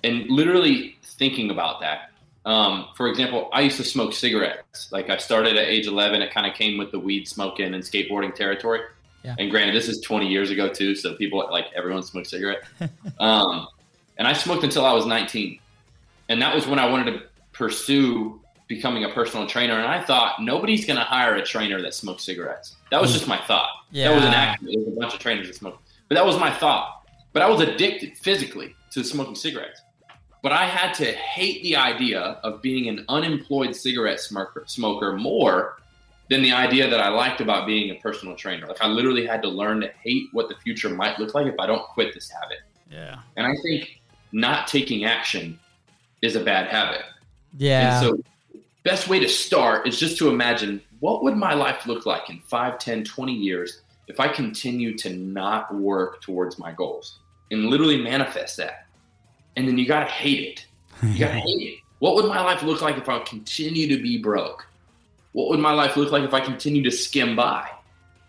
And 0.05 0.29
literally 0.29 0.95
thinking 1.03 1.51
about 1.51 1.81
that. 1.81 2.11
Um, 2.45 2.87
for 2.95 3.07
example, 3.09 3.49
I 3.51 3.59
used 3.61 3.75
to 3.77 3.83
smoke 3.83 4.13
cigarettes. 4.13 4.89
Like 4.93 5.09
I 5.09 5.17
started 5.17 5.57
at 5.57 5.67
age 5.67 5.87
11. 5.87 6.21
It 6.21 6.31
kind 6.33 6.47
of 6.47 6.53
came 6.53 6.77
with 6.77 6.91
the 6.91 6.99
weed 6.99 7.27
smoking 7.27 7.73
and 7.73 7.83
skateboarding 7.83 8.33
territory. 8.33 8.79
Yeah. 9.23 9.35
And 9.39 9.49
granted, 9.49 9.75
this 9.75 9.87
is 9.87 10.01
20 10.01 10.27
years 10.27 10.49
ago 10.49 10.69
too, 10.69 10.95
so 10.95 11.15
people 11.15 11.47
like 11.49 11.67
everyone 11.75 12.03
smoked 12.03 12.27
cigarette. 12.27 12.63
um, 13.19 13.67
and 14.17 14.27
I 14.27 14.33
smoked 14.33 14.63
until 14.63 14.85
I 14.85 14.93
was 14.93 15.05
19, 15.05 15.59
and 16.29 16.41
that 16.41 16.53
was 16.53 16.67
when 16.67 16.79
I 16.79 16.89
wanted 16.89 17.11
to 17.13 17.23
pursue 17.51 18.41
becoming 18.67 19.05
a 19.05 19.09
personal 19.09 19.47
trainer. 19.47 19.77
And 19.77 19.87
I 19.87 20.01
thought 20.03 20.41
nobody's 20.41 20.85
going 20.85 20.97
to 20.97 21.05
hire 21.05 21.35
a 21.35 21.43
trainer 21.43 21.81
that 21.81 21.93
smokes 21.93 22.23
cigarettes. 22.23 22.75
That 22.91 23.01
was 23.01 23.13
just 23.13 23.27
my 23.27 23.37
thought. 23.45 23.69
Yeah. 23.91 24.09
That 24.09 24.15
was 24.15 24.23
an 24.25 24.33
accident. 24.33 24.73
There 24.73 24.85
was 24.85 24.97
a 24.97 24.99
bunch 24.99 25.13
of 25.13 25.19
trainers 25.19 25.47
that 25.47 25.55
smoked, 25.55 25.79
but 26.09 26.15
that 26.15 26.25
was 26.25 26.37
my 26.37 26.51
thought. 26.51 27.05
But 27.31 27.41
I 27.41 27.49
was 27.49 27.61
addicted 27.61 28.17
physically 28.17 28.75
to 28.91 29.03
smoking 29.03 29.35
cigarettes. 29.35 29.81
But 30.43 30.51
I 30.51 30.65
had 30.65 30.93
to 30.95 31.05
hate 31.05 31.63
the 31.63 31.77
idea 31.77 32.19
of 32.19 32.61
being 32.61 32.89
an 32.89 33.05
unemployed 33.07 33.73
cigarette 33.75 34.19
smoker, 34.19 34.63
smoker 34.67 35.13
more 35.13 35.77
than 36.29 36.41
the 36.41 36.51
idea 36.51 36.89
that 36.89 36.99
I 36.99 37.09
liked 37.09 37.41
about 37.41 37.67
being 37.67 37.91
a 37.91 37.95
personal 37.95 38.35
trainer. 38.35 38.67
Like 38.67 38.81
I 38.81 38.87
literally 38.87 39.25
had 39.25 39.41
to 39.43 39.49
learn 39.49 39.81
to 39.81 39.91
hate 40.01 40.29
what 40.31 40.49
the 40.49 40.55
future 40.55 40.89
might 40.89 41.19
look 41.19 41.33
like 41.33 41.47
if 41.47 41.59
I 41.59 41.67
don't 41.67 41.83
quit 41.89 42.13
this 42.13 42.29
habit. 42.29 42.59
yeah 42.89 43.19
And 43.35 43.45
I 43.45 43.55
think 43.61 44.01
not 44.31 44.67
taking 44.67 45.05
action 45.05 45.59
is 46.21 46.35
a 46.35 46.43
bad 46.43 46.69
habit. 46.69 47.01
Yeah. 47.57 48.01
And 48.01 48.05
so 48.05 48.23
best 48.83 49.07
way 49.07 49.19
to 49.19 49.27
start 49.27 49.87
is 49.87 49.99
just 49.99 50.17
to 50.19 50.29
imagine 50.29 50.81
what 50.99 51.23
would 51.23 51.35
my 51.35 51.53
life 51.53 51.85
look 51.85 52.05
like 52.05 52.29
in 52.29 52.39
5, 52.47 52.79
10, 52.79 53.03
20 53.03 53.33
years 53.33 53.81
if 54.07 54.19
I 54.19 54.27
continue 54.27 54.97
to 54.97 55.13
not 55.13 55.73
work 55.75 56.21
towards 56.21 56.57
my 56.57 56.71
goals 56.71 57.19
and 57.51 57.65
literally 57.65 58.01
manifest 58.01 58.57
that. 58.57 58.87
And 59.55 59.67
then 59.67 59.77
you 59.77 59.85
got 59.85 59.99
to 59.99 60.11
hate 60.11 60.39
it. 60.39 60.65
You 61.07 61.19
got 61.19 61.31
to 61.31 61.33
hate 61.39 61.61
it. 61.61 61.79
What 61.99 62.15
would 62.15 62.25
my 62.25 62.41
life 62.41 62.63
look 62.63 62.81
like 62.81 62.97
if 62.97 63.07
I 63.07 63.19
continue 63.19 63.87
to 63.95 64.01
be 64.01 64.17
broke? 64.17 64.65
What 65.33 65.49
would 65.49 65.59
my 65.59 65.73
life 65.73 65.97
look 65.97 66.11
like 66.11 66.23
if 66.23 66.33
I 66.33 66.39
continue 66.39 66.83
to 66.83 66.91
skim 66.91 67.35
by? 67.35 67.69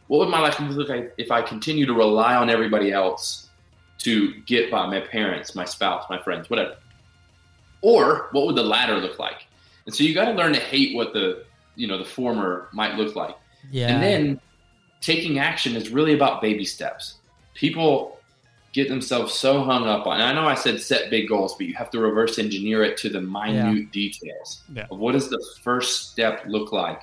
What 0.09 0.19
would 0.19 0.29
my 0.29 0.41
life 0.41 0.59
look 0.61 0.89
like 0.89 1.15
if 1.17 1.31
I 1.31 1.43
continue 1.43 1.87
to 1.87 1.95
rely 1.95 2.35
on 2.35 2.51
everybody 2.51 2.93
else 2.93 3.49
to 3.99 4.35
get 4.43 4.71
by 4.71 4.87
my 4.87 5.01
parents, 5.01 5.55
my 5.55 5.65
spouse, 5.65 6.05
my 6.11 6.19
friends, 6.19 6.51
whatever? 6.51 6.77
Or 7.81 8.29
what 8.33 8.47
would 8.47 8.57
the 8.57 8.63
latter 8.63 8.99
look 8.99 9.19
like? 9.19 9.47
And 9.87 9.95
so 9.95 10.05
you 10.05 10.15
got 10.15 10.27
to 10.27 10.33
learn 10.33 10.53
to 10.55 10.61
hate 10.61 10.95
what 10.97 11.13
the 11.13 11.45
you 11.77 11.87
know 11.87 11.99
the 11.99 12.05
former 12.05 12.69
might 12.73 12.95
look 12.97 13.17
like. 13.17 13.37
Yeah. 13.71 13.89
And 13.89 14.03
then 14.03 14.41
taking 15.01 15.39
action 15.39 15.77
is 15.77 15.91
really 15.91 16.15
about 16.15 16.41
baby 16.41 16.65
steps. 16.65 17.17
People 17.55 18.14
get 18.75 18.89
themselves 18.89 19.33
so 19.33 19.63
hung 19.63 19.87
up 19.87 20.07
on. 20.07 20.15
And 20.21 20.25
I 20.25 20.33
know 20.35 20.47
I 20.47 20.55
said 20.57 20.81
set 20.83 21.09
big 21.09 21.29
goals, 21.29 21.55
but 21.57 21.67
you 21.67 21.75
have 21.75 21.91
to 21.91 22.01
reverse 22.01 22.39
engineer 22.41 22.83
it 22.83 22.97
to 22.99 23.09
the 23.09 23.21
minute 23.21 23.91
details 23.93 24.63
Yeah. 24.75 24.89
of 24.91 24.99
what 24.99 25.13
does 25.13 25.31
the 25.31 25.43
first 25.63 26.11
step 26.11 26.43
look 26.47 26.73
like 26.73 27.01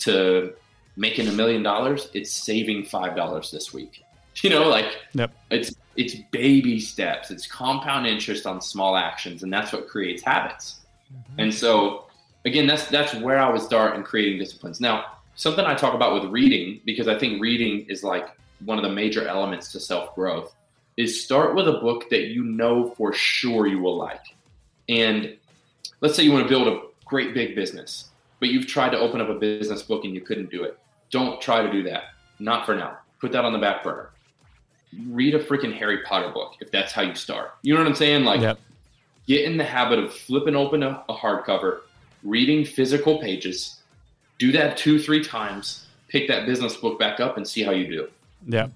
to 0.00 0.52
making 0.96 1.28
a 1.28 1.32
million 1.32 1.62
dollars. 1.62 2.10
It's 2.12 2.32
saving 2.32 2.84
five 2.84 3.16
dollars 3.16 3.50
this 3.50 3.72
week. 3.72 4.04
You 4.42 4.48
know, 4.48 4.66
like 4.66 4.96
Yep. 5.12 5.30
it's 5.50 5.74
it's 5.94 6.14
baby 6.32 6.80
steps. 6.80 7.30
It's 7.30 7.46
compound 7.46 8.06
interest 8.06 8.46
on 8.46 8.62
small 8.62 8.96
actions, 8.96 9.42
and 9.42 9.52
that's 9.52 9.72
what 9.74 9.86
creates 9.88 10.22
habits. 10.22 10.80
Mm-hmm. 11.12 11.40
And 11.40 11.54
so, 11.54 12.06
again, 12.46 12.66
that's 12.66 12.86
that's 12.86 13.14
where 13.14 13.38
I 13.38 13.48
would 13.52 13.60
start 13.60 13.94
in 13.94 14.02
creating 14.02 14.38
disciplines. 14.38 14.80
Now, 14.80 15.04
something 15.34 15.66
I 15.66 15.74
talk 15.74 15.92
about 15.92 16.14
with 16.14 16.24
reading 16.32 16.80
because 16.86 17.08
I 17.08 17.18
think 17.18 17.42
reading 17.42 17.84
is 17.90 18.02
like 18.02 18.28
one 18.64 18.78
of 18.78 18.84
the 18.84 18.90
major 18.90 19.28
elements 19.28 19.70
to 19.72 19.78
self 19.80 20.14
growth 20.14 20.54
is 20.96 21.24
start 21.24 21.54
with 21.54 21.68
a 21.68 21.72
book 21.72 22.10
that 22.10 22.28
you 22.28 22.44
know 22.44 22.90
for 22.90 23.12
sure 23.12 23.66
you 23.66 23.78
will 23.78 23.96
like. 23.96 24.24
And 24.88 25.36
let's 26.00 26.14
say 26.14 26.22
you 26.22 26.32
want 26.32 26.44
to 26.44 26.48
build 26.48 26.68
a 26.68 26.82
great 27.04 27.34
big 27.34 27.54
business, 27.54 28.10
but 28.40 28.50
you've 28.50 28.66
tried 28.66 28.90
to 28.90 28.98
open 28.98 29.20
up 29.20 29.28
a 29.28 29.34
business 29.34 29.82
book 29.82 30.04
and 30.04 30.14
you 30.14 30.20
couldn't 30.20 30.50
do 30.50 30.64
it. 30.64 30.78
Don't 31.10 31.40
try 31.40 31.62
to 31.62 31.70
do 31.70 31.82
that. 31.84 32.04
Not 32.38 32.66
for 32.66 32.74
now. 32.74 32.98
Put 33.20 33.32
that 33.32 33.44
on 33.44 33.52
the 33.52 33.58
back 33.58 33.82
burner. 33.82 34.10
Read 35.08 35.34
a 35.34 35.42
freaking 35.42 35.72
Harry 35.74 36.02
Potter 36.02 36.30
book 36.30 36.54
if 36.60 36.70
that's 36.70 36.92
how 36.92 37.02
you 37.02 37.14
start. 37.14 37.52
You 37.62 37.72
know 37.72 37.80
what 37.80 37.86
I'm 37.86 37.94
saying? 37.94 38.24
Like 38.24 38.40
Yep. 38.40 38.58
get 39.26 39.44
in 39.44 39.56
the 39.56 39.64
habit 39.64 39.98
of 39.98 40.12
flipping 40.12 40.56
open 40.56 40.82
a, 40.82 41.02
a 41.08 41.14
hardcover, 41.14 41.80
reading 42.22 42.64
physical 42.64 43.18
pages. 43.18 43.80
Do 44.38 44.52
that 44.52 44.76
two, 44.76 44.98
three 44.98 45.22
times. 45.24 45.86
Pick 46.08 46.28
that 46.28 46.44
business 46.44 46.76
book 46.76 46.98
back 46.98 47.20
up 47.20 47.36
and 47.38 47.48
see 47.48 47.62
how 47.62 47.70
you 47.70 47.86
do. 47.86 48.08
Yeah. 48.46 48.68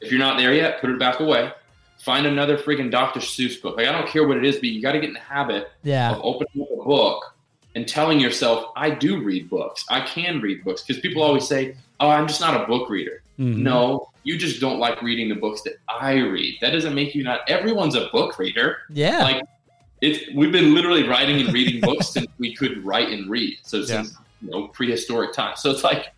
If 0.00 0.10
you're 0.10 0.20
not 0.20 0.36
there 0.38 0.52
yet, 0.54 0.80
put 0.80 0.90
it 0.90 0.98
back 0.98 1.20
away. 1.20 1.50
Find 1.98 2.26
another 2.26 2.56
freaking 2.58 2.90
Dr. 2.90 3.20
Seuss 3.20 3.60
book. 3.60 3.76
Like 3.76 3.88
I 3.88 3.92
don't 3.92 4.06
care 4.08 4.26
what 4.26 4.36
it 4.36 4.44
is, 4.44 4.56
but 4.56 4.64
you 4.64 4.80
got 4.82 4.92
to 4.92 5.00
get 5.00 5.08
in 5.08 5.14
the 5.14 5.20
habit 5.20 5.70
Yeah. 5.82 6.12
of 6.12 6.20
opening 6.22 6.62
up 6.62 6.68
a 6.80 6.84
book 6.84 7.34
and 7.74 7.86
telling 7.88 8.20
yourself, 8.20 8.70
"I 8.76 8.90
do 8.90 9.22
read 9.22 9.48
books. 9.50 9.84
I 9.88 10.00
can 10.00 10.40
read 10.40 10.62
books." 10.64 10.82
Because 10.82 11.00
people 11.00 11.22
always 11.22 11.46
say, 11.48 11.74
"Oh, 12.00 12.08
I'm 12.08 12.28
just 12.28 12.40
not 12.40 12.60
a 12.62 12.66
book 12.66 12.88
reader." 12.90 13.22
Mhm. 13.38 13.56
No, 13.58 14.10
you 14.24 14.36
just 14.38 14.60
don't 14.60 14.78
like 14.78 15.02
reading 15.02 15.28
the 15.28 15.34
books 15.34 15.62
that 15.62 15.74
I 15.88 16.14
read. 16.18 16.58
That 16.60 16.70
doesn't 16.70 16.94
make 16.94 17.14
you 17.14 17.24
not. 17.24 17.40
Everyone's 17.48 17.94
a 17.94 18.06
book 18.12 18.38
reader 18.38 18.78
Yeah. 18.90 19.22
like 19.22 19.42
it's 20.02 20.20
we've 20.34 20.52
been 20.52 20.74
literally 20.74 21.04
writing 21.04 21.40
and 21.40 21.52
reading 21.52 21.80
books 21.80 22.08
since 22.10 22.26
we 22.38 22.54
could 22.54 22.84
write 22.84 23.08
and 23.08 23.28
read. 23.30 23.56
So 23.62 23.82
since 23.82 24.16
you 24.42 24.50
know 24.50 24.68
prehistoric 24.68 25.32
times. 25.32 25.60
So 25.60 25.70
it's 25.70 25.82
like 25.84 26.12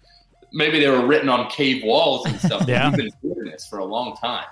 maybe 0.52 0.78
they 0.80 0.88
were 0.88 1.06
written 1.06 1.28
on 1.28 1.48
cave 1.50 1.82
walls 1.84 2.26
and 2.26 2.38
stuff. 2.40 2.64
Yeah. 2.68 2.88
We've 2.90 2.96
been 2.96 3.34
doing 3.34 3.50
this 3.50 3.66
for 3.66 3.78
a 3.78 3.84
long 3.84 4.16
time. 4.16 4.46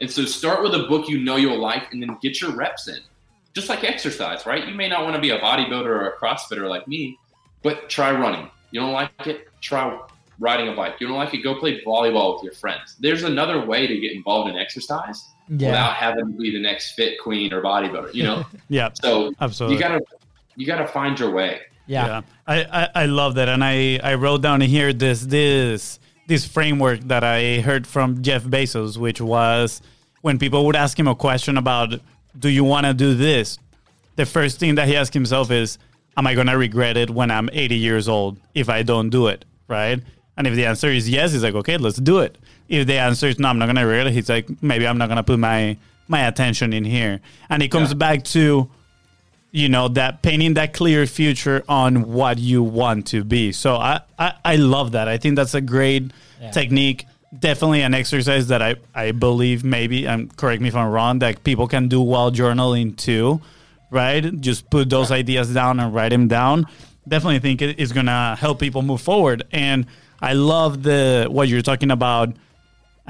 And 0.00 0.10
so 0.10 0.24
start 0.24 0.62
with 0.62 0.74
a 0.74 0.84
book 0.84 1.08
you 1.08 1.18
know 1.18 1.36
you'll 1.36 1.58
like 1.60 1.92
and 1.92 2.02
then 2.02 2.16
get 2.22 2.40
your 2.40 2.52
reps 2.52 2.88
in. 2.88 2.98
Just 3.54 3.68
like 3.68 3.84
exercise, 3.84 4.46
right? 4.46 4.66
You 4.66 4.74
may 4.74 4.88
not 4.88 5.02
want 5.02 5.16
to 5.16 5.20
be 5.20 5.30
a 5.30 5.38
bodybuilder 5.38 5.86
or 5.86 6.08
a 6.10 6.16
CrossFitter 6.18 6.68
like 6.68 6.86
me, 6.86 7.18
but 7.62 7.88
try 7.90 8.12
running. 8.12 8.48
You 8.70 8.80
don't 8.80 8.92
like 8.92 9.10
it? 9.26 9.48
Try 9.60 9.98
riding 10.38 10.68
a 10.68 10.72
bike. 10.72 10.94
You 11.00 11.08
don't 11.08 11.16
like 11.16 11.34
it? 11.34 11.42
Go 11.42 11.54
play 11.56 11.82
volleyball 11.82 12.34
with 12.34 12.44
your 12.44 12.54
friends. 12.54 12.96
There's 13.00 13.24
another 13.24 13.64
way 13.66 13.86
to 13.86 14.00
get 14.00 14.12
involved 14.12 14.48
in 14.50 14.56
exercise 14.56 15.28
yeah. 15.48 15.68
without 15.68 15.94
having 15.94 16.32
to 16.32 16.38
be 16.38 16.50
the 16.50 16.60
next 16.60 16.92
fit 16.92 17.18
queen 17.20 17.52
or 17.52 17.60
bodybuilder, 17.62 18.14
you 18.14 18.22
know? 18.22 18.44
Yeah. 18.68 18.90
so 18.94 19.32
Absolutely. 19.40 19.76
you 19.76 19.82
gotta 19.82 20.00
you 20.56 20.66
gotta 20.66 20.86
find 20.86 21.18
your 21.18 21.30
way. 21.30 21.60
Yeah. 21.90 22.20
I, 22.46 22.56
I, 22.82 22.88
I 23.02 23.06
love 23.06 23.34
that, 23.36 23.48
and 23.48 23.62
I, 23.64 23.98
I 24.02 24.14
wrote 24.14 24.42
down 24.42 24.60
here 24.60 24.92
this 24.92 25.20
this 25.22 25.98
this 26.26 26.46
framework 26.46 27.00
that 27.12 27.24
I 27.24 27.60
heard 27.60 27.86
from 27.86 28.22
Jeff 28.22 28.44
Bezos, 28.44 28.96
which 28.96 29.20
was 29.20 29.82
when 30.22 30.38
people 30.38 30.64
would 30.66 30.76
ask 30.76 30.98
him 30.98 31.08
a 31.08 31.14
question 31.14 31.56
about, 31.56 31.88
"Do 32.38 32.48
you 32.48 32.64
want 32.64 32.86
to 32.86 32.94
do 32.94 33.14
this?" 33.14 33.58
The 34.16 34.26
first 34.26 34.58
thing 34.60 34.74
that 34.76 34.86
he 34.88 34.96
asked 34.96 35.14
himself 35.14 35.50
is, 35.50 35.78
"Am 36.16 36.26
I 36.26 36.34
gonna 36.34 36.56
regret 36.56 36.96
it 36.96 37.10
when 37.10 37.30
I'm 37.30 37.48
80 37.52 37.76
years 37.76 38.08
old 38.08 38.38
if 38.54 38.68
I 38.68 38.82
don't 38.82 39.10
do 39.10 39.26
it?" 39.28 39.44
Right? 39.68 40.00
And 40.36 40.46
if 40.46 40.54
the 40.54 40.66
answer 40.66 40.88
is 40.88 41.08
yes, 41.08 41.32
he's 41.32 41.42
like, 41.42 41.54
"Okay, 41.54 41.76
let's 41.76 41.98
do 41.98 42.18
it." 42.20 42.38
If 42.68 42.86
the 42.86 42.98
answer 42.98 43.26
is 43.28 43.38
no, 43.38 43.48
I'm 43.48 43.58
not 43.58 43.66
gonna 43.66 43.84
regret 43.86 44.06
it. 44.06 44.12
He's 44.12 44.28
like, 44.28 44.46
maybe 44.62 44.86
I'm 44.86 44.98
not 44.98 45.08
gonna 45.08 45.24
put 45.24 45.38
my 45.40 45.76
my 46.06 46.26
attention 46.26 46.72
in 46.72 46.84
here. 46.84 47.20
And 47.48 47.62
it 47.62 47.68
comes 47.68 47.90
Yeah. 47.90 47.94
back 48.06 48.24
to 48.36 48.68
you 49.52 49.68
know 49.68 49.88
that 49.88 50.22
painting 50.22 50.54
that 50.54 50.72
clear 50.72 51.06
future 51.06 51.62
on 51.68 52.12
what 52.12 52.38
you 52.38 52.62
want 52.62 53.06
to 53.08 53.24
be. 53.24 53.52
So 53.52 53.76
i 53.76 54.00
i, 54.18 54.32
I 54.44 54.56
love 54.56 54.92
that. 54.92 55.08
I 55.08 55.18
think 55.18 55.36
that's 55.36 55.54
a 55.54 55.60
great 55.60 56.12
Yeah. 56.40 56.50
technique 56.52 57.06
definitely 57.38 57.82
an 57.82 57.94
exercise 57.94 58.48
that 58.48 58.60
i 58.60 58.74
i 58.94 59.12
believe 59.12 59.62
maybe 59.62 60.04
and 60.04 60.34
correct 60.36 60.60
me 60.60 60.66
if 60.66 60.74
i'm 60.74 60.90
wrong 60.90 61.20
that 61.20 61.44
people 61.44 61.68
can 61.68 61.86
do 61.86 62.00
while 62.00 62.32
journaling 62.32 62.96
too 62.96 63.40
right? 63.92 64.24
Just 64.40 64.70
put 64.70 64.88
those 64.90 65.10
ideas 65.10 65.52
down 65.52 65.80
and 65.80 65.92
write 65.92 66.10
them 66.10 66.28
down. 66.28 66.66
Definitely 67.08 67.40
think 67.40 67.60
it 67.60 67.78
is 67.80 67.92
gonna 67.92 68.36
help 68.36 68.58
people 68.60 68.82
move 68.82 69.00
forward. 69.00 69.42
And 69.52 69.86
i 70.20 70.32
love 70.32 70.82
the 70.82 71.26
what 71.30 71.48
you're 71.48 71.62
talking 71.62 71.90
about 71.90 72.28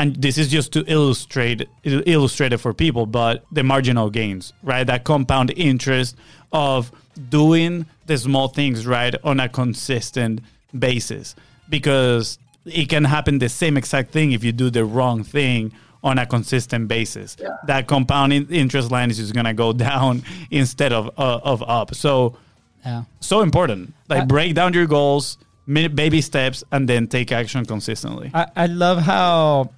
and 0.00 0.16
this 0.24 0.36
is 0.42 0.48
just 0.56 0.68
to 0.76 0.80
illustrate 0.96 1.60
il- 1.84 2.02
illustrate 2.16 2.52
it 2.56 2.60
for 2.64 2.72
people 2.84 3.04
but 3.20 3.34
the 3.56 3.62
marginal 3.72 4.08
gains 4.20 4.44
right? 4.72 4.86
That 4.92 5.02
compound 5.04 5.48
interest 5.70 6.16
of 6.52 6.90
doing 7.28 7.72
the 8.06 8.16
small 8.26 8.48
things 8.58 8.86
right 8.96 9.14
on 9.30 9.36
a 9.40 9.48
consistent 9.48 10.40
basis. 10.86 11.34
Because 11.68 12.38
it 12.64 12.88
can 12.88 13.04
happen 13.04 13.38
the 13.38 13.48
same 13.48 13.76
exact 13.76 14.10
thing 14.10 14.32
if 14.32 14.42
you 14.46 14.52
do 14.52 14.68
the 14.70 14.84
wrong 14.84 15.22
thing 15.24 15.72
on 16.02 16.18
a 16.18 16.26
consistent 16.26 16.88
basis. 16.88 17.36
Yeah. 17.38 17.48
that 17.66 17.86
compound 17.86 18.32
interest 18.62 18.90
line 18.90 19.10
is 19.10 19.18
just 19.18 19.34
going 19.34 19.44
to 19.52 19.52
go 19.64 19.72
down 19.90 20.22
instead 20.50 20.92
of 20.92 21.06
uh, 21.18 21.40
of 21.52 21.62
up. 21.78 21.94
So 21.94 22.36
Yeah. 22.84 23.02
so 23.20 23.36
important. 23.42 23.92
Like 24.08 24.22
I- 24.22 24.26
break 24.34 24.54
down 24.54 24.72
your 24.72 24.86
goals 24.86 25.38
baby 26.04 26.20
steps 26.20 26.64
and 26.72 26.88
then 26.88 27.06
take 27.06 27.30
action 27.30 27.64
consistently. 27.64 28.28
I, 28.34 28.46
I 28.56 28.66
love 28.66 28.98
how 28.98 29.70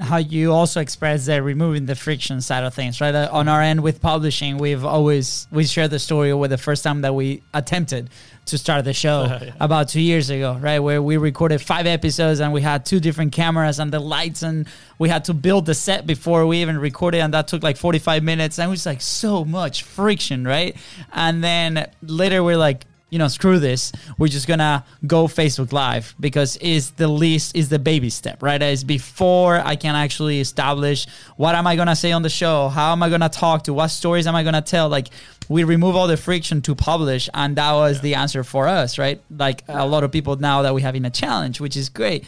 how 0.00 0.16
you 0.16 0.52
also 0.52 0.80
express 0.80 1.26
that 1.26 1.42
removing 1.42 1.86
the 1.86 1.94
friction 1.94 2.40
side 2.40 2.64
of 2.64 2.74
things, 2.74 3.00
right? 3.00 3.14
Uh, 3.14 3.28
on 3.30 3.48
our 3.48 3.62
end 3.62 3.82
with 3.82 4.00
publishing, 4.00 4.58
we've 4.58 4.84
always 4.84 5.46
we 5.52 5.64
share 5.64 5.86
the 5.86 5.98
story 5.98 6.34
with 6.34 6.50
the 6.50 6.58
first 6.58 6.82
time 6.82 7.02
that 7.02 7.14
we 7.14 7.42
attempted 7.52 8.10
to 8.46 8.58
start 8.58 8.84
the 8.84 8.92
show 8.92 9.38
about 9.60 9.88
two 9.88 10.00
years 10.00 10.30
ago, 10.30 10.58
right? 10.60 10.80
Where 10.80 11.00
we 11.00 11.16
recorded 11.16 11.60
five 11.62 11.86
episodes 11.86 12.40
and 12.40 12.52
we 12.52 12.60
had 12.60 12.84
two 12.84 12.98
different 12.98 13.32
cameras 13.32 13.78
and 13.78 13.92
the 13.92 14.00
lights 14.00 14.42
and 14.42 14.66
we 14.98 15.08
had 15.08 15.24
to 15.26 15.34
build 15.34 15.66
the 15.66 15.74
set 15.74 16.06
before 16.06 16.44
we 16.46 16.60
even 16.60 16.76
recorded 16.78 17.20
and 17.20 17.32
that 17.34 17.46
took 17.46 17.62
like 17.62 17.76
45 17.76 18.22
minutes 18.22 18.58
and 18.58 18.68
it 18.68 18.70
was 18.70 18.86
like 18.86 19.00
so 19.00 19.44
much 19.44 19.84
friction, 19.84 20.44
right? 20.44 20.76
And 21.12 21.42
then 21.42 21.88
later 22.02 22.42
we're 22.42 22.56
like, 22.56 22.84
you 23.14 23.18
know, 23.18 23.28
screw 23.28 23.60
this. 23.60 23.92
We're 24.18 24.26
just 24.26 24.48
gonna 24.48 24.84
go 25.06 25.28
Facebook 25.28 25.72
Live 25.72 26.16
because 26.18 26.56
is 26.56 26.90
the 26.90 27.06
least 27.06 27.54
is 27.54 27.68
the 27.68 27.78
baby 27.78 28.10
step, 28.10 28.42
right? 28.42 28.60
Is 28.60 28.82
before 28.82 29.60
I 29.64 29.76
can 29.76 29.94
actually 29.94 30.40
establish 30.40 31.06
what 31.36 31.54
am 31.54 31.64
I 31.64 31.76
gonna 31.76 31.94
say 31.94 32.10
on 32.10 32.22
the 32.22 32.28
show, 32.28 32.68
how 32.68 32.90
am 32.90 33.04
I 33.04 33.10
gonna 33.10 33.28
talk 33.28 33.62
to, 33.64 33.72
what 33.72 33.88
stories 33.88 34.26
am 34.26 34.34
I 34.34 34.42
gonna 34.42 34.62
tell. 34.62 34.88
Like 34.88 35.10
we 35.48 35.62
remove 35.62 35.94
all 35.94 36.08
the 36.08 36.16
friction 36.16 36.60
to 36.62 36.74
publish, 36.74 37.28
and 37.32 37.54
that 37.54 37.72
was 37.74 38.00
the 38.00 38.16
answer 38.16 38.42
for 38.42 38.66
us, 38.66 38.98
right? 38.98 39.20
Like 39.30 39.62
a 39.68 39.86
lot 39.86 40.02
of 40.02 40.10
people 40.10 40.34
now 40.34 40.62
that 40.62 40.74
we 40.74 40.82
have 40.82 40.96
in 40.96 41.04
a 41.04 41.10
challenge, 41.10 41.60
which 41.60 41.76
is 41.76 41.88
great. 41.88 42.24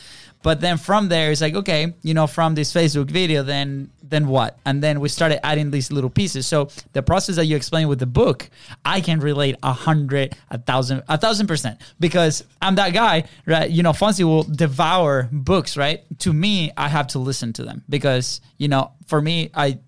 But 0.46 0.60
then 0.60 0.78
from 0.78 1.08
there, 1.08 1.32
it's 1.32 1.40
like, 1.40 1.56
okay, 1.56 1.92
you 2.04 2.14
know, 2.14 2.28
from 2.28 2.54
this 2.54 2.72
Facebook 2.72 3.10
video, 3.10 3.42
then 3.42 3.90
then 4.00 4.28
what? 4.28 4.56
And 4.64 4.80
then 4.80 5.00
we 5.00 5.08
started 5.08 5.44
adding 5.44 5.72
these 5.72 5.90
little 5.90 6.08
pieces. 6.08 6.46
So 6.46 6.68
the 6.92 7.02
process 7.02 7.34
that 7.34 7.46
you 7.46 7.56
explained 7.56 7.88
with 7.88 7.98
the 7.98 8.06
book, 8.06 8.48
I 8.84 9.00
can 9.00 9.18
relate 9.18 9.56
a 9.64 9.72
hundred, 9.72 10.36
a 10.48 10.58
thousand, 10.58 11.02
a 11.08 11.18
thousand 11.18 11.48
percent 11.48 11.80
because 11.98 12.44
I'm 12.62 12.76
that 12.76 12.94
guy, 12.94 13.24
right? 13.44 13.68
You 13.68 13.82
know, 13.82 13.90
Fonzie 13.90 14.22
will 14.22 14.44
devour 14.44 15.28
books, 15.32 15.76
right? 15.76 16.04
To 16.20 16.32
me, 16.32 16.70
I 16.76 16.86
have 16.90 17.08
to 17.08 17.18
listen 17.18 17.52
to 17.54 17.64
them 17.64 17.82
because 17.88 18.40
you 18.56 18.68
know, 18.68 18.92
for 19.08 19.20
me, 19.20 19.50
I 19.52 19.80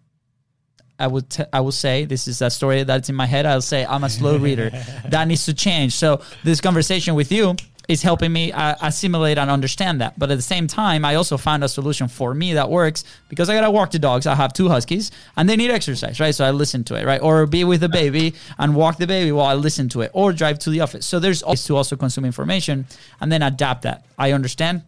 I 0.99 1.07
would 1.07 1.31
t- 1.31 1.45
I 1.53 1.61
will 1.61 1.71
say 1.71 2.05
this 2.05 2.27
is 2.27 2.43
a 2.43 2.51
story 2.51 2.83
that's 2.83 3.09
in 3.09 3.15
my 3.15 3.27
head. 3.27 3.47
I'll 3.47 3.61
say 3.61 3.87
I'm 3.87 4.03
a 4.03 4.11
slow 4.11 4.37
reader. 4.37 4.71
that 5.09 5.29
needs 5.29 5.45
to 5.45 5.55
change. 5.55 5.95
So 5.95 6.21
this 6.43 6.61
conversation 6.61 7.15
with 7.15 7.31
you 7.31 7.55
is 7.89 8.03
helping 8.03 8.33
me 8.33 8.53
uh, 8.53 8.77
assimilate 8.83 9.39
and 9.39 9.51
understand 9.51 10.01
that. 10.03 10.19
But 10.19 10.31
at 10.31 10.37
the 10.37 10.43
same 10.43 10.67
time, 10.67 11.05
I 11.05 11.15
also 11.15 11.39
found 11.39 11.65
a 11.65 11.69
solution 11.69 12.07
for 12.07 12.35
me 12.35 12.53
that 12.53 12.71
works 12.71 13.03
because 13.29 13.49
I 13.49 13.55
gotta 13.55 13.71
walk 13.71 13.91
the 13.91 13.99
dogs. 13.99 14.27
I 14.27 14.35
have 14.35 14.53
two 14.53 14.69
huskies 14.69 15.11
and 15.37 15.49
they 15.49 15.57
need 15.57 15.71
exercise, 15.71 16.21
right? 16.21 16.35
So 16.35 16.45
I 16.45 16.51
listen 16.51 16.85
to 16.85 16.95
it, 16.97 17.07
right? 17.07 17.21
Or 17.21 17.47
be 17.47 17.65
with 17.65 17.81
the 17.81 17.89
baby 17.89 18.35
and 18.59 18.77
walk 18.77 18.99
the 18.99 19.07
baby 19.07 19.33
while 19.33 19.47
I 19.47 19.55
listen 19.55 19.89
to 19.91 20.03
it, 20.03 20.11
or 20.13 20.35
drive 20.35 20.59
to 20.61 20.71
the 20.71 20.81
office. 20.81 21.07
So 21.07 21.19
there's 21.19 21.43
always 21.43 21.65
to 21.65 21.77
also 21.77 21.97
consume 21.97 22.27
information 22.27 22.87
and 23.21 23.33
then 23.33 23.43
adapt 23.43 23.83
that. 23.83 24.05
I 24.19 24.33
understand 24.33 24.83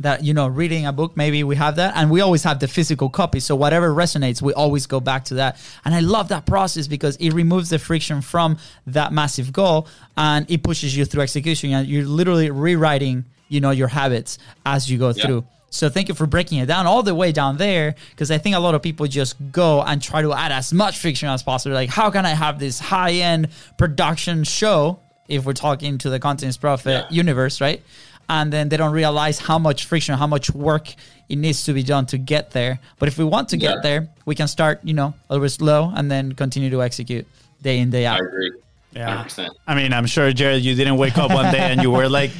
that 0.00 0.22
you 0.22 0.34
know 0.34 0.46
reading 0.46 0.86
a 0.86 0.92
book 0.92 1.16
maybe 1.16 1.42
we 1.42 1.56
have 1.56 1.76
that 1.76 1.96
and 1.96 2.10
we 2.10 2.20
always 2.20 2.42
have 2.42 2.58
the 2.60 2.68
physical 2.68 3.08
copy 3.08 3.40
so 3.40 3.56
whatever 3.56 3.90
resonates 3.94 4.42
we 4.42 4.52
always 4.52 4.86
go 4.86 5.00
back 5.00 5.24
to 5.24 5.34
that 5.34 5.58
and 5.86 5.94
i 5.94 6.00
love 6.00 6.28
that 6.28 6.44
process 6.44 6.86
because 6.86 7.16
it 7.16 7.30
removes 7.32 7.70
the 7.70 7.78
friction 7.78 8.20
from 8.20 8.58
that 8.86 9.10
massive 9.12 9.52
goal 9.54 9.88
and 10.18 10.50
it 10.50 10.62
pushes 10.62 10.94
you 10.96 11.04
through 11.06 11.22
execution 11.22 11.72
and 11.72 11.88
you're 11.88 12.04
literally 12.04 12.50
rewriting 12.50 13.24
you 13.48 13.58
know 13.60 13.70
your 13.70 13.88
habits 13.88 14.38
as 14.66 14.90
you 14.90 14.98
go 14.98 15.08
Yeah. 15.14 15.24
through 15.26 15.44
so 15.70 15.88
thank 15.88 16.08
you 16.08 16.14
for 16.14 16.26
breaking 16.26 16.58
it 16.58 16.66
down 16.66 16.86
all 16.86 17.02
the 17.02 17.14
way 17.14 17.32
down 17.32 17.56
there 17.56 17.96
because 18.10 18.30
I 18.30 18.38
think 18.38 18.54
a 18.54 18.60
lot 18.60 18.74
of 18.74 18.82
people 18.82 19.06
just 19.08 19.34
go 19.50 19.82
and 19.82 20.00
try 20.00 20.22
to 20.22 20.32
add 20.32 20.52
as 20.52 20.72
much 20.72 20.96
friction 20.98 21.28
as 21.28 21.42
possible. 21.42 21.74
Like, 21.74 21.90
how 21.90 22.08
can 22.08 22.24
I 22.24 22.30
have 22.30 22.58
this 22.58 22.78
high 22.78 23.12
end 23.14 23.48
production 23.76 24.44
show 24.44 25.00
if 25.28 25.44
we're 25.44 25.52
talking 25.52 25.98
to 25.98 26.08
the 26.08 26.18
Content 26.20 26.48
Is 26.50 26.56
Profit 26.56 27.04
Yeah. 27.10 27.14
universe, 27.14 27.60
right? 27.60 27.82
And 28.28 28.52
then 28.52 28.68
they 28.68 28.76
don't 28.76 28.92
realize 28.92 29.38
how 29.38 29.58
much 29.58 29.84
friction, 29.86 30.16
how 30.18 30.26
much 30.26 30.50
work 30.50 30.92
it 31.28 31.36
needs 31.36 31.64
to 31.64 31.72
be 31.72 31.82
done 31.82 32.06
to 32.06 32.18
get 32.18 32.50
there. 32.50 32.80
But 32.98 33.08
if 33.08 33.18
we 33.18 33.24
want 33.24 33.48
to 33.50 33.56
get 33.56 33.76
Yeah. 33.76 33.80
there, 33.82 34.08
we 34.24 34.34
can 34.34 34.48
start, 34.48 34.80
you 34.82 34.94
know, 34.94 35.14
a 35.28 35.34
little 35.34 35.44
bit 35.44 35.50
slow 35.50 35.92
and 35.94 36.10
then 36.10 36.32
continue 36.32 36.70
to 36.70 36.82
execute 36.82 37.26
day 37.62 37.78
in, 37.78 37.90
day 37.90 38.04
out. 38.06 38.20
I 38.20 38.24
agree. 38.26 38.52
Yeah. 38.94 39.24
100%. 39.24 39.50
I 39.66 39.74
mean, 39.74 39.92
I'm 39.92 40.06
sure, 40.06 40.32
Jared, 40.32 40.62
you 40.64 40.74
didn't 40.74 40.96
wake 40.96 41.18
up 41.18 41.30
one 41.30 41.52
day 41.52 41.60
and 41.70 41.82
you 41.82 41.90
were 41.90 42.08
like, 42.08 42.30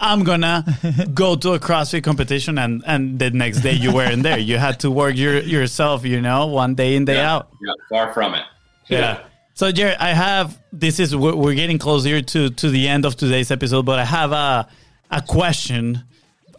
I'm 0.00 0.22
gonna 0.24 0.64
go 1.12 1.34
to 1.34 1.54
a 1.54 1.58
CrossFit 1.58 2.04
competition, 2.04 2.56
and 2.56 2.84
and 2.86 3.18
the 3.18 3.30
next 3.30 3.62
day 3.62 3.72
you 3.72 3.92
weren't 3.92 4.22
there. 4.22 4.38
You 4.38 4.56
had 4.56 4.78
to 4.80 4.92
work 4.92 5.16
your 5.16 5.40
yourself, 5.42 6.06
you 6.06 6.20
know, 6.20 6.46
one 6.46 6.76
day 6.76 6.94
in 6.94 7.04
day 7.04 7.16
Yeah. 7.16 7.34
out. 7.34 7.48
Yeah, 7.60 7.72
far 7.90 8.12
from 8.14 8.34
it. 8.34 8.44
Yeah. 8.88 9.18
So, 9.54 9.72
Jared, 9.72 9.96
I 9.98 10.10
have 10.10 10.56
this 10.72 11.00
is 11.00 11.16
we're, 11.16 11.34
we're 11.34 11.54
getting 11.54 11.78
closer 11.78 12.22
to 12.22 12.48
to 12.50 12.70
the 12.70 12.86
end 12.86 13.06
of 13.06 13.16
today's 13.16 13.50
episode, 13.50 13.86
but 13.86 13.98
I 13.98 14.04
have 14.04 14.30
a 14.30 14.68
a 15.10 15.22
question 15.22 16.02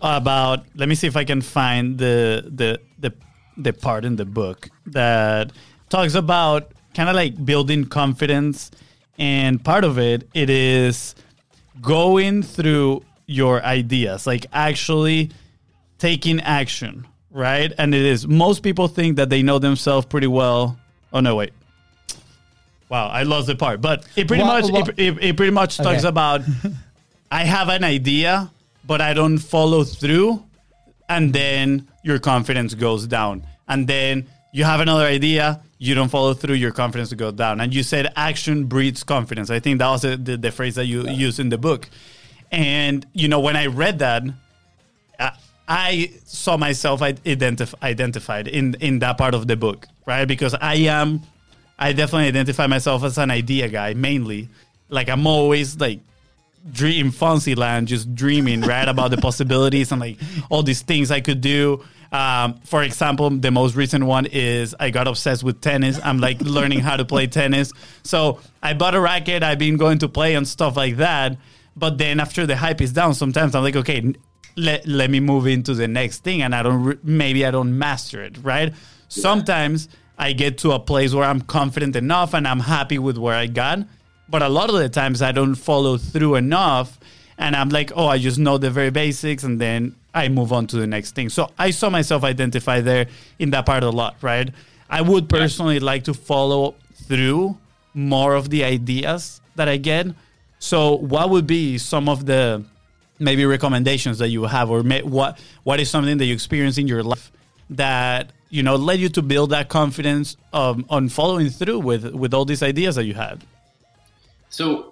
about. 0.01 0.65
Let 0.75 0.89
me 0.89 0.95
see 0.95 1.07
if 1.07 1.15
I 1.17 1.23
can 1.23 1.41
find 1.41 1.97
the 1.97 2.43
the 2.47 2.79
the 2.99 3.13
the 3.57 3.73
part 3.73 4.05
in 4.05 4.15
the 4.15 4.25
book 4.25 4.69
that 4.87 5.51
talks 5.89 6.15
about 6.15 6.71
kind 6.93 7.09
of 7.09 7.15
like 7.15 7.43
building 7.45 7.85
confidence, 7.85 8.71
and 9.17 9.63
part 9.63 9.83
of 9.83 9.97
it 9.99 10.27
it 10.33 10.49
is 10.49 11.15
going 11.81 12.43
through 12.43 13.03
your 13.25 13.63
ideas, 13.63 14.25
like 14.25 14.45
actually 14.53 15.29
taking 15.97 16.39
action, 16.41 17.05
right? 17.31 17.71
And 17.77 17.93
it 17.93 18.01
is 18.05 18.27
most 18.27 18.63
people 18.63 18.87
think 18.87 19.17
that 19.17 19.29
they 19.29 19.43
know 19.43 19.59
themselves 19.59 20.05
pretty 20.05 20.27
well. 20.27 20.77
Oh 21.13 21.19
no, 21.19 21.35
wait. 21.35 21.51
Wow, 22.89 23.07
I 23.09 23.21
lost 23.21 23.45
the 23.47 23.55
part, 23.55 23.81
but 23.81 24.03
it 24.15 24.27
pretty 24.27 24.41
Wha- 24.41 24.61
much 24.61 24.71
wha- 24.71 24.79
it, 24.79 24.99
it, 24.99 25.23
it 25.23 25.37
pretty 25.37 25.51
much 25.51 25.77
talks 25.77 25.99
Okay. 25.99 26.07
about 26.07 26.41
I 27.31 27.43
have 27.43 27.69
an 27.69 27.83
idea, 27.83 28.51
but 28.85 29.01
I 29.01 29.13
don't 29.13 29.37
follow 29.37 29.83
through, 29.83 30.43
and 31.07 31.33
then 31.33 31.87
your 32.03 32.19
confidence 32.19 32.73
goes 32.73 33.07
down, 33.07 33.45
and 33.67 33.87
then 33.87 34.27
you 34.51 34.63
have 34.63 34.79
another 34.79 35.05
idea, 35.05 35.61
you 35.77 35.93
don't 35.95 36.09
follow 36.09 36.33
through, 36.33 36.55
your 36.55 36.71
confidence 36.71 37.13
goes 37.13 37.33
down, 37.33 37.61
and 37.61 37.73
you 37.73 37.83
said 37.83 38.11
action 38.15 38.65
breeds 38.65 39.03
confidence. 39.03 39.49
I 39.51 39.59
think 39.59 39.79
that 39.79 39.89
was 39.89 40.01
the, 40.01 40.17
the, 40.17 40.37
the 40.37 40.51
phrase 40.51 40.75
that 40.75 40.85
you 40.85 41.07
used 41.07 41.39
in 41.39 41.49
the 41.49 41.57
book, 41.57 41.87
and 42.51 43.05
you 43.13 43.27
know 43.27 43.39
when 43.39 43.55
I 43.55 43.67
read 43.67 43.99
that, 43.99 44.23
I- 45.19 45.31
I 45.71 46.11
saw 46.25 46.57
myself 46.57 47.01
identif- 47.01 47.75
identified 47.83 48.47
in 48.47 48.73
in 48.79 48.99
that 48.99 49.19
part 49.19 49.35
of 49.35 49.45
the 49.45 49.55
book, 49.55 49.85
right? 50.07 50.25
Because 50.25 50.55
I 50.59 50.75
am, 50.89 51.21
I 51.77 51.93
definitely 51.93 52.27
identify 52.27 52.65
myself 52.65 53.03
as 53.03 53.19
an 53.19 53.29
idea 53.29 53.67
guy 53.67 53.93
mainly. 53.93 54.49
Like 54.89 55.09
I'm 55.09 55.27
always 55.27 55.79
like 55.79 55.99
dream 56.71 57.11
fancy 57.11 57.55
land, 57.55 57.87
just 57.87 58.13
dreaming, 58.15 58.61
right, 58.61 58.87
about 58.87 59.11
the 59.11 59.17
possibilities 59.17 59.91
and 59.91 60.01
like 60.01 60.17
all 60.49 60.63
these 60.63 60.81
things 60.81 61.11
I 61.11 61.21
could 61.21 61.41
do. 61.41 61.83
Um, 62.11 62.59
for 62.65 62.83
example, 62.83 63.29
the 63.29 63.51
most 63.51 63.75
recent 63.75 64.03
one 64.03 64.25
is 64.25 64.75
I 64.79 64.89
got 64.89 65.07
obsessed 65.07 65.43
with 65.43 65.61
tennis. 65.61 65.99
I'm 66.03 66.19
like 66.19 66.41
learning 66.41 66.79
how 66.79 66.97
to 66.97 67.05
play 67.05 67.27
tennis. 67.27 67.71
So 68.03 68.39
I 68.63 68.73
bought 68.73 68.95
a 68.95 68.99
racket. 68.99 69.43
I've 69.43 69.59
been 69.59 69.77
going 69.77 69.99
to 69.99 70.09
play 70.09 70.35
and 70.35 70.47
stuff 70.47 70.75
like 70.75 70.97
that. 70.97 71.37
But 71.75 71.97
then 71.97 72.19
after 72.19 72.45
the 72.45 72.57
hype 72.57 72.81
is 72.81 72.93
down, 72.93 73.13
sometimes 73.13 73.55
I'm 73.55 73.63
like, 73.63 73.75
okay, 73.75 74.13
let, 74.55 74.87
let 74.87 75.09
me 75.09 75.19
move 75.19 75.47
into 75.47 75.73
the 75.73 75.87
next 75.87 76.23
thing. 76.23 76.41
And 76.41 76.55
I 76.55 76.63
don't, 76.63 76.83
re- 76.83 76.97
maybe 77.03 77.45
I 77.45 77.51
don't 77.51 77.77
master 77.77 78.23
it, 78.23 78.37
right? 78.43 78.73
Sometimes 79.07 79.87
I 80.17 80.33
get 80.33 80.57
to 80.59 80.71
a 80.71 80.79
place 80.79 81.13
where 81.13 81.23
I'm 81.23 81.41
confident 81.41 81.95
enough 81.95 82.33
and 82.33 82.47
I'm 82.47 82.59
happy 82.59 82.99
with 82.99 83.17
where 83.17 83.35
I 83.35 83.47
got. 83.47 83.87
But 84.29 84.41
a 84.41 84.49
lot 84.49 84.69
of 84.69 84.75
the 84.75 84.89
times 84.89 85.21
I 85.21 85.31
don't 85.31 85.55
follow 85.55 85.97
through 85.97 86.35
enough. 86.35 86.99
And 87.37 87.55
I'm 87.55 87.69
like, 87.69 87.91
oh, 87.95 88.07
I 88.07 88.17
just 88.17 88.37
know 88.37 88.57
the 88.57 88.69
very 88.69 88.89
basics. 88.89 89.43
And 89.43 89.59
then 89.59 89.95
I 90.13 90.27
move 90.29 90.51
on 90.51 90.67
to 90.67 90.77
the 90.77 90.87
next 90.87 91.15
thing. 91.15 91.29
So 91.29 91.49
I 91.57 91.71
saw 91.71 91.89
myself 91.89 92.23
identify 92.23 92.81
there 92.81 93.07
in 93.39 93.51
that 93.51 93.65
part 93.65 93.83
a 93.83 93.89
lot, 93.89 94.17
right? 94.21 94.49
I 94.89 95.01
would 95.01 95.29
personally 95.29 95.79
like 95.79 96.03
to 96.05 96.13
follow 96.13 96.75
through 97.07 97.57
more 97.93 98.35
of 98.35 98.49
the 98.49 98.63
ideas 98.63 99.41
that 99.55 99.69
I 99.69 99.77
get. 99.77 100.07
So, 100.59 100.95
what 100.95 101.29
would 101.29 101.47
be 101.47 101.77
some 101.77 102.09
of 102.09 102.25
the 102.25 102.63
maybe 103.19 103.45
recommendations 103.45 104.17
that 104.19 104.29
you 104.29 104.43
have, 104.43 104.69
or 104.69 104.83
may, 104.83 105.03
what 105.03 105.39
what 105.63 105.79
is 105.79 105.89
something 105.89 106.17
that 106.17 106.25
you 106.25 106.33
experience 106.33 106.77
in 106.77 106.87
your 106.87 107.03
life 107.03 107.31
that 107.69 108.31
you 108.49 108.63
know 108.63 108.75
led 108.75 108.99
you 108.99 109.09
to 109.09 109.21
build 109.21 109.51
that 109.51 109.69
confidence 109.69 110.37
um, 110.53 110.85
on 110.89 111.07
following 111.07 111.49
through 111.49 111.79
with 111.79 112.13
with 112.13 112.33
all 112.33 112.45
these 112.45 112.63
ideas 112.63 112.95
that 112.95 113.05
you 113.05 113.13
had? 113.13 113.43
So 114.49 114.89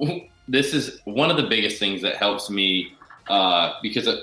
this 0.47 0.73
is 0.73 1.01
one 1.05 1.29
of 1.29 1.37
the 1.37 1.47
biggest 1.47 1.79
things 1.79 2.01
that 2.03 2.15
helps 2.15 2.49
me 2.49 2.93
uh, 3.27 3.73
because 3.81 4.07
uh, 4.07 4.21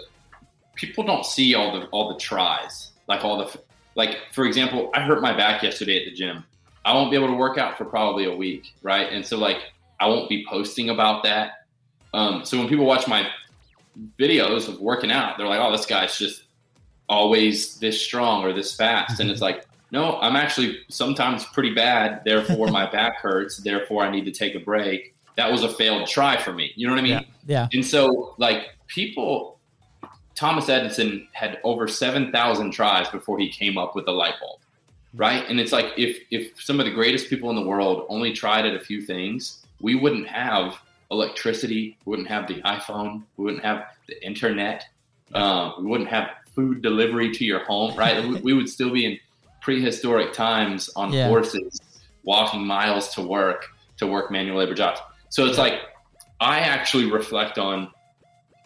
people 0.74 1.04
don't 1.04 1.26
see 1.26 1.54
all 1.54 1.78
the 1.78 1.86
all 1.88 2.08
the 2.08 2.18
tries, 2.18 2.92
like 3.08 3.24
all 3.24 3.36
the 3.36 3.58
like. 3.94 4.18
For 4.32 4.46
example, 4.46 4.90
I 4.94 5.00
hurt 5.00 5.20
my 5.20 5.36
back 5.36 5.62
yesterday 5.62 5.98
at 5.98 6.04
the 6.06 6.12
gym. 6.12 6.44
I 6.84 6.94
won't 6.94 7.10
be 7.10 7.16
able 7.16 7.28
to 7.28 7.34
work 7.34 7.58
out 7.58 7.76
for 7.76 7.84
probably 7.84 8.24
a 8.24 8.34
week, 8.34 8.74
right? 8.82 9.12
And 9.12 9.24
so 9.24 9.36
like 9.36 9.58
I 10.00 10.06
won't 10.06 10.28
be 10.28 10.46
posting 10.48 10.90
about 10.90 11.22
that. 11.24 11.66
Um, 12.12 12.44
so 12.44 12.58
when 12.58 12.68
people 12.68 12.86
watch 12.86 13.08
my 13.08 13.28
videos 14.18 14.68
of 14.68 14.80
working 14.80 15.10
out, 15.10 15.36
they're 15.36 15.48
like, 15.48 15.60
"Oh, 15.60 15.72
this 15.72 15.86
guy's 15.86 16.18
just 16.18 16.44
always 17.08 17.76
this 17.78 18.00
strong 18.00 18.44
or 18.44 18.52
this 18.52 18.74
fast," 18.74 19.20
and 19.20 19.30
it's 19.30 19.42
like. 19.42 19.66
No, 19.90 20.18
I'm 20.20 20.34
actually 20.34 20.78
sometimes 20.88 21.44
pretty 21.44 21.72
bad. 21.72 22.22
Therefore, 22.24 22.66
my 22.66 22.90
back 22.90 23.18
hurts. 23.18 23.58
Therefore, 23.58 24.02
I 24.02 24.10
need 24.10 24.24
to 24.24 24.32
take 24.32 24.56
a 24.56 24.58
break 24.58 25.13
that 25.36 25.50
was 25.50 25.62
a 25.64 25.68
failed 25.68 26.08
try 26.08 26.36
for 26.36 26.52
me. 26.52 26.72
You 26.76 26.86
know 26.86 26.92
what 26.92 27.00
I 27.00 27.02
mean? 27.02 27.26
Yeah. 27.46 27.68
And 27.72 27.84
so, 27.84 28.34
like, 28.38 28.68
people, 28.86 29.58
Thomas 30.34 30.68
Edison 30.68 31.26
had 31.32 31.58
over 31.64 31.88
7,000 31.88 32.70
tries 32.70 33.08
before 33.08 33.38
he 33.38 33.48
came 33.48 33.76
up 33.76 33.94
with 33.96 34.04
the 34.04 34.12
light 34.12 34.34
bulb, 34.40 34.60
right? 35.14 35.44
And 35.48 35.58
it's 35.60 35.72
like, 35.72 35.92
if, 35.96 36.18
if 36.30 36.62
some 36.62 36.78
of 36.80 36.86
the 36.86 36.92
greatest 36.92 37.28
people 37.28 37.50
in 37.50 37.56
the 37.56 37.62
world 37.66 38.06
only 38.08 38.32
tried 38.32 38.64
at 38.66 38.74
a 38.74 38.80
few 38.80 39.02
things, 39.02 39.64
we 39.80 39.94
wouldn't 39.94 40.28
have 40.28 40.76
electricity, 41.10 41.96
we 42.04 42.10
wouldn't 42.10 42.28
have 42.28 42.46
the 42.46 42.62
iPhone, 42.62 43.22
we 43.36 43.44
wouldn't 43.44 43.64
have 43.64 43.86
the 44.08 44.24
internet, 44.24 44.86
um, 45.34 45.74
we 45.80 45.86
wouldn't 45.86 46.10
have 46.10 46.30
food 46.54 46.82
delivery 46.82 47.32
to 47.32 47.44
your 47.44 47.64
home, 47.64 47.96
right? 47.96 48.24
we, 48.24 48.36
we 48.40 48.52
would 48.52 48.68
still 48.68 48.92
be 48.92 49.04
in 49.04 49.18
prehistoric 49.60 50.32
times 50.32 50.90
on 50.94 51.12
Yeah. 51.12 51.26
horses, 51.28 51.80
walking 52.22 52.64
miles 52.66 53.14
to 53.14 53.22
work 53.22 53.66
to 53.96 54.06
work 54.06 54.30
manual 54.30 54.58
labor 54.58 54.74
jobs. 54.74 55.00
So 55.34 55.46
it's 55.46 55.58
like 55.58 55.80
I 56.40 56.60
actually 56.60 57.10
reflect 57.10 57.58
on 57.58 57.90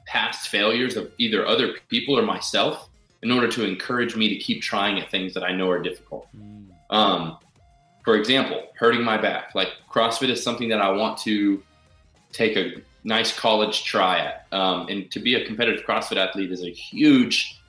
past 0.07 0.49
failures 0.51 0.99
of 0.99 1.11
either 1.17 1.47
other 1.47 1.77
people 1.89 2.19
or 2.19 2.21
myself 2.21 2.91
in 3.23 3.31
order 3.31 3.49
to 3.49 3.65
encourage 3.67 4.15
me 4.15 4.29
to 4.29 4.37
keep 4.37 4.61
trying 4.61 5.01
at 5.01 5.11
things 5.11 5.33
that 5.33 5.43
I 5.43 5.53
know 5.53 5.71
are 5.71 5.83
difficult. 5.83 6.29
Um, 6.91 7.39
for 8.05 8.17
example, 8.17 8.65
hurting 8.75 9.03
my 9.03 9.17
back. 9.17 9.55
Like 9.55 9.69
CrossFit 9.91 10.29
is 10.29 10.43
something 10.43 10.69
that 10.69 10.83
I 10.83 10.91
want 10.91 11.17
to 11.21 11.63
take 12.33 12.55
a 12.59 12.83
nice 13.03 13.35
college 13.35 13.85
try 13.85 14.19
at. 14.19 14.47
Um, 14.53 14.89
and 14.91 15.11
to 15.11 15.21
be 15.21 15.37
a 15.37 15.47
competitive 15.47 15.87
CrossFit 15.87 16.19
athlete 16.19 16.53
is 16.53 16.63
a 16.65 16.71
huge 16.71 17.63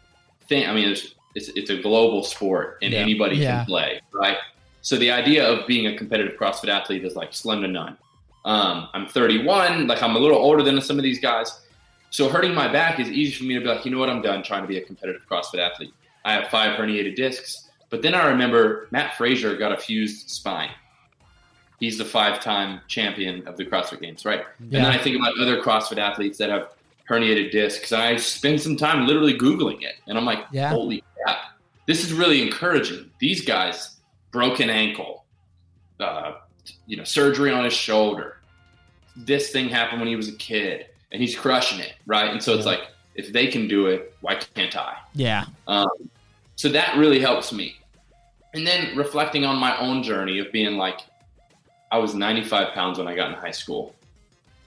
thing. 0.49 0.67
I 0.67 0.73
mean, 0.73 0.89
it's, 0.89 1.15
it's, 1.35 1.47
it's 1.55 1.69
a 1.69 1.81
global 1.81 2.21
sport 2.21 2.79
and 2.81 2.91
Yeah. 2.91 2.99
anybody 2.99 3.37
Yeah. 3.37 3.59
can 3.59 3.65
play, 3.65 4.01
right? 4.11 4.35
So 4.81 4.97
the 4.97 5.09
idea 5.11 5.49
of 5.49 5.65
being 5.67 5.87
a 5.87 5.97
competitive 5.97 6.37
CrossFit 6.37 6.67
athlete 6.67 7.05
is 7.05 7.15
like 7.15 7.33
slim 7.33 7.61
to 7.61 7.69
none. 7.69 7.95
Um, 8.45 8.87
I'm 8.93 9.07
31, 9.07 9.87
like 9.87 10.01
I'm 10.01 10.15
a 10.15 10.19
little 10.19 10.37
older 10.37 10.63
than 10.63 10.79
some 10.81 10.97
of 10.97 11.03
these 11.03 11.19
guys. 11.19 11.61
So 12.09 12.29
hurting 12.29 12.53
my 12.53 12.71
back 12.71 12.99
is 12.99 13.09
easy 13.09 13.33
for 13.33 13.43
me 13.43 13.53
to 13.55 13.59
be 13.61 13.67
like, 13.67 13.85
you 13.85 13.91
know 13.91 13.99
what, 13.99 14.09
I'm 14.09 14.21
done 14.21 14.41
trying 14.43 14.61
to 14.63 14.67
be 14.67 14.77
a 14.77 14.81
competitive 14.81 15.21
CrossFit 15.29 15.59
athlete. 15.59 15.93
I 16.25 16.33
have 16.33 16.49
five 16.49 16.79
herniated 16.79 17.15
discs. 17.15 17.69
But 17.89 18.01
then 18.01 18.13
I 18.13 18.27
remember 18.27 18.87
Mat 18.91 19.15
Fraser 19.17 19.55
got 19.57 19.71
a 19.71 19.77
fused 19.77 20.29
spine. 20.29 20.69
He's 21.79 21.97
the 21.97 22.05
five 22.05 22.41
time 22.41 22.81
champion 22.87 23.47
of 23.47 23.57
the 23.57 23.65
CrossFit 23.65 24.01
Games, 24.01 24.25
right? 24.25 24.41
Yeah. 24.59 24.63
And 24.65 24.71
then 24.73 24.85
I 24.85 24.97
think 24.97 25.15
about 25.15 25.33
other 25.39 25.61
CrossFit 25.61 25.97
athletes 25.97 26.37
that 26.37 26.49
have 26.49 26.73
herniated 27.09 27.51
discs. 27.51 27.91
I 27.91 28.17
spend 28.17 28.61
some 28.61 28.75
time 28.75 29.07
literally 29.07 29.33
Googling 29.33 29.81
it. 29.81 29.95
And 30.07 30.17
I'm 30.17 30.25
like, 30.25 30.39
Yeah. 30.51 30.69
holy 30.69 31.03
crap, 31.23 31.37
this 31.87 32.03
is 32.03 32.13
really 32.13 32.41
encouraging. 32.41 33.09
These 33.19 33.43
guys, 33.45 33.95
broken 34.31 34.69
ankle, 34.69 35.25
uh, 35.99 36.33
you 36.89 36.97
know, 36.97 37.03
surgery 37.03 37.51
on 37.51 37.63
his 37.63 37.73
shoulder. 37.73 38.37
This 39.15 39.51
thing 39.51 39.69
happened 39.69 40.01
when 40.01 40.09
he 40.09 40.15
was 40.15 40.27
a 40.27 40.33
kid 40.33 40.87
and 41.11 41.21
he's 41.21 41.37
crushing 41.37 41.79
it, 41.79 41.93
right? 42.07 42.31
And 42.31 42.41
so 42.41 42.55
it's 42.55 42.65
like, 42.65 42.81
if 43.13 43.31
they 43.31 43.47
can 43.47 43.67
do 43.67 43.87
it, 43.87 44.15
why 44.21 44.35
can't 44.35 44.75
I? 44.75 44.97
Yeah. 45.13 45.45
Um, 45.67 45.87
so 46.55 46.67
that 46.69 46.97
really 46.97 47.19
helps 47.19 47.53
me. 47.53 47.75
And 48.55 48.65
then 48.65 48.97
reflecting 48.97 49.45
on 49.45 49.57
my 49.57 49.77
own 49.79 50.01
journey 50.01 50.39
of 50.39 50.51
being 50.51 50.77
like, 50.77 51.01
I 51.91 51.99
was 51.99 52.15
95 52.15 52.73
pounds 52.73 52.97
when 52.97 53.07
I 53.07 53.15
got 53.15 53.29
in 53.29 53.35
high 53.35 53.51
school. 53.51 53.95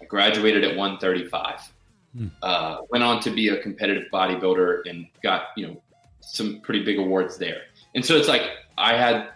I 0.00 0.04
graduated 0.04 0.62
at 0.62 0.76
135. 0.76 1.72
Hmm. 2.16 2.26
Uh, 2.40 2.78
went 2.90 3.02
on 3.02 3.20
to 3.20 3.30
be 3.30 3.48
a 3.48 3.60
competitive 3.60 4.04
bodybuilder 4.12 4.88
and 4.88 5.06
got 5.22 5.46
you 5.56 5.66
know 5.66 5.82
some 6.20 6.60
pretty 6.60 6.84
big 6.84 6.98
awards 6.98 7.36
there. 7.36 7.62
And 7.94 8.04
so 8.04 8.16
it's 8.16 8.28
like 8.28 8.50
I 8.78 8.96
had, 8.96 9.30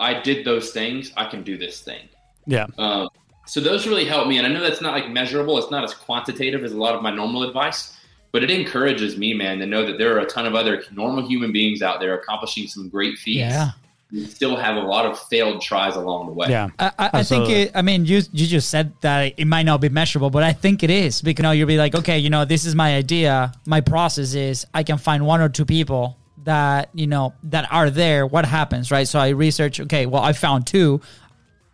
I 0.00 0.20
did 0.20 0.44
those 0.44 0.70
things. 0.70 1.12
I 1.16 1.26
can 1.26 1.42
do 1.42 1.56
this 1.56 1.80
thing. 1.80 2.08
Yeah. 2.46 2.66
Um, 2.78 3.08
so 3.46 3.60
those 3.60 3.86
really 3.86 4.04
help 4.04 4.28
me, 4.28 4.38
and 4.38 4.46
I 4.46 4.50
know 4.50 4.60
that's 4.60 4.80
not 4.80 4.94
like 4.94 5.10
measurable. 5.10 5.58
It's 5.58 5.70
not 5.70 5.84
as 5.84 5.92
quantitative 5.92 6.64
as 6.64 6.72
a 6.72 6.76
lot 6.76 6.94
of 6.94 7.02
my 7.02 7.10
normal 7.10 7.42
advice, 7.42 7.98
but 8.32 8.42
it 8.42 8.50
encourages 8.50 9.18
me, 9.18 9.34
man, 9.34 9.58
to 9.58 9.66
know 9.66 9.84
that 9.84 9.98
there 9.98 10.16
are 10.16 10.20
a 10.20 10.26
ton 10.26 10.46
of 10.46 10.54
other 10.54 10.84
normal 10.92 11.26
human 11.26 11.52
beings 11.52 11.82
out 11.82 12.00
there 12.00 12.14
accomplishing 12.14 12.66
some 12.66 12.88
great 12.88 13.18
feats. 13.18 13.38
Yeah. 13.38 13.70
You 14.12 14.26
still 14.26 14.56
have 14.56 14.76
a 14.76 14.80
lot 14.80 15.06
of 15.06 15.18
failed 15.18 15.62
tries 15.62 15.94
along 15.94 16.26
the 16.26 16.32
way. 16.32 16.48
Yeah. 16.48 16.68
I, 16.80 16.92
I, 16.98 17.10
I 17.12 17.22
think 17.22 17.48
it. 17.48 17.70
I 17.76 17.82
mean, 17.82 18.06
you 18.06 18.22
you 18.32 18.46
just 18.46 18.68
said 18.68 18.92
that 19.02 19.34
it 19.36 19.44
might 19.44 19.62
not 19.64 19.80
be 19.80 19.88
measurable, 19.88 20.30
but 20.30 20.42
I 20.42 20.52
think 20.52 20.82
it 20.82 20.90
is 20.90 21.22
because 21.22 21.40
you 21.40 21.42
know, 21.44 21.52
you'll 21.52 21.68
be 21.68 21.76
like, 21.76 21.94
okay, 21.94 22.18
you 22.18 22.28
know, 22.28 22.44
this 22.44 22.64
is 22.64 22.74
my 22.74 22.96
idea. 22.96 23.52
My 23.66 23.80
process 23.80 24.34
is 24.34 24.66
I 24.74 24.82
can 24.82 24.98
find 24.98 25.26
one 25.26 25.40
or 25.40 25.48
two 25.48 25.64
people 25.64 26.16
that 26.44 26.90
you 26.94 27.06
know 27.06 27.34
that 27.44 27.68
are 27.72 27.90
there. 27.90 28.26
What 28.26 28.44
happens, 28.44 28.90
right? 28.90 29.06
So 29.06 29.18
I 29.18 29.28
research. 29.30 29.80
Okay, 29.80 30.06
well, 30.06 30.22
I 30.22 30.32
found 30.32 30.66
two. 30.66 31.00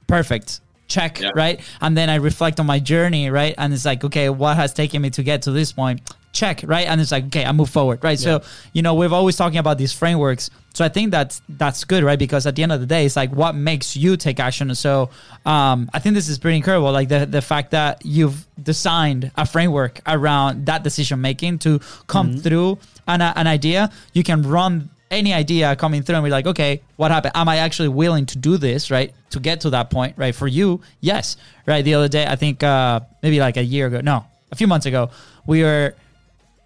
Perfect. 0.07 0.61
Check, 0.89 1.21
Yeah. 1.21 1.31
right? 1.35 1.61
And 1.81 1.97
then 1.97 2.09
I 2.09 2.17
reflect 2.17 2.61
on 2.61 2.67
my 2.67 2.79
journey, 2.79 3.29
right? 3.29 3.55
And 3.59 3.75
it's 3.75 3.85
like, 3.85 4.05
okay, 4.05 4.29
what 4.31 4.57
has 4.57 4.73
taken 4.73 5.03
me 5.03 5.11
to 5.11 5.23
get 5.25 5.43
to 5.43 5.51
this 5.51 5.73
point? 5.73 6.01
Check, 6.33 6.61
right? 6.65 6.87
And 6.87 7.01
it's 7.01 7.11
like, 7.11 7.25
okay, 7.27 7.45
I 7.45 7.51
move 7.51 7.71
forward, 7.71 8.05
right? 8.05 8.19
So, 8.19 8.43
you 8.73 8.83
know, 8.83 8.95
we've 8.95 9.13
always 9.13 9.37
talking 9.37 9.59
about 9.59 9.79
these 9.79 9.93
frameworks. 9.93 10.49
So 10.75 10.85
I 10.85 10.89
think 10.91 11.11
that's 11.11 11.41
that's 11.49 11.83
good, 11.85 12.05
right? 12.05 12.19
Because 12.19 12.47
at 12.47 12.55
the 12.55 12.63
end 12.63 12.71
of 12.71 12.79
the 12.81 12.87
day, 12.87 13.05
it's 13.07 13.17
like 13.17 13.33
what 13.33 13.55
makes 13.57 13.97
you 13.97 14.17
take 14.17 14.39
action. 14.39 14.73
So 14.77 15.09
um, 15.45 15.89
I 15.95 15.99
think 15.99 16.15
this 16.15 16.29
is 16.29 16.39
pretty 16.39 16.59
incredible. 16.59 16.93
Like 16.93 17.09
the 17.09 17.25
the 17.27 17.41
fact 17.43 17.71
that 17.73 18.05
you've 18.05 18.47
designed 18.63 19.33
a 19.37 19.47
framework 19.47 20.01
around 20.07 20.67
that 20.67 20.85
decision 20.85 21.21
making 21.21 21.59
to 21.61 21.81
come 22.07 22.37
through 22.37 22.79
an, 23.07 23.23
an 23.23 23.47
idea, 23.47 23.91
you 24.13 24.23
can 24.23 24.43
run 24.43 24.91
any 25.11 25.33
idea 25.33 25.77
coming 25.77 26.03
through 26.03 26.17
and 26.17 26.25
be 26.25 26.31
like, 26.31 26.47
okay, 26.47 26.83
what 26.97 27.11
happened? 27.11 27.33
Am 27.37 27.49
I 27.49 27.59
actually 27.59 27.89
willing 27.89 28.27
to 28.27 28.39
do 28.39 28.57
this, 28.57 28.91
right? 28.91 29.13
To 29.31 29.41
get 29.41 29.61
to 29.63 29.71
that 29.71 29.91
point, 29.91 30.15
right? 30.17 30.35
For 30.35 30.49
you, 30.49 30.81
yes, 31.01 31.37
right? 31.67 31.85
The 31.85 31.95
other 31.95 32.09
day, 32.09 32.27
I 32.27 32.37
think 32.37 32.63
uh, 32.63 33.01
maybe 33.23 33.39
like 33.39 33.57
a 33.57 33.65
year 33.65 33.87
ago, 33.87 34.01
no, 34.01 34.25
a 34.51 34.57
few 34.57 34.67
months 34.67 34.87
ago, 34.87 35.11
we 35.47 35.63
were 35.63 35.95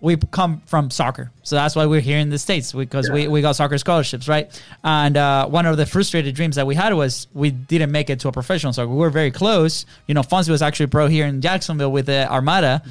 we 0.00 0.16
come 0.16 0.62
from 0.66 0.90
soccer, 0.90 1.30
so 1.42 1.56
that's 1.56 1.76
why 1.76 1.86
we're 1.86 2.00
here 2.00 2.18
in 2.18 2.30
the 2.30 2.38
states 2.38 2.72
because 2.72 3.10
we, 3.10 3.28
we 3.28 3.42
got 3.42 3.52
soccer 3.52 3.76
scholarships, 3.76 4.28
right? 4.28 4.50
And 4.82 5.16
uh, 5.16 5.46
one 5.48 5.66
of 5.66 5.76
the 5.76 5.86
frustrated 5.86 6.34
dreams 6.34 6.56
that 6.56 6.66
we 6.66 6.74
had 6.74 6.94
was 6.94 7.26
we 7.34 7.50
didn't 7.50 7.92
make 7.92 8.08
it 8.08 8.20
to 8.20 8.28
a 8.28 8.32
professional 8.32 8.72
soccer. 8.72 8.88
We 8.88 8.96
were 8.96 9.10
very 9.10 9.30
close. 9.30 9.84
You 10.06 10.14
know, 10.14 10.22
Fonzie 10.22 10.50
was 10.50 10.62
actually 10.62 10.86
pro 10.86 11.06
here 11.06 11.26
in 11.26 11.40
Jacksonville 11.40 11.92
with 11.92 12.06
the 12.06 12.30
Armada, 12.30 12.82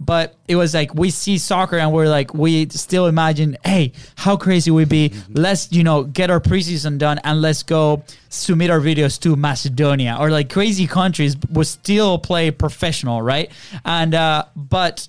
but 0.00 0.36
it 0.46 0.56
was 0.56 0.74
like 0.74 0.94
we 0.94 1.10
see 1.10 1.38
soccer 1.38 1.76
and 1.76 1.92
we're 1.92 2.08
like 2.08 2.34
we 2.34 2.68
still 2.68 3.06
imagine, 3.06 3.56
hey, 3.64 3.92
how 4.16 4.36
crazy 4.36 4.70
would 4.70 4.84
it 4.84 4.88
be? 4.88 5.12
Let's 5.30 5.72
you 5.72 5.84
know 5.84 6.04
get 6.04 6.30
our 6.30 6.40
preseason 6.40 6.98
done 6.98 7.18
and 7.24 7.42
let's 7.42 7.62
go 7.62 8.04
submit 8.28 8.70
our 8.70 8.80
videos 8.80 9.18
to 9.20 9.34
Macedonia 9.36 10.16
or 10.20 10.30
like 10.30 10.50
crazy 10.50 10.86
countries 10.86 11.36
would 11.50 11.66
still 11.66 12.18
play 12.18 12.50
professional, 12.50 13.22
right? 13.22 13.50
And 13.84 14.14
uh, 14.14 14.44
but 14.54 15.08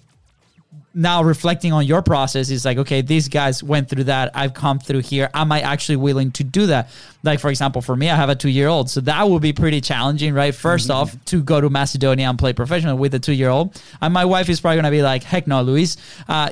now 0.95 1.21
reflecting 1.23 1.71
on 1.71 1.85
your 1.85 2.01
process 2.01 2.49
is 2.49 2.65
like 2.65 2.79
okay 2.79 3.01
these 3.01 3.27
guys 3.27 3.61
went 3.63 3.89
through 3.89 4.05
that. 4.05 4.31
I've 4.33 4.55
come 4.55 4.79
through 4.79 5.01
here. 5.01 5.29
Am 5.35 5.51
i 5.51 5.61
actually 5.61 5.97
willing 5.97 6.31
to 6.31 6.43
do 6.43 6.65
that? 6.67 6.89
Like 7.21 7.39
for 7.39 7.49
example 7.49 7.81
for 7.81 7.95
me 7.95 8.09
i 8.09 8.15
have 8.15 8.29
a 8.29 8.35
two 8.35 8.49
year 8.49 8.67
old 8.67 8.89
so 8.89 8.99
that 9.01 9.29
would 9.29 9.41
be 9.41 9.53
pretty 9.53 9.81
challenging 9.81 10.33
right? 10.33 10.53
1st 10.53 10.89
off 10.89 11.25
to 11.25 11.43
go 11.43 11.61
to 11.61 11.69
macedonia 11.69 12.27
and 12.29 12.39
play 12.39 12.53
professional 12.53 12.97
with 12.97 13.13
a 13.13 13.19
two 13.19 13.33
year 13.33 13.49
old 13.49 13.79
and 14.01 14.13
my 14.13 14.25
wife 14.25 14.49
is 14.49 14.59
probably 14.61 14.77
going 14.77 14.85
to 14.85 14.91
be 14.91 15.03
like 15.03 15.21
heck 15.23 15.45
no 15.47 15.61
luis. 15.61 15.97
Uh, 16.27 16.49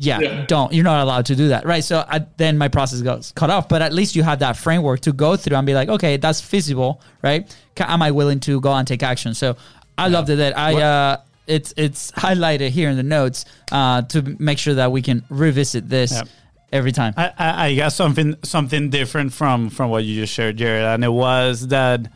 yeah, 0.00 0.20
Yeah. 0.20 0.44
don't 0.46 0.72
you're 0.72 0.84
not 0.84 1.02
allowed 1.02 1.26
to 1.26 1.34
do 1.34 1.48
that 1.48 1.64
right? 1.64 1.82
So 1.82 2.04
I, 2.06 2.26
then 2.36 2.58
my 2.58 2.68
process 2.68 3.00
goes 3.00 3.32
cut 3.34 3.48
off. 3.50 3.68
But 3.68 3.80
at 3.82 3.92
least 3.92 4.14
you 4.16 4.22
have 4.22 4.40
that 4.40 4.56
framework 4.56 5.00
to 5.00 5.12
go 5.12 5.36
through 5.36 5.56
and 5.56 5.66
be 5.66 5.74
like 5.74 5.88
okay 5.88 6.18
that's 6.18 6.40
feasible 6.42 7.00
right? 7.22 7.42
Am 7.78 8.02
i 8.02 8.10
willing 8.10 8.40
to 8.40 8.60
go 8.60 8.72
and 8.74 8.86
take 8.86 9.02
action? 9.02 9.32
So 9.34 9.56
i 9.96 10.08
love 10.08 10.26
that 10.26 10.56
i 10.58 10.74
uh 10.80 11.16
it's 11.48 11.74
it's 11.76 12.12
highlighted 12.12 12.70
here 12.70 12.90
in 12.90 12.96
the 12.96 13.02
notes 13.02 13.44
uh, 13.72 14.02
to 14.02 14.36
make 14.38 14.58
sure 14.58 14.74
that 14.74 14.92
we 14.92 15.02
can 15.02 15.24
revisit 15.30 15.88
this 15.88 16.12
Yep. 16.12 16.28
every 16.72 16.92
time. 16.92 17.14
I, 17.16 17.32
I, 17.38 17.66
I 17.66 17.74
got 17.76 17.92
something 17.92 18.36
something 18.44 18.90
different 18.90 19.32
from 19.32 19.70
from 19.70 19.90
what 19.90 20.04
you 20.04 20.20
just 20.20 20.32
shared, 20.32 20.56
Jared, 20.58 20.84
and 20.84 21.02
it 21.02 21.12
was 21.12 21.68
that 21.68 22.12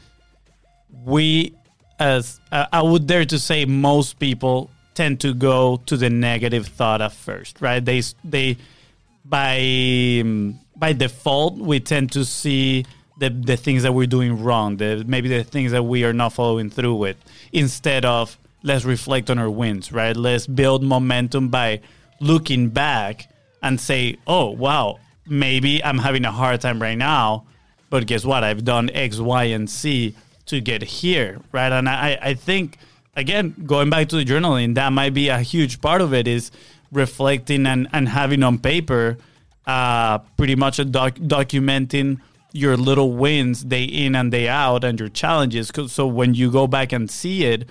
we, 1.04 1.54
as 1.98 2.40
I 2.52 2.68
I 2.72 2.82
would 2.82 3.06
dare 3.06 3.24
to 3.24 3.38
say, 3.38 3.64
most 3.64 4.18
people 4.18 4.70
tend 4.94 5.20
to 5.20 5.32
go 5.34 5.78
to 5.86 5.96
the 5.96 6.10
negative 6.10 6.66
thought 6.66 7.00
at 7.00 7.12
first, 7.12 7.60
right? 7.60 7.84
They 7.84 8.02
they 8.22 8.58
by 9.24 10.20
um, 10.20 10.60
by 10.76 10.92
default 10.92 11.56
we 11.56 11.80
tend 11.80 12.12
to 12.12 12.24
see 12.24 12.84
the 13.18 13.30
the 13.30 13.56
things 13.56 13.82
that 13.84 13.92
we're 13.94 14.06
doing 14.06 14.42
wrong, 14.42 14.76
the 14.76 15.04
maybe 15.06 15.28
the 15.28 15.44
things 15.44 15.72
that 15.72 15.84
we 15.84 16.04
are 16.04 16.12
not 16.12 16.34
following 16.34 16.70
through 16.70 16.96
with, 16.96 17.16
instead 17.52 18.04
of 18.04 18.36
let's 18.62 18.84
reflect 18.84 19.30
on 19.30 19.38
our 19.38 19.50
wins, 19.50 19.92
right? 19.92 20.16
Let's 20.16 20.46
build 20.46 20.82
momentum 20.82 21.48
by 21.48 21.80
looking 22.20 22.68
back 22.68 23.28
and 23.62 23.80
say, 23.80 24.18
oh 24.26 24.50
wow, 24.50 24.98
maybe 25.26 25.82
I'm 25.84 25.98
having 25.98 26.24
a 26.24 26.32
hard 26.32 26.60
time 26.60 26.80
right 26.80 26.98
now, 26.98 27.46
but 27.90 28.06
guess 28.06 28.24
what? 28.24 28.44
I've 28.44 28.64
done 28.64 28.90
X, 28.90 29.18
Y, 29.18 29.44
and 29.44 29.68
Z 29.68 30.14
to 30.46 30.60
get 30.60 30.82
here, 30.82 31.40
right? 31.52 31.72
And 31.72 31.88
I, 31.88 32.18
I 32.20 32.34
think 32.34 32.78
again, 33.16 33.54
going 33.66 33.90
back 33.90 34.08
to 34.08 34.16
the 34.16 34.24
journaling, 34.24 34.74
that 34.74 34.92
might 34.92 35.14
be 35.14 35.28
a 35.28 35.38
huge 35.40 35.80
part 35.80 36.00
of 36.00 36.12
it 36.14 36.26
is 36.26 36.50
reflecting 36.90 37.66
and, 37.66 37.88
and 37.92 38.08
having 38.08 38.42
on 38.42 38.58
paper 38.58 39.18
uh, 39.66 40.18
pretty 40.36 40.56
much 40.56 40.76
doc- 40.90 41.14
documenting 41.14 42.20
your 42.52 42.76
little 42.76 43.12
wins 43.12 43.64
day 43.64 43.84
in 43.84 44.14
and 44.14 44.30
day 44.30 44.48
out 44.48 44.84
and 44.84 45.00
your 45.00 45.08
challenges. 45.08 45.70
So 45.86 46.06
when 46.06 46.34
you 46.34 46.50
go 46.50 46.66
back 46.66 46.92
and 46.92 47.10
see 47.10 47.44
it, 47.44 47.68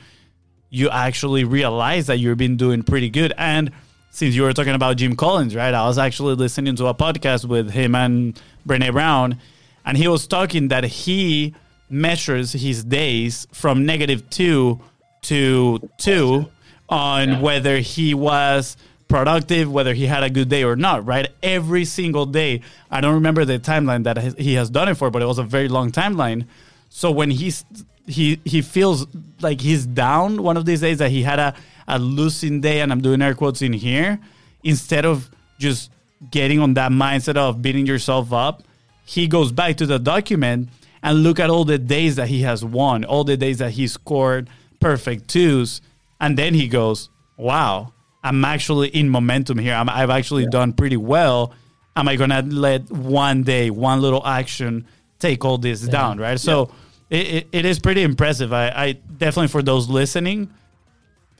you 0.71 0.89
actually 0.89 1.43
realize 1.43 2.07
that 2.07 2.17
you've 2.17 2.37
been 2.39 2.57
doing 2.57 2.81
pretty 2.81 3.09
good. 3.09 3.33
And 3.37 3.71
since 4.09 4.33
you 4.33 4.41
were 4.43 4.53
talking 4.53 4.73
about 4.73 4.97
Jim 4.97 5.15
Collins, 5.15 5.55
right? 5.55 5.73
I 5.73 5.85
was 5.85 5.97
actually 5.99 6.35
listening 6.35 6.75
to 6.77 6.87
a 6.87 6.93
podcast 6.95 7.45
with 7.45 7.69
him 7.71 7.93
and 7.93 8.41
Brene 8.67 8.91
Brown, 8.91 9.37
and 9.85 9.97
he 9.97 10.07
was 10.07 10.25
talking 10.27 10.69
that 10.69 10.83
he 10.85 11.53
measures 11.89 12.53
his 12.53 12.83
days 12.85 13.47
from 13.51 13.85
negative 13.85 14.29
two 14.29 14.79
to 15.23 15.79
two 15.97 16.47
on 16.89 17.29
Yeah. 17.29 17.39
whether 17.41 17.77
he 17.79 18.13
was 18.13 18.75
productive, 19.07 19.69
whether 19.69 19.93
he 19.93 20.05
had 20.05 20.23
a 20.23 20.29
good 20.29 20.47
day 20.47 20.63
or 20.63 20.77
not, 20.77 21.05
right? 21.05 21.27
Every 21.43 21.83
single 21.83 22.25
day. 22.25 22.61
I 22.89 23.01
don't 23.01 23.15
remember 23.15 23.43
the 23.43 23.59
timeline 23.59 24.03
that 24.05 24.39
he 24.39 24.53
has 24.53 24.69
done 24.69 24.87
it 24.87 24.95
for, 24.95 25.09
but 25.11 25.21
it 25.21 25.25
was 25.25 25.37
a 25.37 25.43
very 25.43 25.67
long 25.67 25.91
timeline. 25.91 26.45
So 26.93 27.09
when 27.09 27.31
he's 27.31 27.63
he 28.05 28.41
he 28.43 28.61
feels 28.61 29.07
like 29.39 29.61
he's 29.61 29.85
down 29.85 30.43
one 30.43 30.57
of 30.57 30.65
these 30.65 30.81
days 30.81 30.97
that 30.97 31.09
he 31.09 31.23
had 31.23 31.39
a, 31.39 31.55
a 31.87 31.97
losing 31.97 32.59
day 32.59 32.81
and 32.81 32.91
I'm 32.91 32.99
doing 32.99 33.21
air 33.21 33.33
quotes 33.33 33.61
in 33.61 33.71
here, 33.71 34.19
instead 34.61 35.05
of 35.05 35.31
just 35.57 35.89
getting 36.31 36.59
on 36.59 36.73
that 36.73 36.91
mindset 36.91 37.37
of 37.37 37.61
beating 37.61 37.85
yourself 37.85 38.33
up, 38.33 38.63
he 39.05 39.25
goes 39.27 39.53
back 39.53 39.77
to 39.77 39.85
the 39.85 39.99
document 39.99 40.67
and 41.01 41.23
look 41.23 41.39
at 41.39 41.49
all 41.49 41.63
the 41.63 41.77
days 41.79 42.17
that 42.17 42.27
he 42.27 42.41
has 42.41 42.63
won, 42.63 43.05
all 43.05 43.23
the 43.23 43.37
days 43.37 43.59
that 43.59 43.71
he 43.71 43.87
scored 43.87 44.49
perfect 44.81 45.29
twos, 45.29 45.81
and 46.19 46.37
then 46.37 46.53
he 46.53 46.67
goes, 46.67 47.09
"Wow, 47.37 47.93
I'm 48.21 48.43
actually 48.43 48.89
in 48.89 49.07
momentum 49.07 49.57
here. 49.59 49.75
I'm, 49.75 49.87
I've 49.87 50.09
actually 50.09 50.45
done 50.45 50.73
pretty 50.73 50.97
well. 50.97 51.53
Am 51.95 52.09
I 52.09 52.17
gonna 52.17 52.41
let 52.41 52.91
one 52.91 53.43
day, 53.43 53.69
one 53.69 54.01
little 54.01 54.27
action 54.27 54.85
take 55.21 55.45
all 55.45 55.57
this 55.57 55.81
down, 55.81 56.17
right?" 56.19 56.39
So 56.39 56.71
it, 57.09 57.27
it, 57.27 57.47
it 57.51 57.65
is 57.65 57.79
pretty 57.79 58.03
impressive. 58.03 58.51
I, 58.53 58.69
I 58.69 58.91
definitely 58.93 59.49
for 59.49 59.61
those 59.61 59.89
listening, 59.89 60.49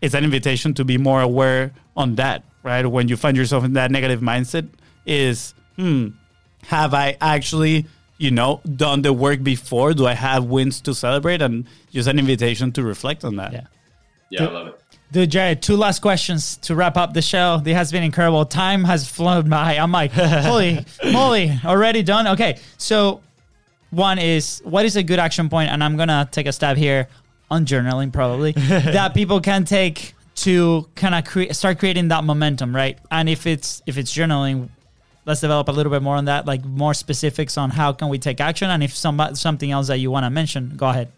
it's 0.02 0.14
an 0.14 0.24
invitation 0.24 0.74
to 0.76 0.86
be 0.86 0.98
more 0.98 1.22
aware 1.22 1.74
on 1.96 2.16
that, 2.16 2.44
right? 2.64 2.86
When 2.86 3.08
you 3.08 3.18
find 3.18 3.36
yourself 3.36 3.64
in 3.64 3.74
that 3.74 3.92
negative 3.92 4.22
mindset, 4.22 4.70
is 5.06 5.54
hmm, 5.78 6.10
have 6.64 6.94
I 6.94 7.18
actually, 7.22 7.86
you 8.18 8.32
know, 8.32 8.62
done 8.76 9.02
the 9.02 9.14
work 9.14 9.44
before? 9.44 9.94
Do 9.94 10.06
I 10.08 10.14
have 10.14 10.46
wins 10.46 10.82
to 10.82 10.94
celebrate? 10.94 11.42
And 11.42 11.66
just 11.92 12.08
an 12.08 12.20
invitation 12.20 12.72
to 12.74 12.84
reflect 12.84 13.24
on 13.24 13.38
that. 13.38 13.54
Yeah. 13.54 13.68
Yeah, 14.30 14.46
I 14.46 14.52
love 14.52 14.68
it. 14.68 14.82
Dude, 15.12 15.30
Jared, 15.30 15.62
two 15.62 15.76
last 15.76 16.00
questions 16.00 16.56
to 16.58 16.74
wrap 16.74 16.96
up 16.96 17.14
the 17.14 17.22
show. 17.22 17.60
This 17.62 17.76
has 17.76 17.92
been 17.92 18.04
incredible. 18.04 18.46
Time 18.46 18.86
has 18.86 19.10
flown 19.10 19.50
by. 19.50 19.76
I'm 19.76 19.92
like, 19.92 20.12
holy 20.14 20.86
moly, 21.04 21.52
already 21.66 22.02
done? 22.02 22.28
Okay, 22.28 22.60
so 22.78 23.22
one 23.92 24.18
is 24.18 24.62
what 24.64 24.86
is 24.86 24.96
a 24.96 25.04
good 25.04 25.20
action? 25.20 25.50
And 25.52 25.84
I'm 25.84 25.96
going 25.96 26.10
to 26.10 26.28
take 26.32 26.48
a 26.48 26.52
stab 26.52 26.78
here 26.78 27.08
on 27.50 27.66
journaling, 27.66 28.12
probably, 28.12 28.52
that 28.56 29.14
people 29.14 29.40
can 29.42 29.66
take 29.66 30.16
to 30.36 30.88
kind 30.96 31.14
of 31.14 31.26
cre- 31.26 31.52
start 31.52 31.78
creating 31.80 32.08
that 32.08 32.24
momentum, 32.24 32.76
right? 32.76 32.98
And 33.12 33.30
if 33.30 33.46
it's 33.46 33.82
if 33.86 33.98
it's 33.98 34.14
journaling, 34.14 34.70
let's 35.26 35.42
develop 35.42 35.68
a 35.68 35.72
little 35.72 35.92
bit 35.92 36.02
more 36.02 36.16
on 36.16 36.26
that, 36.26 36.46
like 36.46 36.64
more 36.66 36.94
specifics 36.94 37.58
on 37.58 37.70
how 37.70 37.94
can 37.94 38.10
we 38.10 38.18
take 38.18 38.40
action. 38.42 38.70
And 38.70 38.82
if 38.82 38.96
some, 38.96 39.22
something 39.36 39.70
else 39.72 39.88
that 39.88 40.00
you 40.00 40.10
want 40.10 40.26
to 40.26 40.30
mention, 40.30 40.74
go 40.78 40.88
ahead. 40.88 41.12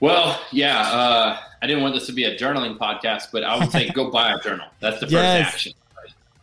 Well, 0.00 0.40
yeah, 0.50 0.80
uh, 0.80 1.38
I 1.62 1.66
didn't 1.66 1.82
want 1.82 1.94
this 1.94 2.06
to 2.06 2.12
be 2.12 2.24
a 2.24 2.36
journaling 2.36 2.76
podcast, 2.76 3.28
but 3.32 3.44
I 3.44 3.56
would 3.58 3.70
say 3.70 3.88
go 3.90 4.10
buy 4.10 4.32
a 4.32 4.38
journal. 4.40 4.66
That's 4.80 5.00
the 5.00 5.06
first 5.06 5.12
Yes. 5.12 5.54
action. 5.54 5.72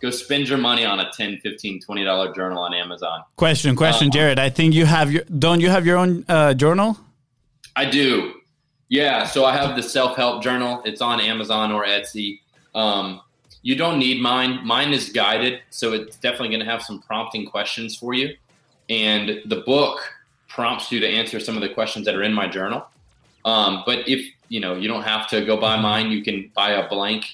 Go 0.02 0.10
spend 0.10 0.49
your 0.49 0.58
money 0.58 0.84
on 0.84 0.99
a 0.99 1.12
10 1.12 1.38
15 1.39 1.82
$20 1.82 2.36
journal 2.36 2.60
on 2.60 2.74
Amazon. 2.74 3.24
Question, 3.36 3.76
question, 3.76 4.08
Uh, 4.08 4.12
Jared. 4.12 4.39
I 4.39 4.49
think 4.49 4.74
you 4.74 4.86
have 4.86 5.12
your. 5.12 5.24
Don't 5.26 5.60
you 5.60 5.70
have 5.70 5.86
your 5.86 5.97
own 5.97 6.26
uh, 6.28 6.54
journal? 6.56 6.97
I 7.76 7.86
do. 7.86 8.34
Yeah, 8.89 9.26
so 9.26 9.45
I 9.45 9.56
have 9.56 9.76
the 9.76 9.84
self 9.84 10.18
help 10.18 10.43
journal. 10.43 10.82
It's 10.84 11.02
on 11.02 11.22
Amazon 11.22 11.72
or 11.72 11.86
Etsy. 11.86 12.39
Um, 12.76 13.22
you 13.62 13.76
don't 13.76 13.99
need 13.99 14.22
mine. 14.22 14.66
Mine 14.66 14.91
is 14.91 15.10
guided, 15.10 15.62
so 15.70 15.93
it's 15.93 16.18
definitely 16.18 16.49
going 16.49 16.62
to 16.62 16.66
have 16.66 16.82
some 16.82 16.99
prompting 17.02 17.45
questions 17.45 17.95
for 17.95 18.14
you. 18.14 18.36
And 18.89 19.39
the 19.45 19.58
book 19.66 19.99
prompts 20.49 20.91
you 20.91 20.99
to 20.99 21.08
answer 21.08 21.39
some 21.39 21.56
of 21.56 21.62
the 21.62 21.70
questions 21.70 22.06
that 22.06 22.16
are 22.16 22.24
in 22.24 22.34
my 22.34 22.47
journal. 22.47 22.86
Um, 23.45 23.84
but 23.86 24.08
if 24.10 24.26
you 24.49 24.60
know 24.60 24.76
you 24.76 24.88
don't 24.88 25.04
have 25.04 25.30
to 25.30 25.45
go 25.45 25.58
buy 25.58 25.80
mine, 25.80 26.12
you 26.12 26.24
can 26.24 26.52
buy 26.56 26.72
a 26.72 26.89
blank 26.89 27.26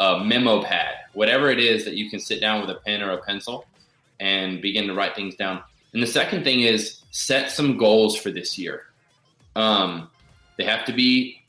uh, 0.00 0.18
memo 0.24 0.62
pad, 0.62 0.94
whatever 1.12 1.50
it 1.50 1.60
is 1.60 1.84
that 1.84 1.94
you 1.94 2.10
can 2.10 2.18
sit 2.18 2.40
down 2.40 2.60
with 2.60 2.70
a 2.70 2.80
pen 2.80 3.02
or 3.02 3.10
a 3.10 3.18
pencil 3.18 3.66
and 4.18 4.60
begin 4.60 4.86
to 4.86 4.94
write 4.94 5.14
things 5.14 5.36
down. 5.36 5.62
And 5.92 6.02
the 6.02 6.06
second 6.06 6.42
thing 6.42 6.60
is 6.60 7.02
set 7.10 7.50
some 7.50 7.76
goals 7.76 8.16
for 8.16 8.30
this 8.30 8.58
year. 8.58 8.86
Um, 9.54 10.08
they 10.56 10.64
have 10.64 10.84
to 10.86 10.92
be 10.92 11.42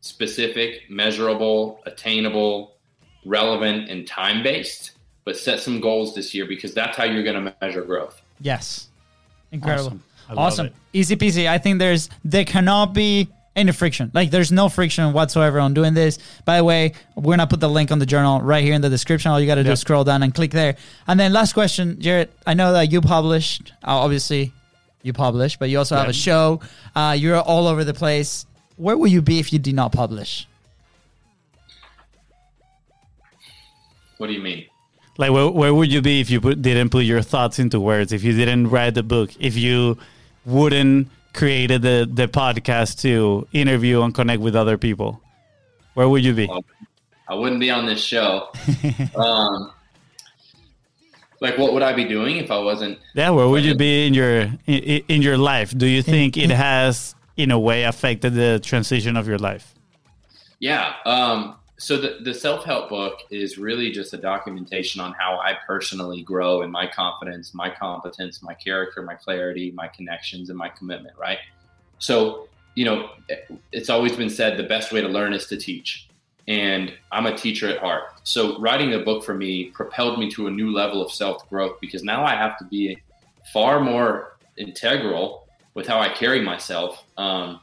specific, 0.00 0.88
measurable, 0.88 1.80
attainable, 1.86 2.76
relevant, 3.24 3.90
and 3.90 4.06
time 4.06 4.42
based. 4.42 4.92
But 5.24 5.36
set 5.36 5.60
some 5.60 5.80
goals 5.80 6.14
this 6.14 6.34
year 6.34 6.46
because 6.46 6.72
that's 6.72 6.96
how 6.96 7.04
you're 7.04 7.22
going 7.22 7.44
to 7.44 7.54
measure 7.60 7.82
growth. 7.82 8.22
Yes. 8.40 8.88
Incredible. 9.52 9.98
Awesome. 10.30 10.38
Awesome. 10.38 10.70
Easy 10.92 11.16
peasy. 11.16 11.48
I 11.48 11.58
think 11.58 11.78
there's 11.78 12.08
there 12.24 12.44
cannot 12.44 12.94
be 12.94 13.28
any 13.58 13.72
friction. 13.72 14.10
Like 14.14 14.30
there's 14.30 14.50
no 14.50 14.68
friction 14.68 15.12
whatsoever 15.12 15.60
on 15.60 15.74
doing 15.74 15.94
this. 15.94 16.18
By 16.44 16.56
the 16.58 16.64
way, 16.64 16.92
we're 17.14 17.32
gonna 17.32 17.46
put 17.46 17.60
the 17.60 17.68
link 17.68 17.90
on 17.90 17.98
the 17.98 18.06
journal 18.06 18.40
right 18.40 18.64
here 18.64 18.74
in 18.74 18.80
the 18.80 18.88
description. 18.88 19.30
All 19.30 19.40
you 19.40 19.46
gotta 19.46 19.64
do 19.64 19.72
is 19.72 19.80
scroll 19.80 20.04
down 20.04 20.22
and 20.22 20.34
click 20.34 20.52
there. 20.52 20.76
And 21.06 21.18
then 21.18 21.32
last 21.32 21.52
question, 21.52 22.00
Jared. 22.00 22.30
I 22.46 22.54
know 22.54 22.72
that 22.72 22.90
you 22.90 23.00
published 23.00 23.72
uh, 23.82 23.98
obviously 23.98 24.52
you 25.02 25.12
publish, 25.12 25.56
but 25.56 25.68
you 25.70 25.78
also 25.78 25.96
have 25.96 26.08
a 26.08 26.12
show. 26.12 26.60
Uh, 26.94 27.16
you're 27.18 27.36
all 27.36 27.66
over 27.66 27.84
the 27.84 27.94
place. 27.94 28.46
Where 28.76 28.96
would 28.96 29.10
you 29.10 29.22
be 29.22 29.38
if 29.38 29.52
you 29.52 29.58
did 29.58 29.74
not 29.74 29.92
publish? 29.92 30.46
What 34.18 34.26
do 34.26 34.32
you 34.32 34.40
mean? 34.40 34.66
Like, 35.16 35.32
where, 35.32 35.48
where 35.48 35.74
would 35.74 35.92
you 35.92 36.00
be 36.00 36.20
if 36.20 36.30
you 36.30 36.40
put, 36.40 36.62
didn't 36.62 36.90
put 36.90 37.04
your 37.04 37.22
thoughts 37.22 37.58
into 37.58 37.80
words? 37.80 38.12
If 38.12 38.22
you 38.22 38.32
didn't 38.32 38.68
write 38.70 38.94
the 38.94 39.02
book? 39.02 39.30
If 39.40 39.56
you 39.56 39.98
wouldn't 40.44 41.08
created 41.38 41.82
the 41.82 42.08
the 42.12 42.26
podcast 42.26 43.00
to 43.00 43.46
interview 43.52 44.02
and 44.02 44.12
connect 44.12 44.42
with 44.42 44.56
other 44.56 44.76
people? 44.76 45.22
Where 45.94 46.08
would 46.08 46.24
you 46.24 46.34
be? 46.34 46.50
I 47.28 47.34
wouldn't 47.34 47.60
be 47.60 47.70
on 47.70 47.86
this 47.86 48.02
show. 48.02 48.48
um, 49.16 49.72
like, 51.40 51.56
what 51.56 51.72
would 51.74 51.82
I 51.82 51.92
be 51.92 52.04
doing 52.04 52.38
if 52.38 52.50
I 52.50 52.58
wasn't? 52.58 52.98
Yeah, 53.14 53.30
where 53.30 53.48
would 53.48 53.64
you 53.64 53.76
be 53.76 54.06
in 54.06 54.14
your 54.14 54.40
in, 54.66 55.02
in 55.08 55.22
your 55.22 55.38
life? 55.38 55.76
Do 55.76 55.86
you 55.86 56.02
think 56.02 56.36
it 56.36 56.50
has, 56.68 57.14
in 57.36 57.52
a 57.52 57.58
way, 57.58 57.84
affected 57.84 58.34
the 58.34 58.58
transition 58.58 59.16
of 59.16 59.28
your 59.28 59.38
life? 59.38 59.74
Yeah. 60.58 60.94
Um, 61.06 61.54
so 61.78 61.96
the, 61.96 62.18
the 62.22 62.34
self 62.34 62.64
help 62.64 62.88
book 62.88 63.20
is 63.30 63.56
really 63.56 63.92
just 63.92 64.12
a 64.12 64.16
documentation 64.16 65.00
on 65.00 65.12
how 65.12 65.38
I 65.38 65.56
personally 65.66 66.22
grow 66.22 66.62
in 66.62 66.70
my 66.72 66.88
confidence, 66.88 67.54
my 67.54 67.70
competence, 67.70 68.42
my 68.42 68.54
character, 68.54 69.00
my 69.02 69.14
clarity, 69.14 69.70
my 69.70 69.86
connections, 69.86 70.50
and 70.50 70.58
my 70.58 70.68
commitment, 70.68 71.16
right? 71.16 71.38
So, 72.00 72.48
you 72.74 72.84
know, 72.84 73.10
it's 73.70 73.90
always 73.90 74.16
been 74.16 74.30
said 74.30 74.58
the 74.58 74.64
best 74.64 74.92
way 74.92 75.00
to 75.00 75.08
learn 75.08 75.32
is 75.32 75.46
to 75.46 75.56
teach. 75.56 76.08
And 76.48 76.92
I'm 77.12 77.26
a 77.26 77.36
teacher 77.36 77.68
at 77.68 77.78
heart. 77.78 78.04
So, 78.24 78.58
writing 78.58 78.94
a 78.94 78.98
book 78.98 79.24
for 79.24 79.34
me 79.34 79.66
propelled 79.66 80.18
me 80.18 80.28
to 80.32 80.48
a 80.48 80.50
new 80.50 80.72
level 80.72 81.00
of 81.00 81.12
self 81.12 81.48
growth 81.48 81.76
because 81.80 82.02
now 82.02 82.24
I 82.24 82.34
have 82.34 82.58
to 82.58 82.64
be 82.64 82.98
far 83.52 83.78
more 83.78 84.36
integral 84.56 85.46
with 85.74 85.86
how 85.86 86.00
I 86.00 86.08
carry 86.08 86.42
myself 86.42 87.04
um, 87.16 87.60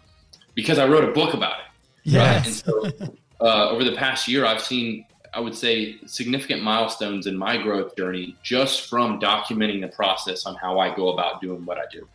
because 0.53 0.79
I 0.79 0.87
wrote 0.87 1.03
a 1.03 1.11
book 1.11 1.33
about 1.33 1.55
it. 1.59 2.15
Right. 2.17 2.45
And 2.45 2.53
so 2.53 3.15
uh, 3.41 3.69
over 3.69 3.83
the 3.83 3.93
past 3.93 4.27
year, 4.27 4.45
I've 4.45 4.61
seen, 4.61 5.05
I 5.33 5.39
would 5.39 5.55
say, 5.55 5.97
significant 6.05 6.63
milestones 6.63 7.27
in 7.27 7.37
my 7.37 7.57
growth 7.57 7.95
journey 7.95 8.35
just 8.43 8.89
from 8.89 9.19
documenting 9.19 9.81
the 9.81 9.89
process 9.89 10.45
on 10.45 10.55
how 10.55 10.79
I 10.79 10.95
go 10.95 11.09
about 11.09 11.41
doing 11.41 11.65
what 11.65 11.77
I 11.77 11.83
do. 11.91 12.07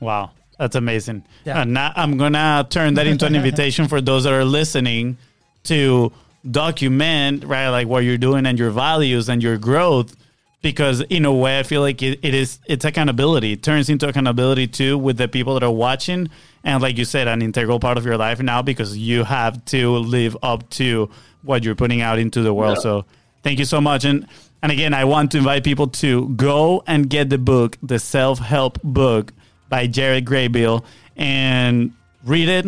Wow, 0.00 0.30
that's 0.58 0.76
amazing. 0.76 1.24
Yeah. 1.44 1.62
And 1.62 1.74
now 1.74 1.92
I'm 1.96 2.16
gonna 2.16 2.66
turn 2.68 2.94
that 2.94 3.06
into 3.06 3.26
an 3.26 3.34
invitation 3.34 3.88
for 3.88 4.00
those 4.00 4.24
that 4.24 4.32
are 4.32 4.44
listening 4.44 5.18
to 5.64 6.12
document 6.48 7.44
right 7.44 7.68
like 7.68 7.86
what 7.86 8.02
you're 8.02 8.16
doing 8.16 8.46
and 8.46 8.58
your 8.58 8.70
values 8.70 9.28
and 9.28 9.42
your 9.42 9.58
growth 9.58 10.16
because 10.62 11.02
in 11.02 11.26
a 11.26 11.32
way 11.32 11.58
i 11.58 11.62
feel 11.62 11.82
like 11.82 12.02
it, 12.02 12.18
it 12.22 12.32
is 12.32 12.58
it's 12.66 12.84
accountability 12.84 13.52
it 13.52 13.62
turns 13.62 13.90
into 13.90 14.08
accountability 14.08 14.66
too 14.66 14.96
with 14.96 15.18
the 15.18 15.28
people 15.28 15.52
that 15.52 15.62
are 15.62 15.70
watching 15.70 16.30
and 16.64 16.82
like 16.82 16.98
you 16.98 17.04
said 17.04 17.28
an 17.28 17.42
integral 17.42 17.80
part 17.80 17.98
of 17.98 18.04
your 18.04 18.16
life 18.16 18.40
now 18.40 18.62
because 18.62 18.96
you 18.96 19.24
have 19.24 19.64
to 19.66 19.96
live 19.96 20.36
up 20.42 20.68
to 20.70 21.10
what 21.42 21.64
you're 21.64 21.74
putting 21.74 22.00
out 22.00 22.18
into 22.18 22.42
the 22.42 22.52
world. 22.52 22.76
Yeah. 22.78 22.82
so 22.82 23.04
thank 23.42 23.58
you 23.58 23.64
so 23.64 23.80
much. 23.80 24.04
And 24.04 24.26
and 24.62 24.72
again 24.72 24.94
i 24.94 25.04
want 25.04 25.30
to 25.32 25.38
invite 25.38 25.64
people 25.64 25.88
to 25.88 26.28
go 26.30 26.82
and 26.86 27.08
get 27.08 27.30
the 27.30 27.38
book 27.38 27.76
the 27.82 27.98
self-help 27.98 28.78
book 28.82 29.32
by 29.68 29.86
jared 29.86 30.24
graybiel 30.24 30.84
and 31.16 31.92
read 32.24 32.48
it 32.48 32.66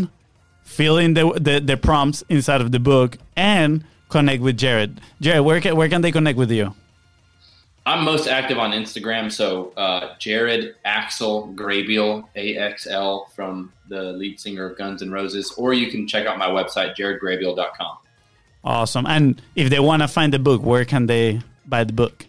fill 0.63 0.99
in 0.99 1.15
the, 1.15 1.31
the 1.41 1.61
the 1.61 1.77
prompts 1.77 2.23
inside 2.29 2.61
of 2.61 2.73
the 2.73 2.81
book 2.81 3.19
and 3.37 3.85
connect 4.09 4.43
with 4.43 4.57
jared. 4.57 5.01
Jared 5.21 5.45
where 5.45 5.61
can, 5.61 5.77
where 5.77 5.89
can 5.89 6.03
they 6.03 6.13
connect 6.13 6.39
with 6.39 6.51
you 6.51 6.75
I'm 7.85 8.05
most 8.05 8.29
active 8.29 8.59
on 8.59 8.71
Instagram. 8.73 9.31
So 9.33 9.73
uh, 9.77 10.15
Jared 10.19 10.77
Axel 10.85 11.53
Graybiel, 11.57 12.25
AXL, 12.37 13.29
from 13.31 13.73
the 13.89 14.13
lead 14.13 14.39
singer 14.39 14.67
of 14.67 14.79
Guns 14.79 15.03
N' 15.03 15.11
Roses. 15.11 15.53
Or 15.57 15.75
you 15.75 15.91
can 15.91 16.07
check 16.07 16.27
out 16.27 16.39
my 16.39 16.47
website, 16.49 16.95
jaredgraybiel.com. 16.97 17.97
awesome 18.65 19.07
and 19.07 19.43
if 19.57 19.69
they 19.71 19.81
want 19.81 20.03
to 20.03 20.07
find 20.09 20.33
the 20.33 20.39
book 20.39 20.63
where 20.63 20.85
can 20.85 21.07
they 21.07 21.41
buy 21.67 21.83
the 21.83 21.93
book 21.93 22.27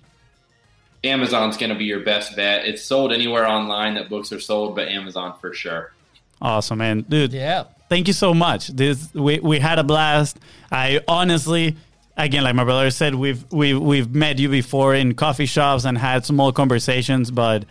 Amazon's 1.04 1.58
going 1.58 1.70
to 1.70 1.76
be 1.78 1.84
your 1.86 2.00
best 2.00 2.36
bet. 2.36 2.66
It's 2.66 2.82
sold 2.82 3.12
anywhere 3.12 3.46
online 3.48 3.96
that 3.96 4.10
books 4.10 4.32
are 4.32 4.40
sold, 4.40 4.76
but 4.76 4.88
Amazon 4.88 5.36
for 5.40 5.54
sure. 5.54 5.94
awesome 6.42 6.80
man 6.80 7.02
dude 7.08 7.34
Yeah. 7.34 7.66
thank 7.90 8.08
you 8.08 8.14
so 8.14 8.34
much. 8.34 8.70
This 8.70 9.14
we, 9.14 9.40
we 9.40 9.60
had 9.60 9.78
a 9.80 9.84
blast. 9.84 10.40
I 10.72 11.02
honestly, 11.08 11.76
again, 12.18 12.44
like 12.44 12.56
my 12.56 12.64
brother 12.64 12.90
said, 12.92 13.16
we've 13.16 13.46
we've 13.52 13.80
we've 13.80 14.14
met 14.14 14.40
you 14.40 14.50
before 14.50 14.96
in 14.96 15.16
coffee 15.16 15.46
shops 15.46 15.86
and 15.86 15.98
had 15.98 16.26
small 16.26 16.52
conversations, 16.52 17.32
but 17.32 17.66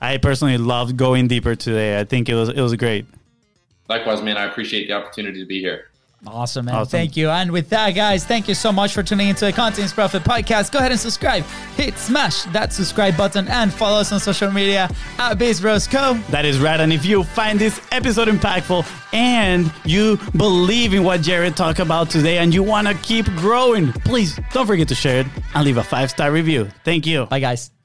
I 0.00 0.18
personally 0.18 0.58
loved 0.58 0.96
going 0.96 1.28
deeper 1.28 1.54
today. 1.54 1.98
I 1.98 2.04
think 2.04 2.28
it 2.28 2.34
was 2.34 2.48
it 2.48 2.60
was 2.60 2.74
great. 2.76 3.06
Likewise, 3.88 4.20
man, 4.22 4.36
I 4.36 4.44
appreciate 4.44 4.88
the 4.88 4.94
opportunity 4.94 5.40
to 5.40 5.46
be 5.46 5.60
here. 5.60 5.90
Awesome, 6.26 6.66
man. 6.66 6.74
Awesome. 6.74 6.90
Thank 6.90 7.16
you. 7.16 7.30
And 7.30 7.50
with 7.50 7.68
that, 7.70 7.90
guys, 7.92 8.24
thank 8.24 8.48
you 8.48 8.54
so 8.54 8.72
much 8.72 8.92
for 8.92 9.02
tuning 9.02 9.28
into 9.28 9.44
the 9.44 9.52
Content 9.52 9.86
Is 9.86 9.92
Profit 9.92 10.22
Podcast. 10.22 10.72
Go 10.72 10.78
ahead 10.78 10.90
and 10.90 11.00
subscribe. 11.00 11.44
Hit 11.76 11.96
smash 11.98 12.44
that 12.52 12.72
subscribe 12.72 13.16
button 13.16 13.48
and 13.48 13.72
follow 13.72 14.00
us 14.00 14.12
on 14.12 14.20
social 14.20 14.50
media 14.50 14.88
at 15.18 15.34
Base 15.34 15.60
Bros 15.60 15.86
Co. 15.86 16.14
That 16.30 16.44
is 16.44 16.58
right. 16.58 16.80
And 16.80 16.92
if 16.92 17.04
you 17.04 17.24
find 17.24 17.58
this 17.58 17.80
episode 17.92 18.28
impactful 18.28 18.86
and 19.12 19.72
you 19.84 20.18
believe 20.36 20.94
in 20.94 21.04
what 21.04 21.22
Jared 21.22 21.56
talked 21.56 21.78
about 21.78 22.10
today 22.10 22.38
and 22.38 22.54
you 22.54 22.62
want 22.62 22.88
to 22.88 22.94
keep 22.94 23.26
growing, 23.36 23.92
please 23.92 24.38
don't 24.52 24.66
forget 24.66 24.88
to 24.88 24.94
share 24.94 25.20
it 25.20 25.26
and 25.54 25.64
leave 25.64 25.76
a 25.76 25.84
five 25.84 26.10
star 26.10 26.32
review. 26.32 26.68
Thank 26.84 27.06
you. 27.06 27.26
Bye, 27.26 27.40
guys. 27.40 27.75